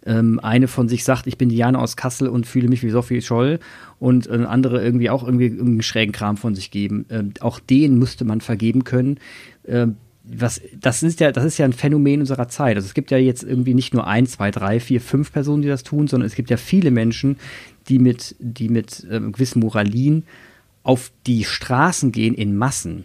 ähm, 0.04 0.40
eine 0.40 0.68
von 0.68 0.88
sich 0.88 1.04
sagt, 1.04 1.26
ich 1.26 1.38
bin 1.38 1.48
Diana 1.48 1.78
aus 1.78 1.96
Kassel 1.96 2.28
und 2.28 2.46
fühle 2.46 2.68
mich 2.68 2.82
wie 2.82 2.90
Sophie 2.90 3.22
Scholl 3.22 3.58
und 3.98 4.28
äh, 4.28 4.44
andere 4.44 4.82
irgendwie 4.82 5.10
auch 5.10 5.24
irgendwie 5.24 5.46
irgendeinen 5.46 5.82
schrägen 5.82 6.12
Kram 6.12 6.36
von 6.36 6.54
sich 6.54 6.70
geben. 6.70 7.06
Ähm, 7.10 7.32
auch 7.40 7.60
den 7.60 7.98
müsste 7.98 8.24
man 8.24 8.40
vergeben 8.40 8.84
können. 8.84 9.18
Ähm, 9.66 9.96
was, 10.22 10.60
das 10.80 11.02
ist 11.04 11.20
ja, 11.20 11.30
das 11.30 11.44
ist 11.44 11.58
ja 11.58 11.64
ein 11.64 11.72
Phänomen 11.72 12.20
unserer 12.20 12.48
Zeit. 12.48 12.76
Also 12.76 12.86
es 12.86 12.94
gibt 12.94 13.12
ja 13.12 13.18
jetzt 13.18 13.44
irgendwie 13.44 13.74
nicht 13.74 13.94
nur 13.94 14.06
ein, 14.06 14.26
zwei, 14.26 14.50
drei, 14.50 14.80
vier, 14.80 15.00
fünf 15.00 15.32
Personen, 15.32 15.62
die 15.62 15.68
das 15.68 15.84
tun, 15.84 16.08
sondern 16.08 16.26
es 16.26 16.34
gibt 16.34 16.50
ja 16.50 16.56
viele 16.56 16.90
Menschen, 16.90 17.36
die 17.88 18.00
mit, 18.00 18.34
die 18.40 18.68
mit 18.68 19.06
ähm, 19.10 19.32
gewissen 19.32 19.60
Moralin 19.60 20.24
auf 20.82 21.12
die 21.26 21.44
Straßen 21.44 22.10
gehen 22.10 22.34
in 22.34 22.56
Massen 22.56 23.04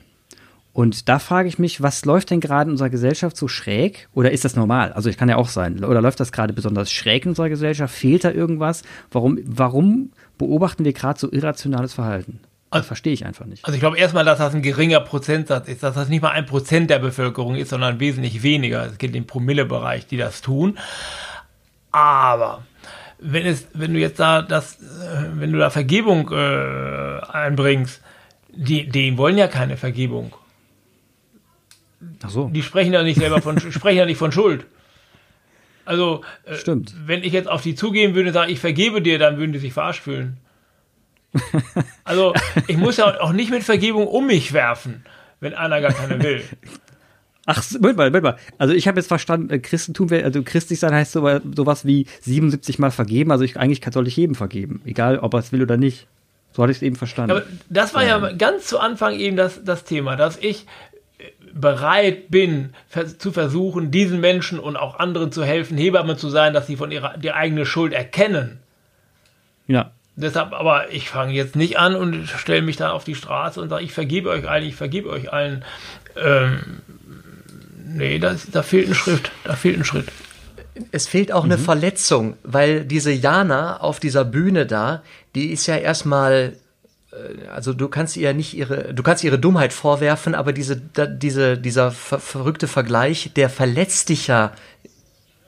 und 0.74 1.10
da 1.10 1.20
frage 1.20 1.50
ich 1.50 1.60
mich, 1.60 1.82
was 1.82 2.06
läuft 2.06 2.30
denn 2.30 2.40
gerade 2.40 2.70
in 2.70 2.72
unserer 2.72 2.90
Gesellschaft 2.90 3.36
so 3.36 3.48
schräg? 3.48 4.08
Oder 4.14 4.32
ist 4.32 4.46
das 4.46 4.56
normal? 4.56 4.94
Also 4.94 5.10
ich 5.10 5.18
kann 5.18 5.28
ja 5.28 5.36
auch 5.36 5.50
sein. 5.50 5.84
Oder 5.84 6.02
läuft 6.02 6.20
das 6.22 6.32
gerade 6.32 6.54
besonders 6.54 6.92
schräg 6.92 7.26
in 7.26 7.30
unserer 7.30 7.50
Gesellschaft? 7.50 7.94
Fehlt 7.94 8.24
da 8.24 8.32
irgendwas? 8.32 8.84
Warum, 9.12 9.40
warum 9.44 10.12
beobachten 10.38 10.86
wir 10.86 10.94
gerade 10.94 11.20
so 11.20 11.30
irrationales 11.32 11.94
Verhalten? 11.94 12.40
Also, 12.70 12.88
verstehe 12.88 13.12
ich 13.12 13.26
einfach 13.26 13.46
nicht. 13.46 13.66
Also 13.66 13.76
ich 13.76 13.82
glaube 13.82 13.98
erstmal, 13.98 14.24
dass 14.24 14.38
das 14.38 14.56
ein 14.56 14.62
geringer 14.62 15.02
Prozentsatz 15.02 15.68
ist, 15.68 15.84
dass 15.84 15.96
das 15.96 16.08
nicht 16.08 16.22
mal 16.22 16.32
ein 16.32 16.46
Prozent 16.46 16.90
der 16.90 17.00
Bevölkerung 17.00 17.56
ist, 17.56 17.70
sondern 17.70 18.00
wesentlich 18.00 18.44
weniger. 18.44 18.86
Es 18.86 18.98
geht 18.98 19.14
im 19.14 19.28
Promillebereich, 19.28 20.08
die 20.08 20.16
das 20.16 20.42
tun. 20.42 20.78
Aber 21.92 22.64
wenn 23.20 23.46
es, 23.46 23.68
wenn 23.74 23.94
du 23.94 24.00
jetzt 24.00 24.22
da 24.22 24.42
das, 24.42 24.78
wenn 25.34 25.52
du 25.52 25.60
da 25.60 25.70
Vergebung 25.70 26.32
äh, 26.32 27.20
einbringst, 27.30 28.02
die, 28.54 28.88
die 28.88 29.18
wollen 29.18 29.38
ja 29.38 29.50
keine 29.50 29.76
Vergebung. 29.76 30.34
Ach 32.24 32.30
so. 32.30 32.50
Die 32.50 32.64
sprechen 32.64 32.94
ja 32.94 33.04
nicht 33.04 33.20
selber 33.20 33.42
von, 33.42 33.60
sprechen 33.72 33.98
ja 33.98 34.06
nicht 34.06 34.18
von 34.18 34.32
Schuld. 34.32 34.66
Also, 35.86 36.22
äh, 36.46 36.56
Stimmt. 36.56 36.94
wenn 37.06 37.24
ich 37.24 37.34
jetzt 37.34 37.50
auf 37.50 37.62
die 37.62 37.76
zugehen 37.76 38.16
würde 38.16 38.30
und 38.30 38.34
sagen, 38.34 38.52
ich 38.52 38.60
vergebe 38.60 39.02
dir, 39.02 39.20
dann 39.20 39.38
würden 39.38 39.52
die 39.52 39.60
sich 39.60 39.74
verarscht 39.74 40.04
fühlen. 40.04 40.38
Also, 42.04 42.34
ich 42.68 42.78
muss 42.78 42.98
ja 42.98 43.22
auch 43.22 43.32
nicht 43.32 43.52
mit 43.52 43.64
Vergebung 43.64 44.06
um 44.08 44.28
mich 44.28 44.52
werfen, 44.52 45.06
wenn 45.40 45.54
einer 45.54 45.80
gar 45.80 45.94
keine 45.94 46.22
will. 46.22 46.44
Ach, 47.46 47.64
Moment 47.74 47.98
mal, 47.98 48.10
Moment 48.10 48.24
mal. 48.24 48.38
Also 48.58 48.74
ich 48.74 48.88
habe 48.88 49.00
jetzt 49.00 49.08
verstanden, 49.08 49.50
äh, 49.50 49.60
Christentum, 49.60 50.10
also 50.12 50.44
christlich 50.44 50.80
sein 50.80 50.94
heißt 50.94 51.12
so, 51.12 51.28
sowas 51.56 51.86
wie 51.86 52.06
77 52.22 52.78
Mal 52.80 52.92
vergeben. 52.92 53.32
Also 53.32 53.44
ich, 53.44 53.58
eigentlich 53.58 53.82
soll 53.92 54.08
ich 54.08 54.16
jedem 54.16 54.36
vergeben, 54.36 54.82
egal 54.86 55.18
ob 55.20 55.34
er 55.34 55.40
es 55.40 55.52
will 55.52 55.62
oder 55.64 55.78
nicht. 55.78 56.08
So 56.54 56.62
hatte 56.62 56.72
ich 56.72 56.78
es 56.78 56.84
eben 56.84 56.96
verstanden. 56.96 57.32
Aber 57.32 57.44
das 57.70 57.94
war 57.94 58.06
ja 58.06 58.32
ganz 58.34 58.68
zu 58.68 58.80
Anfang 58.80 59.16
eben 59.16 59.38
das, 59.38 59.64
das 59.64 59.86
Thema, 59.86 60.16
dass 60.18 60.38
ich 60.38 60.66
bereit 61.54 62.30
bin, 62.30 62.74
zu 63.18 63.32
versuchen, 63.32 63.92
diesen 63.92 64.20
Menschen 64.20 64.60
und 64.60 64.78
auch 64.78 65.00
anderen 65.00 65.32
zu 65.32 65.44
helfen, 65.44 65.78
Hebamme 65.78 66.18
zu 66.18 66.30
sein, 66.30 66.54
dass 66.54 66.68
sie 66.68 66.76
von 66.78 66.92
ihrer 66.92 67.18
die 67.18 67.32
eigene 67.32 67.66
Schuld 67.66 67.94
erkennen. 67.94 68.60
Ja. 69.68 69.92
Deshalb, 70.16 70.54
aber 70.54 70.92
ich 70.92 71.10
fange 71.10 71.34
jetzt 71.34 71.56
nicht 71.56 71.80
an 71.80 71.96
und 71.96 72.28
stelle 72.28 72.62
mich 72.62 72.78
da 72.78 72.92
auf 72.92 73.04
die 73.04 73.16
Straße 73.16 73.62
und 73.62 73.70
sage, 73.70 73.84
ich 73.84 73.94
vergebe 73.94 74.30
euch 74.30 74.48
allen, 74.48 74.66
ich 74.66 74.76
vergebe 74.76 75.10
euch 75.10 75.32
allen. 75.32 75.64
Ähm, 76.16 76.82
nee, 77.86 78.20
das, 78.20 78.52
da 78.52 78.62
fehlt 78.62 78.90
ein 78.90 78.96
Schritt, 78.96 79.32
da 79.44 79.56
fehlt 79.56 79.80
ein 79.80 79.86
Schritt. 79.86 80.08
Es 80.92 81.08
fehlt 81.08 81.32
auch 81.32 81.46
mhm. 81.46 81.52
eine 81.52 81.62
Verletzung, 81.62 82.36
weil 82.44 82.86
diese 82.86 83.12
Jana 83.12 83.78
auf 83.78 84.00
dieser 84.00 84.26
Bühne 84.26 84.66
da, 84.66 85.02
die 85.36 85.52
ist 85.52 85.68
ja 85.68 85.78
erstmal 85.78 86.58
also 87.52 87.74
du 87.74 87.90
kannst 87.90 88.16
ihr 88.16 88.34
nicht 88.34 88.54
ihre, 88.54 88.94
du 88.94 89.04
kannst 89.04 89.24
ihre 89.24 89.38
Dummheit 89.38 89.74
vorwerfen, 89.74 90.34
aber 90.34 90.54
diese, 90.54 90.78
da, 90.78 91.06
diese, 91.06 91.58
dieser 91.58 91.92
ver 91.92 92.20
verrückte 92.20 92.68
Vergleich, 92.68 93.32
der 93.36 93.50
verletzt 93.50 94.10
dich 94.10 94.28
ja 94.28 94.54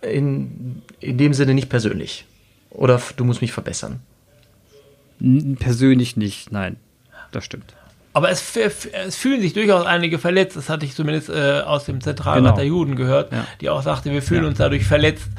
in, 0.02 0.82
in 1.00 1.18
dem 1.18 1.34
Sinne 1.34 1.54
nicht 1.54 1.70
persönlich. 1.70 2.26
Oder 2.70 3.02
du 3.16 3.24
musst 3.24 3.42
mich 3.42 3.54
verbessern. 3.54 4.02
Persönlich 5.60 6.18
nicht, 6.18 6.52
nein. 6.52 6.76
Das 7.32 7.46
stimmt. 7.46 7.74
Aber 8.16 8.30
es, 8.30 8.56
es, 8.56 9.16
fühlen 9.16 9.42
sich 9.42 9.54
durchaus 9.54 9.88
einige 9.88 10.20
verletzt. 10.20 10.56
Das 10.56 10.70
hatte 10.70 10.86
ich 10.86 10.94
zumindest 10.94 11.30
äh, 11.30 11.62
aus 11.66 11.86
dem 11.86 12.00
Zentralrat 12.00 12.44
genau. 12.44 12.56
der 12.56 12.66
Juden 12.66 12.96
gehört, 12.96 13.32
ja. 13.32 13.46
die 13.60 13.70
auch 13.70 13.82
sagte, 13.82 14.12
wir 14.12 14.22
fühlen 14.22 14.44
ja. 14.44 14.50
uns 14.50 14.60
dadurch 14.60 14.86
verletzt, 14.86 15.30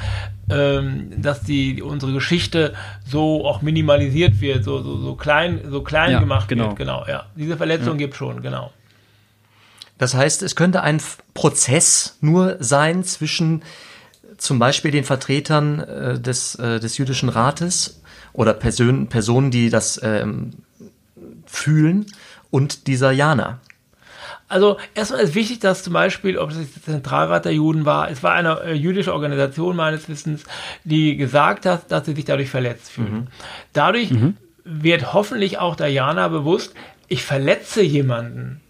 ähm, 0.50 1.12
dass 1.16 1.42
die 1.42 1.82
unsere 1.82 2.12
Geschichte 2.12 2.74
so 3.06 3.46
auch 3.46 3.62
minimalisiert 3.62 4.40
wird, 4.40 4.64
so, 4.64 4.82
so, 4.82 4.98
so 4.98 5.14
klein, 5.14 5.60
so 5.70 5.82
klein 5.82 6.10
ja, 6.10 6.20
gemacht 6.20 6.48
genau. 6.48 6.66
wird. 6.66 6.76
Genau, 6.76 7.04
ja. 7.06 7.26
Diese 7.36 7.56
Verletzung 7.56 7.96
gibt 7.96 8.16
schon, 8.16 8.42
genau. 8.42 8.72
Das 9.96 10.14
heißt, 10.14 10.42
es 10.42 10.56
könnte 10.56 10.82
ein 10.82 11.00
Prozess 11.32 12.18
nur 12.20 12.56
sein 12.58 13.04
zwischen 13.04 13.62
zum 14.36 14.58
Beispiel 14.58 14.90
den 14.90 15.04
Vertretern 15.04 15.78
äh, 15.78 16.20
des, 16.20 16.56
äh, 16.56 16.80
des 16.80 16.98
jüdischen 16.98 17.28
Rates 17.28 18.02
oder 18.32 18.52
Person, 18.52 19.06
Personen, 19.06 19.52
die 19.52 19.70
das 19.70 20.00
ähm, 20.02 20.54
fühlen 21.46 22.06
und 22.55 22.86
dieser 22.86 23.11
Jana. 23.11 23.59
Also 24.46 24.76
erstmal 24.94 25.22
ist 25.22 25.34
wichtig, 25.34 25.59
dass 25.59 25.82
zum 25.82 25.92
Beispiel, 25.92 26.38
ob 26.38 26.52
es 26.52 26.57
der 26.57 26.82
Zentralrat 26.84 27.46
der 27.46 27.52
Juden 27.52 27.84
war, 27.84 28.09
es 28.09 28.22
war 28.22 28.32
eine 28.32 28.61
äh, 28.61 28.74
jüdische 28.74 29.12
Organisation 29.12 29.74
meines 29.74 30.09
Wissens, 30.09 30.44
die 30.84 31.16
gesagt 31.16 31.66
hat, 31.66 31.90
dass 31.90 32.07
sie 32.07 32.14
sich 32.14 32.24
dadurch 32.24 32.50
verletzt 32.50 32.92
fühlen. 32.92 33.12
Mhm. 33.12 33.26
Dadurch 33.72 34.12
mhm. 34.12 34.36
wird 34.62 35.12
hoffentlich 35.12 35.59
auch 35.59 35.74
der 35.74 35.88
Jana 35.88 36.28
bewusst, 36.28 36.74
ich 37.09 37.24
verletze 37.24 37.82
jemanden. 37.82 38.61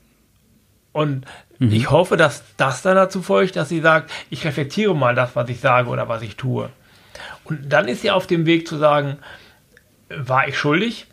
Und 0.93 1.27
mhm. 1.59 1.71
ich 1.71 1.91
hoffe, 1.91 2.17
dass 2.17 2.43
das 2.57 2.81
dann 2.81 2.97
dazu 2.97 3.21
folgt, 3.21 3.57
dass 3.57 3.69
sie 3.69 3.83
sagt, 3.83 4.11
ich 4.31 4.47
reflektiere 4.47 4.97
mal 4.97 5.15
das, 5.15 5.37
was 5.37 5.51
ich 5.51 5.61
sage 5.61 5.91
oder 5.91 6.09
was 6.09 6.23
ich 6.23 6.37
tue. 6.37 6.71
Und 7.45 7.71
dann 7.71 7.87
ist 7.87 8.01
sie 8.01 8.11
auf 8.11 8.27
dem 8.27 8.47
Weg 8.47 8.67
zu 8.67 8.79
sagen, 8.79 9.19
war 10.09 10.49
ich 10.49 10.57
schuldig? 10.57 11.07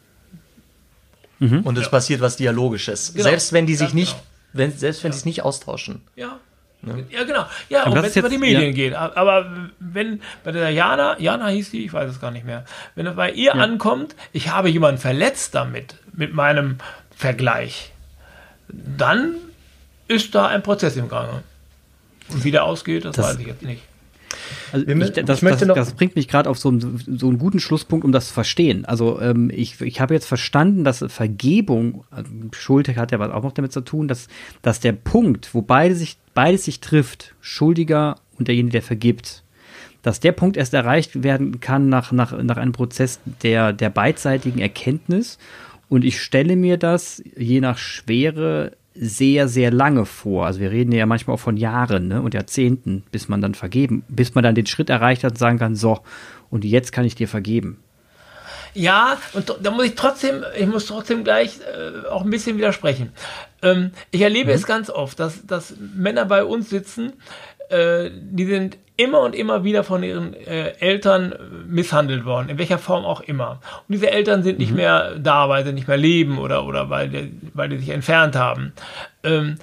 Mhm. 1.42 1.62
Und 1.62 1.78
es 1.78 1.86
ja. 1.86 1.90
passiert 1.90 2.22
was 2.22 2.38
Dialogisches. 2.38 3.14
Genau. 3.14 3.24
Selbst 3.24 3.52
wenn 3.52 3.66
die 3.66 3.76
sich 3.76 3.94
nicht 3.94 4.14
genau 4.14 4.26
wenn, 4.54 4.72
selbst 4.72 5.04
wenn 5.04 5.12
ja. 5.12 5.14
sie 5.14 5.20
es 5.20 5.26
nicht 5.26 5.44
austauschen. 5.44 6.02
Ja. 6.16 6.40
Ne? 6.82 7.06
Ja, 7.12 7.24
genau. 7.24 7.46
Ja, 7.70 7.84
und 7.84 7.94
wenn 7.94 8.06
es 8.06 8.16
über 8.16 8.30
die 8.30 8.40
Medien 8.40 8.64
ja. 8.64 8.72
geht. 8.72 8.96
Aber 8.96 9.70
wenn 9.80 10.22
bei 10.44 10.52
der 10.52 10.72
Jana, 10.72 11.20
Jana 11.20 11.48
hieß 11.50 11.72
die, 11.72 11.86
ich 11.86 11.94
weiß 11.94 12.10
es 12.10 12.20
gar 12.20 12.32
nicht 12.32 12.46
mehr, 12.46 12.66
wenn 12.96 13.06
es 13.06 13.16
bei 13.16 13.32
ihr 13.32 13.54
ja. 13.56 13.62
ankommt, 13.62 14.16
ich 14.34 14.50
habe 14.50 14.70
jemanden 14.70 15.00
verletzt 15.00 15.54
damit, 15.54 15.96
mit 16.14 16.34
meinem 16.34 16.78
Vergleich, 17.16 17.92
dann 18.68 19.36
ist 20.08 20.34
da 20.34 20.48
ein 20.48 20.64
Prozess 20.64 20.98
im 20.98 21.08
Gange. 21.08 21.44
Und 22.30 22.44
wie 22.44 22.52
der 22.52 22.64
ausgeht, 22.64 23.06
das, 23.06 23.16
das 23.16 23.28
weiß 23.28 23.40
ich 23.40 23.48
jetzt 23.48 23.62
nicht. 23.62 23.84
Also 24.72 24.88
ich, 24.88 25.12
das, 25.12 25.42
ich 25.42 25.50
das, 25.50 25.60
das, 25.60 25.94
bringt 25.94 26.16
mich 26.16 26.28
gerade 26.28 26.50
auf 26.50 26.58
so 26.58 26.70
einen, 26.70 26.98
so 27.18 27.28
einen 27.28 27.38
guten 27.38 27.60
Schlusspunkt, 27.60 28.06
um 28.06 28.12
das 28.12 28.28
zu 28.28 28.34
verstehen. 28.34 28.86
Also 28.86 29.20
ähm, 29.22 29.52
ich, 29.54 29.82
ich 29.82 30.00
habe 30.00 30.14
jetzt 30.14 30.26
verstanden, 30.26 30.84
dass 30.84 31.04
Vergebung, 31.08 32.06
also 32.12 32.32
Schuld 32.54 32.88
hat 32.96 33.12
ja 33.12 33.20
was 33.20 33.32
auch 33.32 33.44
noch 33.44 33.52
damit 33.52 33.72
zu 33.72 33.82
tun, 33.82 34.08
dass, 34.08 34.28
dass 34.62 34.80
der 34.80 34.94
Punkt, 34.94 35.54
wo 35.54 35.62
beide 35.62 35.96
sich, 35.96 36.18
beides 36.34 36.66
sich 36.66 36.80
trifft, 36.80 37.36
Schuldiger 37.42 38.16
und 38.38 38.48
derjenige, 38.48 38.74
der 38.74 38.82
vergibt, 38.82 39.44
dass 40.02 40.20
der 40.20 40.32
Punkt 40.32 40.58
erst 40.58 40.74
erreicht 40.74 41.24
werden 41.24 41.60
kann 41.60 41.90
nach, 41.90 42.12
nach, 42.12 42.32
nach 42.42 42.58
einem 42.58 42.72
Prozess 42.72 43.20
der, 43.44 43.74
der 43.74 43.90
beidseitigen 43.90 44.60
Erkenntnis. 44.60 45.38
Und 45.90 46.06
ich 46.06 46.22
stelle 46.22 46.56
mir 46.56 46.78
das 46.78 47.22
je 47.38 47.60
nach 47.60 47.78
Schwere 47.78 48.72
sehr, 48.94 49.48
sehr 49.48 49.72
lange 49.72 50.06
vor. 50.06 50.46
Also 50.46 50.60
wir 50.60 50.72
reden 50.72 50.92
ja 50.92 51.06
manchmal 51.06 51.36
auch 51.36 51.40
von 51.40 51.58
Jahren 51.58 52.10
ne, 52.10 52.22
und 52.22 52.34
Jahrzehnten, 52.34 53.04
bis 53.12 53.30
man 53.30 53.42
dann 53.42 53.56
vergeben, 53.56 54.04
bis 54.08 54.36
man 54.36 54.44
dann 54.44 54.56
den 54.56 54.66
Schritt 54.66 54.90
erreicht 54.90 55.24
hat 55.24 55.32
und 55.32 55.38
sagen 55.38 55.60
kann, 55.60 55.76
so, 55.76 56.00
und 56.50 56.66
jetzt 56.66 56.92
kann 56.92 57.06
ich 57.06 57.16
dir 57.16 57.28
vergeben. 57.28 57.82
Ja, 58.74 59.18
und 59.34 59.54
da 59.62 59.72
muss 59.72 59.86
ich 59.86 59.96
trotzdem, 59.96 60.44
ich 60.58 60.68
muss 60.68 60.86
trotzdem 60.86 61.24
gleich 61.24 61.60
äh, 61.60 62.08
auch 62.08 62.24
ein 62.24 62.30
bisschen 62.30 62.58
widersprechen. 62.58 63.12
Ähm, 63.62 63.92
ich 64.12 64.22
erlebe 64.22 64.50
mhm. 64.50 64.56
es 64.56 64.66
ganz 64.66 64.90
oft, 64.90 65.20
dass, 65.20 65.46
dass 65.46 65.74
Männer 65.94 66.26
bei 66.26 66.44
uns 66.46 66.70
sitzen, 66.70 67.14
äh, 67.72 68.12
die 68.14 68.46
sind 68.46 68.78
immer 68.98 69.22
und 69.22 69.36
immer 69.36 69.64
wieder 69.64 69.84
von 69.84 70.04
ihren 70.04 70.34
äh, 70.34 70.74
Eltern 70.80 71.34
misshandelt 71.68 72.26
worden, 72.26 72.50
in 72.50 72.58
welcher 72.58 72.78
Form 72.78 73.06
auch 73.06 73.22
immer. 73.22 73.60
Und 73.88 73.94
diese 73.94 74.12
Eltern 74.12 74.44
sind 74.44 74.60
nicht 74.60 74.72
mhm. 74.72 74.78
mehr 74.78 75.16
da, 75.18 75.50
weil 75.50 75.66
sie 75.66 75.74
nicht 75.74 75.88
mehr 75.88 75.98
leben 75.98 76.38
oder, 76.38 76.66
oder 76.66 76.90
weil, 76.90 77.10
die, 77.10 77.32
weil 77.54 77.70
die 77.70 77.78
sich 77.78 77.90
entfernt 77.90 78.36
haben. 78.36 78.74
Ähm, 79.24 79.56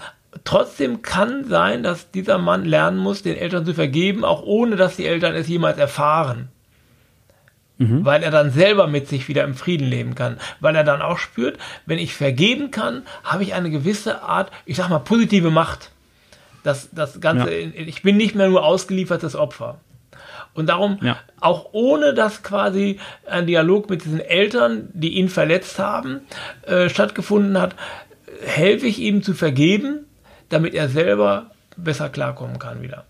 trotzdem 0.44 1.02
kann 1.02 1.44
sein, 1.44 1.82
dass 1.82 2.10
dieser 2.10 2.38
Mann 2.38 2.64
lernen 2.64 2.98
muss, 2.98 3.22
den 3.22 3.36
Eltern 3.36 3.64
zu 3.64 3.74
vergeben, 3.74 4.24
auch 4.24 4.42
ohne 4.42 4.76
dass 4.76 4.96
die 4.96 5.06
Eltern 5.06 5.34
es 5.34 5.48
jemals 5.48 5.78
erfahren. 5.78 6.48
Mhm. 7.78 8.04
Weil 8.04 8.24
er 8.24 8.32
dann 8.32 8.50
selber 8.50 8.88
mit 8.88 9.06
sich 9.06 9.28
wieder 9.28 9.44
im 9.44 9.54
Frieden 9.54 9.86
leben 9.86 10.16
kann. 10.16 10.38
Weil 10.58 10.74
er 10.74 10.84
dann 10.84 11.00
auch 11.00 11.18
spürt, 11.18 11.58
wenn 11.86 11.98
ich 11.98 12.14
vergeben 12.14 12.72
kann, 12.72 13.04
habe 13.22 13.44
ich 13.44 13.54
eine 13.54 13.70
gewisse 13.70 14.22
Art, 14.22 14.50
ich 14.64 14.76
sag 14.76 14.88
mal, 14.88 14.98
positive 14.98 15.50
Macht. 15.50 15.92
Das, 16.62 16.88
das 16.92 17.20
Ganze, 17.20 17.54
ja. 17.54 17.68
ich 17.74 18.02
bin 18.02 18.16
nicht 18.16 18.34
mehr 18.34 18.48
nur 18.48 18.64
ausgeliefertes 18.64 19.36
Opfer. 19.36 19.80
Und 20.54 20.68
darum, 20.68 20.98
ja. 21.02 21.16
auch 21.40 21.68
ohne 21.72 22.14
dass 22.14 22.42
quasi 22.42 22.98
ein 23.26 23.46
Dialog 23.46 23.88
mit 23.90 24.04
diesen 24.04 24.20
Eltern, 24.20 24.88
die 24.92 25.10
ihn 25.10 25.28
verletzt 25.28 25.78
haben, 25.78 26.22
äh, 26.62 26.88
stattgefunden 26.88 27.60
hat, 27.60 27.76
helfe 28.42 28.86
ich 28.86 28.98
ihm 28.98 29.22
zu 29.22 29.34
vergeben, 29.34 30.06
damit 30.48 30.74
er 30.74 30.88
selber 30.88 31.50
besser 31.76 32.08
klarkommen 32.08 32.58
kann 32.58 32.82
wieder. 32.82 33.04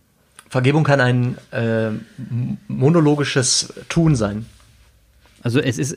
Vergebung 0.48 0.84
kann 0.84 1.00
ein 1.00 1.38
äh, 1.50 1.90
monologisches 2.68 3.72
Tun 3.88 4.16
sein. 4.16 4.46
Also 5.42 5.60
es 5.60 5.78
ist, 5.78 5.96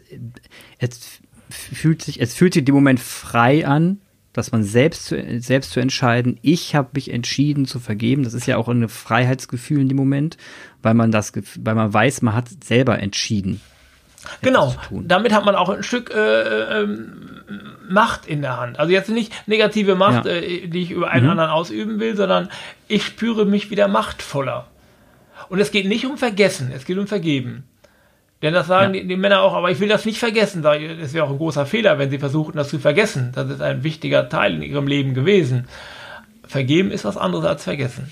es 0.79 1.19
fühlt 1.49 2.01
sich, 2.01 2.21
es 2.21 2.33
fühlt 2.33 2.53
sich 2.53 2.67
im 2.67 2.75
Moment 2.75 2.99
frei 2.99 3.65
an, 3.65 3.99
dass 4.33 4.51
man 4.51 4.63
selbst 4.63 5.05
zu, 5.05 5.39
selbst 5.39 5.71
zu 5.71 5.79
entscheiden, 5.79 6.39
ich 6.41 6.75
habe 6.75 6.89
mich 6.93 7.11
entschieden 7.11 7.65
zu 7.65 7.79
vergeben, 7.79 8.23
das 8.23 8.33
ist 8.33 8.45
ja 8.45 8.57
auch 8.57 8.67
ein 8.67 8.87
Freiheitsgefühl 8.87 9.81
in 9.81 9.89
dem 9.89 9.97
Moment, 9.97 10.37
weil 10.81 10.93
man 10.93 11.11
das, 11.11 11.33
weil 11.59 11.75
man 11.75 11.93
weiß, 11.93 12.21
man 12.21 12.35
hat 12.35 12.47
selber 12.63 12.99
entschieden. 12.99 13.61
Genau, 14.43 14.75
damit 14.91 15.33
hat 15.33 15.45
man 15.45 15.55
auch 15.55 15.69
ein 15.69 15.81
Stück 15.81 16.11
äh, 16.13 16.83
äh, 16.83 16.87
Macht 17.89 18.27
in 18.27 18.41
der 18.41 18.57
Hand. 18.57 18.79
Also 18.79 18.91
jetzt 18.91 19.09
nicht 19.09 19.33
negative 19.47 19.95
Macht, 19.95 20.25
ja. 20.25 20.33
äh, 20.33 20.67
die 20.67 20.83
ich 20.83 20.91
über 20.91 21.09
einen 21.09 21.25
mhm. 21.25 21.31
anderen 21.31 21.49
ausüben 21.49 21.99
will, 21.99 22.15
sondern 22.15 22.49
ich 22.87 23.03
spüre 23.03 23.45
mich 23.45 23.71
wieder 23.71 23.87
machtvoller. 23.87 24.67
Und 25.49 25.59
es 25.59 25.71
geht 25.71 25.87
nicht 25.87 26.05
um 26.05 26.17
Vergessen, 26.17 26.71
es 26.73 26.85
geht 26.85 26.99
um 26.99 27.07
Vergeben. 27.07 27.63
Denn 28.41 28.53
das 28.53 28.67
sagen 28.67 28.93
ja. 28.93 29.01
die, 29.01 29.07
die, 29.07 29.17
Männer 29.17 29.41
auch, 29.41 29.53
aber 29.53 29.69
ich 29.69 29.79
will 29.79 29.89
das 29.89 30.05
nicht 30.05 30.19
vergessen. 30.19 30.63
Das 30.63 31.13
wäre 31.13 31.25
auch 31.25 31.29
ein 31.29 31.37
großer 31.37 31.65
Fehler, 31.65 31.99
wenn 31.99 32.09
sie 32.09 32.17
versuchen, 32.17 32.55
das 32.55 32.69
zu 32.69 32.79
vergessen. 32.79 33.31
Das 33.35 33.49
ist 33.49 33.61
ein 33.61 33.83
wichtiger 33.83 34.29
Teil 34.29 34.55
in 34.55 34.63
ihrem 34.63 34.87
Leben 34.87 35.13
gewesen. 35.13 35.67
Vergeben 36.47 36.91
ist 36.91 37.05
was 37.05 37.17
anderes 37.17 37.45
als 37.45 37.63
vergessen. 37.63 38.11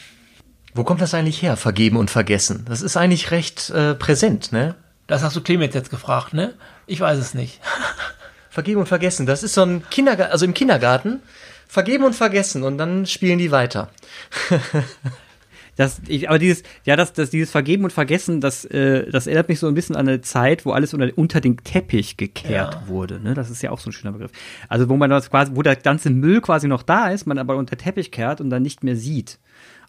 Wo 0.75 0.83
kommt 0.83 1.01
das 1.01 1.13
eigentlich 1.13 1.41
her, 1.41 1.57
vergeben 1.57 1.97
und 1.97 2.11
vergessen? 2.11 2.65
Das 2.69 2.81
ist 2.81 2.95
eigentlich 2.95 3.31
recht 3.31 3.71
äh, 3.71 3.95
präsent, 3.95 4.51
ne? 4.51 4.75
Das 5.07 5.23
hast 5.23 5.35
du 5.35 5.41
Clemens 5.41 5.73
jetzt 5.73 5.89
gefragt, 5.89 6.33
ne? 6.33 6.53
Ich 6.85 6.99
weiß 6.99 7.17
es 7.17 7.33
nicht. 7.33 7.59
vergeben 8.49 8.79
und 8.81 8.87
vergessen, 8.87 9.25
das 9.25 9.41
ist 9.41 9.55
so 9.55 9.63
ein 9.63 9.83
Kindergarten, 9.89 10.31
also 10.31 10.45
im 10.45 10.53
Kindergarten, 10.53 11.21
vergeben 11.67 12.03
und 12.03 12.15
vergessen 12.15 12.63
und 12.63 12.77
dann 12.77 13.05
spielen 13.05 13.39
die 13.39 13.51
weiter. 13.51 13.89
Das, 15.79 16.01
ich, 16.09 16.27
aber 16.27 16.39
dieses, 16.39 16.63
ja, 16.83 16.97
das, 16.97 17.13
das, 17.13 17.29
dieses 17.29 17.51
Vergeben 17.51 17.85
und 17.85 17.93
Vergessen, 17.93 18.41
das, 18.41 18.65
äh, 18.65 19.09
das 19.09 19.27
erinnert 19.27 19.47
mich 19.47 19.59
so 19.59 19.67
ein 19.69 19.75
bisschen 19.75 19.95
an 19.95 20.09
eine 20.09 20.19
Zeit, 20.19 20.65
wo 20.65 20.71
alles 20.71 20.93
unter, 20.93 21.09
unter 21.15 21.39
den 21.39 21.55
Teppich 21.55 22.17
gekehrt 22.17 22.73
ja. 22.73 22.87
wurde. 22.89 23.21
Ne? 23.21 23.33
Das 23.33 23.49
ist 23.49 23.61
ja 23.61 23.71
auch 23.71 23.79
so 23.79 23.89
ein 23.89 23.93
schöner 23.93 24.11
Begriff. 24.11 24.31
Also 24.67 24.89
wo 24.89 24.97
man 24.97 25.09
das 25.09 25.29
quasi, 25.29 25.53
wo 25.55 25.61
der 25.61 25.77
ganze 25.77 26.09
Müll 26.09 26.41
quasi 26.41 26.67
noch 26.67 26.83
da 26.83 27.07
ist, 27.11 27.27
man 27.27 27.37
aber 27.37 27.55
unter 27.55 27.77
Teppich 27.77 28.11
kehrt 28.11 28.41
und 28.41 28.49
dann 28.49 28.61
nicht 28.61 28.83
mehr 28.83 28.97
sieht. 28.97 29.39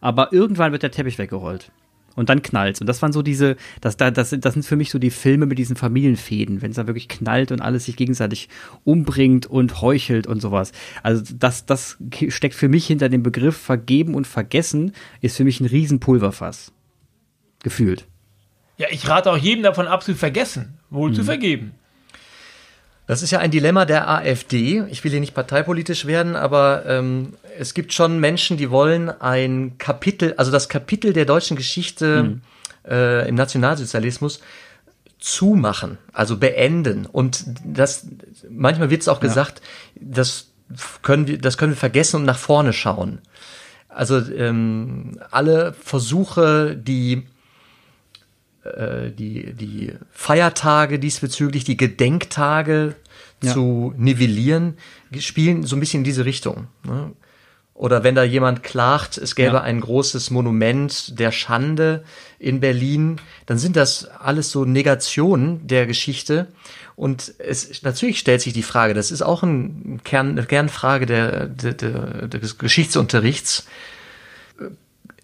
Aber 0.01 0.33
irgendwann 0.33 0.71
wird 0.71 0.85
der 0.85 0.93
Teppich 0.93 1.19
weggerollt. 1.19 1.73
Und 2.21 2.29
dann 2.29 2.43
knallt 2.43 2.83
Und 2.83 2.87
das 2.87 3.01
waren 3.01 3.15
so 3.15 3.23
diese, 3.23 3.57
das, 3.81 3.97
das, 3.97 4.13
das 4.13 4.53
sind 4.53 4.63
für 4.63 4.77
mich 4.77 4.91
so 4.91 4.99
die 4.99 5.09
Filme 5.09 5.47
mit 5.47 5.59
diesen 5.59 5.75
Familienfäden, 5.75 6.61
wenn 6.61 6.71
es 6.71 6.77
da 6.77 6.87
wirklich 6.87 7.09
knallt 7.09 7.51
und 7.51 7.63
alles 7.63 7.87
sich 7.87 7.97
gegenseitig 7.97 8.51
umbringt 8.85 9.47
und 9.47 9.81
heuchelt 9.81 10.27
und 10.27 10.43
sowas. 10.43 10.73
Also 11.03 11.23
das, 11.35 11.65
das 11.65 11.97
steckt 12.29 12.55
für 12.55 12.69
mich 12.69 12.87
hinter 12.87 13.09
dem 13.09 13.23
Begriff 13.23 13.57
vergeben 13.57 14.15
und 14.15 14.27
vergessen, 14.27 14.93
ist 15.23 15.39
für 15.39 15.45
mich 15.45 15.61
ein 15.61 15.67
Riesenpulverfass. 15.67 16.73
Gefühlt. 17.63 18.07
Ja, 18.77 18.89
ich 18.91 19.09
rate 19.09 19.33
auch 19.33 19.39
jedem 19.39 19.63
davon 19.63 19.87
ab, 19.87 20.03
zu 20.03 20.15
vergessen, 20.15 20.75
wohl 20.91 21.13
mhm. 21.13 21.15
zu 21.15 21.25
vergeben. 21.25 21.73
Das 23.11 23.23
ist 23.23 23.33
ja 23.33 23.41
ein 23.41 23.51
Dilemma 23.51 23.87
der 23.87 24.09
AfD. 24.09 24.85
Ich 24.89 25.03
will 25.03 25.11
hier 25.11 25.19
nicht 25.19 25.35
parteipolitisch 25.35 26.07
werden, 26.07 26.37
aber 26.37 26.85
ähm, 26.87 27.33
es 27.59 27.75
gibt 27.75 27.93
schon 27.93 28.21
Menschen, 28.21 28.57
die 28.57 28.71
wollen 28.71 29.11
ein 29.11 29.79
Kapitel, 29.79 30.35
also 30.37 30.53
das 30.53 30.69
Kapitel 30.69 31.13
der 31.13 31.25
deutschen 31.25 31.57
Geschichte 31.57 32.23
mhm. 32.23 32.43
äh, 32.89 33.29
im 33.29 33.35
Nationalsozialismus 33.35 34.41
zumachen, 35.19 35.99
also 36.13 36.37
beenden. 36.37 37.05
Und 37.05 37.47
das 37.65 38.07
manchmal 38.49 38.91
wird 38.91 39.03
es 39.03 39.09
auch 39.09 39.21
ja. 39.21 39.27
gesagt, 39.27 39.61
das 39.97 40.47
können 41.03 41.27
wir, 41.27 41.39
das 41.39 41.59
können 41.59 41.73
wir 41.73 41.79
vergessen 41.79 42.15
und 42.15 42.27
nach 42.27 42.39
vorne 42.39 42.73
schauen. 42.73 43.19
Also 43.89 44.19
ähm, 44.19 45.19
alle 45.33 45.73
Versuche, 45.73 46.77
die 46.77 47.27
äh, 48.65 49.11
die, 49.11 49.55
die 49.55 49.93
Feiertage 50.11 50.99
diesbezüglich, 50.99 51.65
die 51.65 51.77
Gedenktage 51.77 52.95
ja. 53.43 53.53
zu 53.53 53.95
nivellieren, 53.97 54.75
spielen 55.19 55.65
so 55.65 55.77
ein 55.77 55.81
bisschen 55.81 56.01
in 56.01 56.05
diese 56.05 56.25
Richtung. 56.25 56.67
Ne? 56.85 57.13
Oder 57.81 58.05
wenn 58.05 58.15
da 58.15 58.23
jemand 58.23 58.63
klagt, 58.63 59.17
es 59.17 59.35
gäbe 59.35 59.55
ja. 59.55 59.63
ein 59.63 59.81
großes 59.81 60.31
Monument 60.31 61.19
der 61.19 61.33
Schande 61.33 62.05
in 62.39 62.61
Berlin, 62.61 63.17
dann 63.47 63.57
sind 63.57 63.75
das 63.75 64.05
alles 64.05 64.51
so 64.51 64.67
Negationen 64.67 65.67
der 65.67 65.87
Geschichte. 65.87 66.49
Und 66.95 67.33
es 67.39 67.83
natürlich 67.83 68.19
stellt 68.19 68.43
sich 68.43 68.53
die 68.53 68.63
Frage, 68.63 68.93
das 68.93 69.11
ist 69.11 69.23
auch 69.23 69.43
ein 69.43 70.03
Kern, 70.05 70.33
eine 70.33 70.45
Kernfrage 70.45 71.07
der, 71.07 71.47
der, 71.47 71.73
der, 71.73 72.29
des 72.29 72.59
Geschichtsunterrichts. 72.59 73.67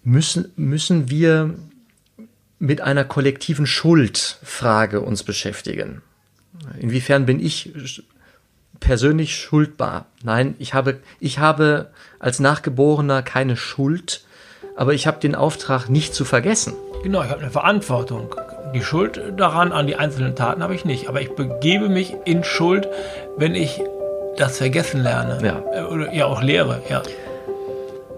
Müssen, 0.03 0.51
müssen 0.55 1.11
wir 1.11 1.53
mit 2.59 2.81
einer 2.81 3.03
kollektiven 3.03 3.65
Schuldfrage 3.67 5.01
uns 5.01 5.23
beschäftigen. 5.23 6.01
Inwiefern 6.79 7.25
bin 7.25 7.39
ich 7.39 7.73
persönlich 8.79 9.35
schuldbar. 9.35 10.05
Nein, 10.23 10.55
ich 10.59 10.73
habe, 10.73 10.99
ich 11.19 11.39
habe 11.39 11.91
als 12.19 12.39
Nachgeborener 12.39 13.21
keine 13.21 13.57
Schuld, 13.57 14.23
aber 14.75 14.93
ich 14.93 15.07
habe 15.07 15.19
den 15.19 15.35
Auftrag 15.35 15.89
nicht 15.89 16.13
zu 16.13 16.25
vergessen. 16.25 16.73
Genau, 17.03 17.23
ich 17.23 17.29
habe 17.29 17.41
eine 17.41 17.51
Verantwortung. 17.51 18.35
Die 18.73 18.81
Schuld 18.81 19.21
daran, 19.37 19.71
an 19.71 19.87
die 19.87 19.95
einzelnen 19.95 20.35
Taten 20.35 20.61
habe 20.61 20.75
ich 20.75 20.83
nicht. 20.83 21.07
Aber 21.07 21.21
ich 21.21 21.29
begebe 21.31 21.89
mich 21.89 22.15
in 22.25 22.43
Schuld, 22.43 22.87
wenn 23.37 23.55
ich 23.55 23.81
das 24.35 24.57
Vergessen 24.57 25.01
lerne. 25.01 25.39
Ja. 25.45 25.63
Äh, 25.73 25.83
Oder 25.83 26.13
ja 26.13 26.25
auch 26.25 26.41
lehre, 26.41 26.81
ja. 26.89 27.01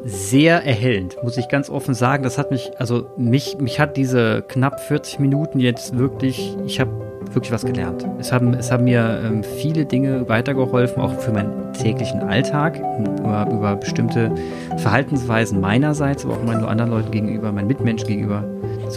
Sehr 0.04 0.64
erhellend, 0.66 1.18
muss 1.24 1.38
ich 1.38 1.50
ganz 1.50 1.70
offen 1.70 1.94
sagen. 1.94 2.24
Das 2.24 2.38
hat 2.38 2.52
mich, 2.52 2.72
also 2.78 3.10
mich, 3.18 3.58
mich 3.60 3.80
hat 3.80 3.98
diese 3.98 4.44
knapp 4.48 4.80
40 4.80 5.20
Minuten 5.20 5.60
jetzt 5.60 5.98
wirklich, 5.98 6.56
ich 6.66 6.80
habe 6.80 6.92
wirklich 7.34 7.52
was 7.52 7.66
gelernt. 7.66 8.06
Es 8.20 8.32
haben, 8.32 8.54
es 8.54 8.72
haben 8.72 8.86
mir 8.86 9.22
ähm, 9.24 9.44
viele 9.44 9.86
Dinge 9.86 10.28
weitergeholfen, 10.28 11.02
auch 11.02 11.20
für 11.20 11.32
meinen 11.32 11.74
täglichen 11.74 12.22
Alltag, 12.22 12.80
über, 13.20 13.48
über 13.52 13.76
bestimmte 13.76 14.32
Verhaltensweisen 14.78 15.60
meinerseits, 15.60 16.26
aber 16.26 16.36
auch 16.36 16.44
meinen 16.44 16.64
anderen 16.64 16.92
Leuten 16.92 17.12
gegenüber, 17.12 17.52
meinen 17.52 17.68
Mitmenschen 17.68 18.08
gegenüber 18.08 18.44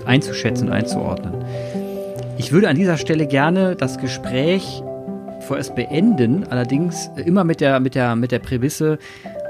einzuschätzen 0.07 0.69
und 0.69 0.75
einzuordnen. 0.75 1.35
Ich 2.39 2.53
würde 2.53 2.69
an 2.69 2.77
dieser 2.77 2.97
Stelle 2.97 3.27
gerne 3.27 3.77
das 3.77 3.99
Gespräch 3.99 4.83
vorerst 5.43 5.75
beenden, 5.75 6.45
allerdings 6.49 7.11
immer 7.17 7.45
mit 7.45 7.61
der, 7.61 7.81
mit 7.81 7.95
der, 7.95 8.17
mit 8.17 8.33
der 8.33 8.39
Prämisse, 8.39 8.99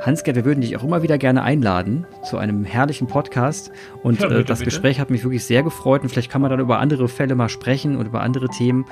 Hans-Gerd, 0.04 0.36
wir 0.36 0.44
würden 0.44 0.60
dich 0.60 0.76
auch 0.76 0.82
immer 0.82 1.02
wieder 1.02 1.16
gerne 1.16 1.42
einladen 1.42 2.06
zu 2.24 2.36
einem 2.36 2.64
herrlichen 2.64 3.06
Podcast. 3.06 3.70
Und 4.02 4.20
Ja, 4.20 4.26
äh, 4.26 4.28
bitte, 4.30 4.44
das 4.44 4.58
bitte. 4.58 4.70
Gespräch 4.70 5.00
hat 5.00 5.10
mich 5.10 5.22
wirklich 5.22 5.44
sehr 5.44 5.62
gefreut 5.62 6.02
und 6.02 6.08
vielleicht 6.08 6.30
kann 6.30 6.42
man 6.42 6.50
dann 6.50 6.60
über 6.60 6.80
andere 6.80 7.08
Fälle 7.08 7.34
mal 7.34 7.48
sprechen 7.48 7.96
und 7.96 8.06
über 8.06 8.20
andere 8.20 8.48
Themen. 8.48 8.84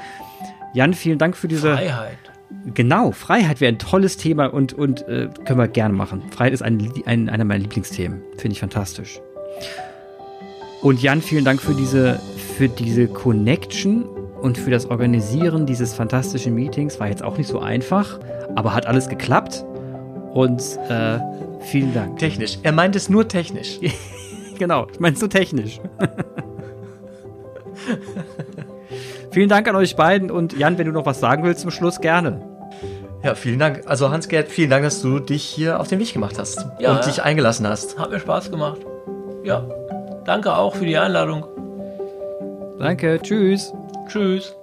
Jan, 0.73 0.95
vielen 0.95 1.19
Dank 1.19 1.37
für 1.37 1.49
diese. 1.49 1.73
Freiheit. 1.75 2.19
Genau, 2.75 3.13
Freiheit 3.13 3.61
wäre 3.61 3.73
ein 3.73 3.79
tolles 3.79 4.17
Thema 4.17 4.47
und, 4.47 4.73
und 4.73 5.07
äh, 5.09 5.29
können 5.45 5.59
wir 5.59 5.69
gerne 5.69 5.95
machen. 5.95 6.23
Freiheit 6.31 6.53
ist 6.53 6.63
ein, 6.63 6.93
ein, 7.07 7.29
einer 7.29 7.45
meiner 7.45 7.61
Lieblingsthemen. 7.61 8.23
Finde 8.39 8.53
ich 8.55 8.61
fantastisch. 8.61 9.21
Und 10.83 11.03
Jan, 11.03 11.23
vielen 11.23 11.45
Dank 11.45 11.61
für 11.61 11.75
diese, 11.75 12.21
für 12.57 12.69
diese 12.69 13.07
Connection 13.07 14.05
und 14.05 14.59
für 14.59 14.71
das 14.71 14.87
Organisieren 14.87 15.67
dieses 15.67 15.95
fantastischen 15.95 16.55
Meetings. 16.55 16.99
War 16.99 17.09
jetzt 17.09 17.23
auch 17.23 17.37
nicht 17.37 17.49
so 17.49 17.61
einfach, 17.61 18.19
aber 18.57 18.75
hat 18.75 18.87
alles 18.87 19.09
geklappt. 19.09 19.65
Und 20.33 20.61
äh, 20.89 21.19
vielen 21.61 21.93
Dank. 21.95 22.19
Technisch. 22.19 22.59
Er 22.63 22.73
meint 22.73 22.97
es 22.97 23.09
nur 23.09 23.29
technisch. 23.29 23.79
Genau, 24.59 24.87
ich 24.93 25.01
meine 25.01 25.17
so 25.17 25.27
technisch. 25.27 25.81
vielen 29.31 29.49
Dank 29.49 29.67
an 29.67 29.75
euch 29.75 29.97
beiden 29.97 30.31
und 30.31 30.53
Jan, 30.53 30.77
wenn 30.77 30.85
du 30.87 30.93
noch 30.93 31.07
was 31.07 31.19
sagen 31.19 31.45
willst 31.45 31.63
zum 31.63 31.71
Schluss, 31.71 31.99
gerne. 32.03 32.43
Ja, 33.23 33.35
vielen 33.35 33.59
Dank. 33.59 33.85
Also 33.87 34.11
Hans-Gerd, 34.11 34.49
vielen 34.49 34.69
Dank, 34.69 34.85
dass 34.85 35.01
du 35.01 35.19
dich 35.19 35.45
hier 35.45 35.81
auf 35.81 35.89
den 35.89 35.99
Weg 35.99 36.13
gemacht 36.13 36.39
hast 36.39 36.59
Ja, 36.79 36.91
und 36.91 36.99
ja. 36.99 37.05
dich 37.07 37.23
eingelassen 37.23 37.67
hast. 37.67 37.99
Hat 37.99 38.11
mir 38.11 38.21
Spaß 38.21 38.51
gemacht. 38.51 38.83
Ja. 39.45 39.67
Danke 40.27 40.55
auch 40.55 40.75
für 40.75 40.85
die 40.85 40.99
Einladung. 40.99 41.47
Danke, 42.79 43.19
tschüss. 43.23 43.73
Tschüss. 44.09 44.55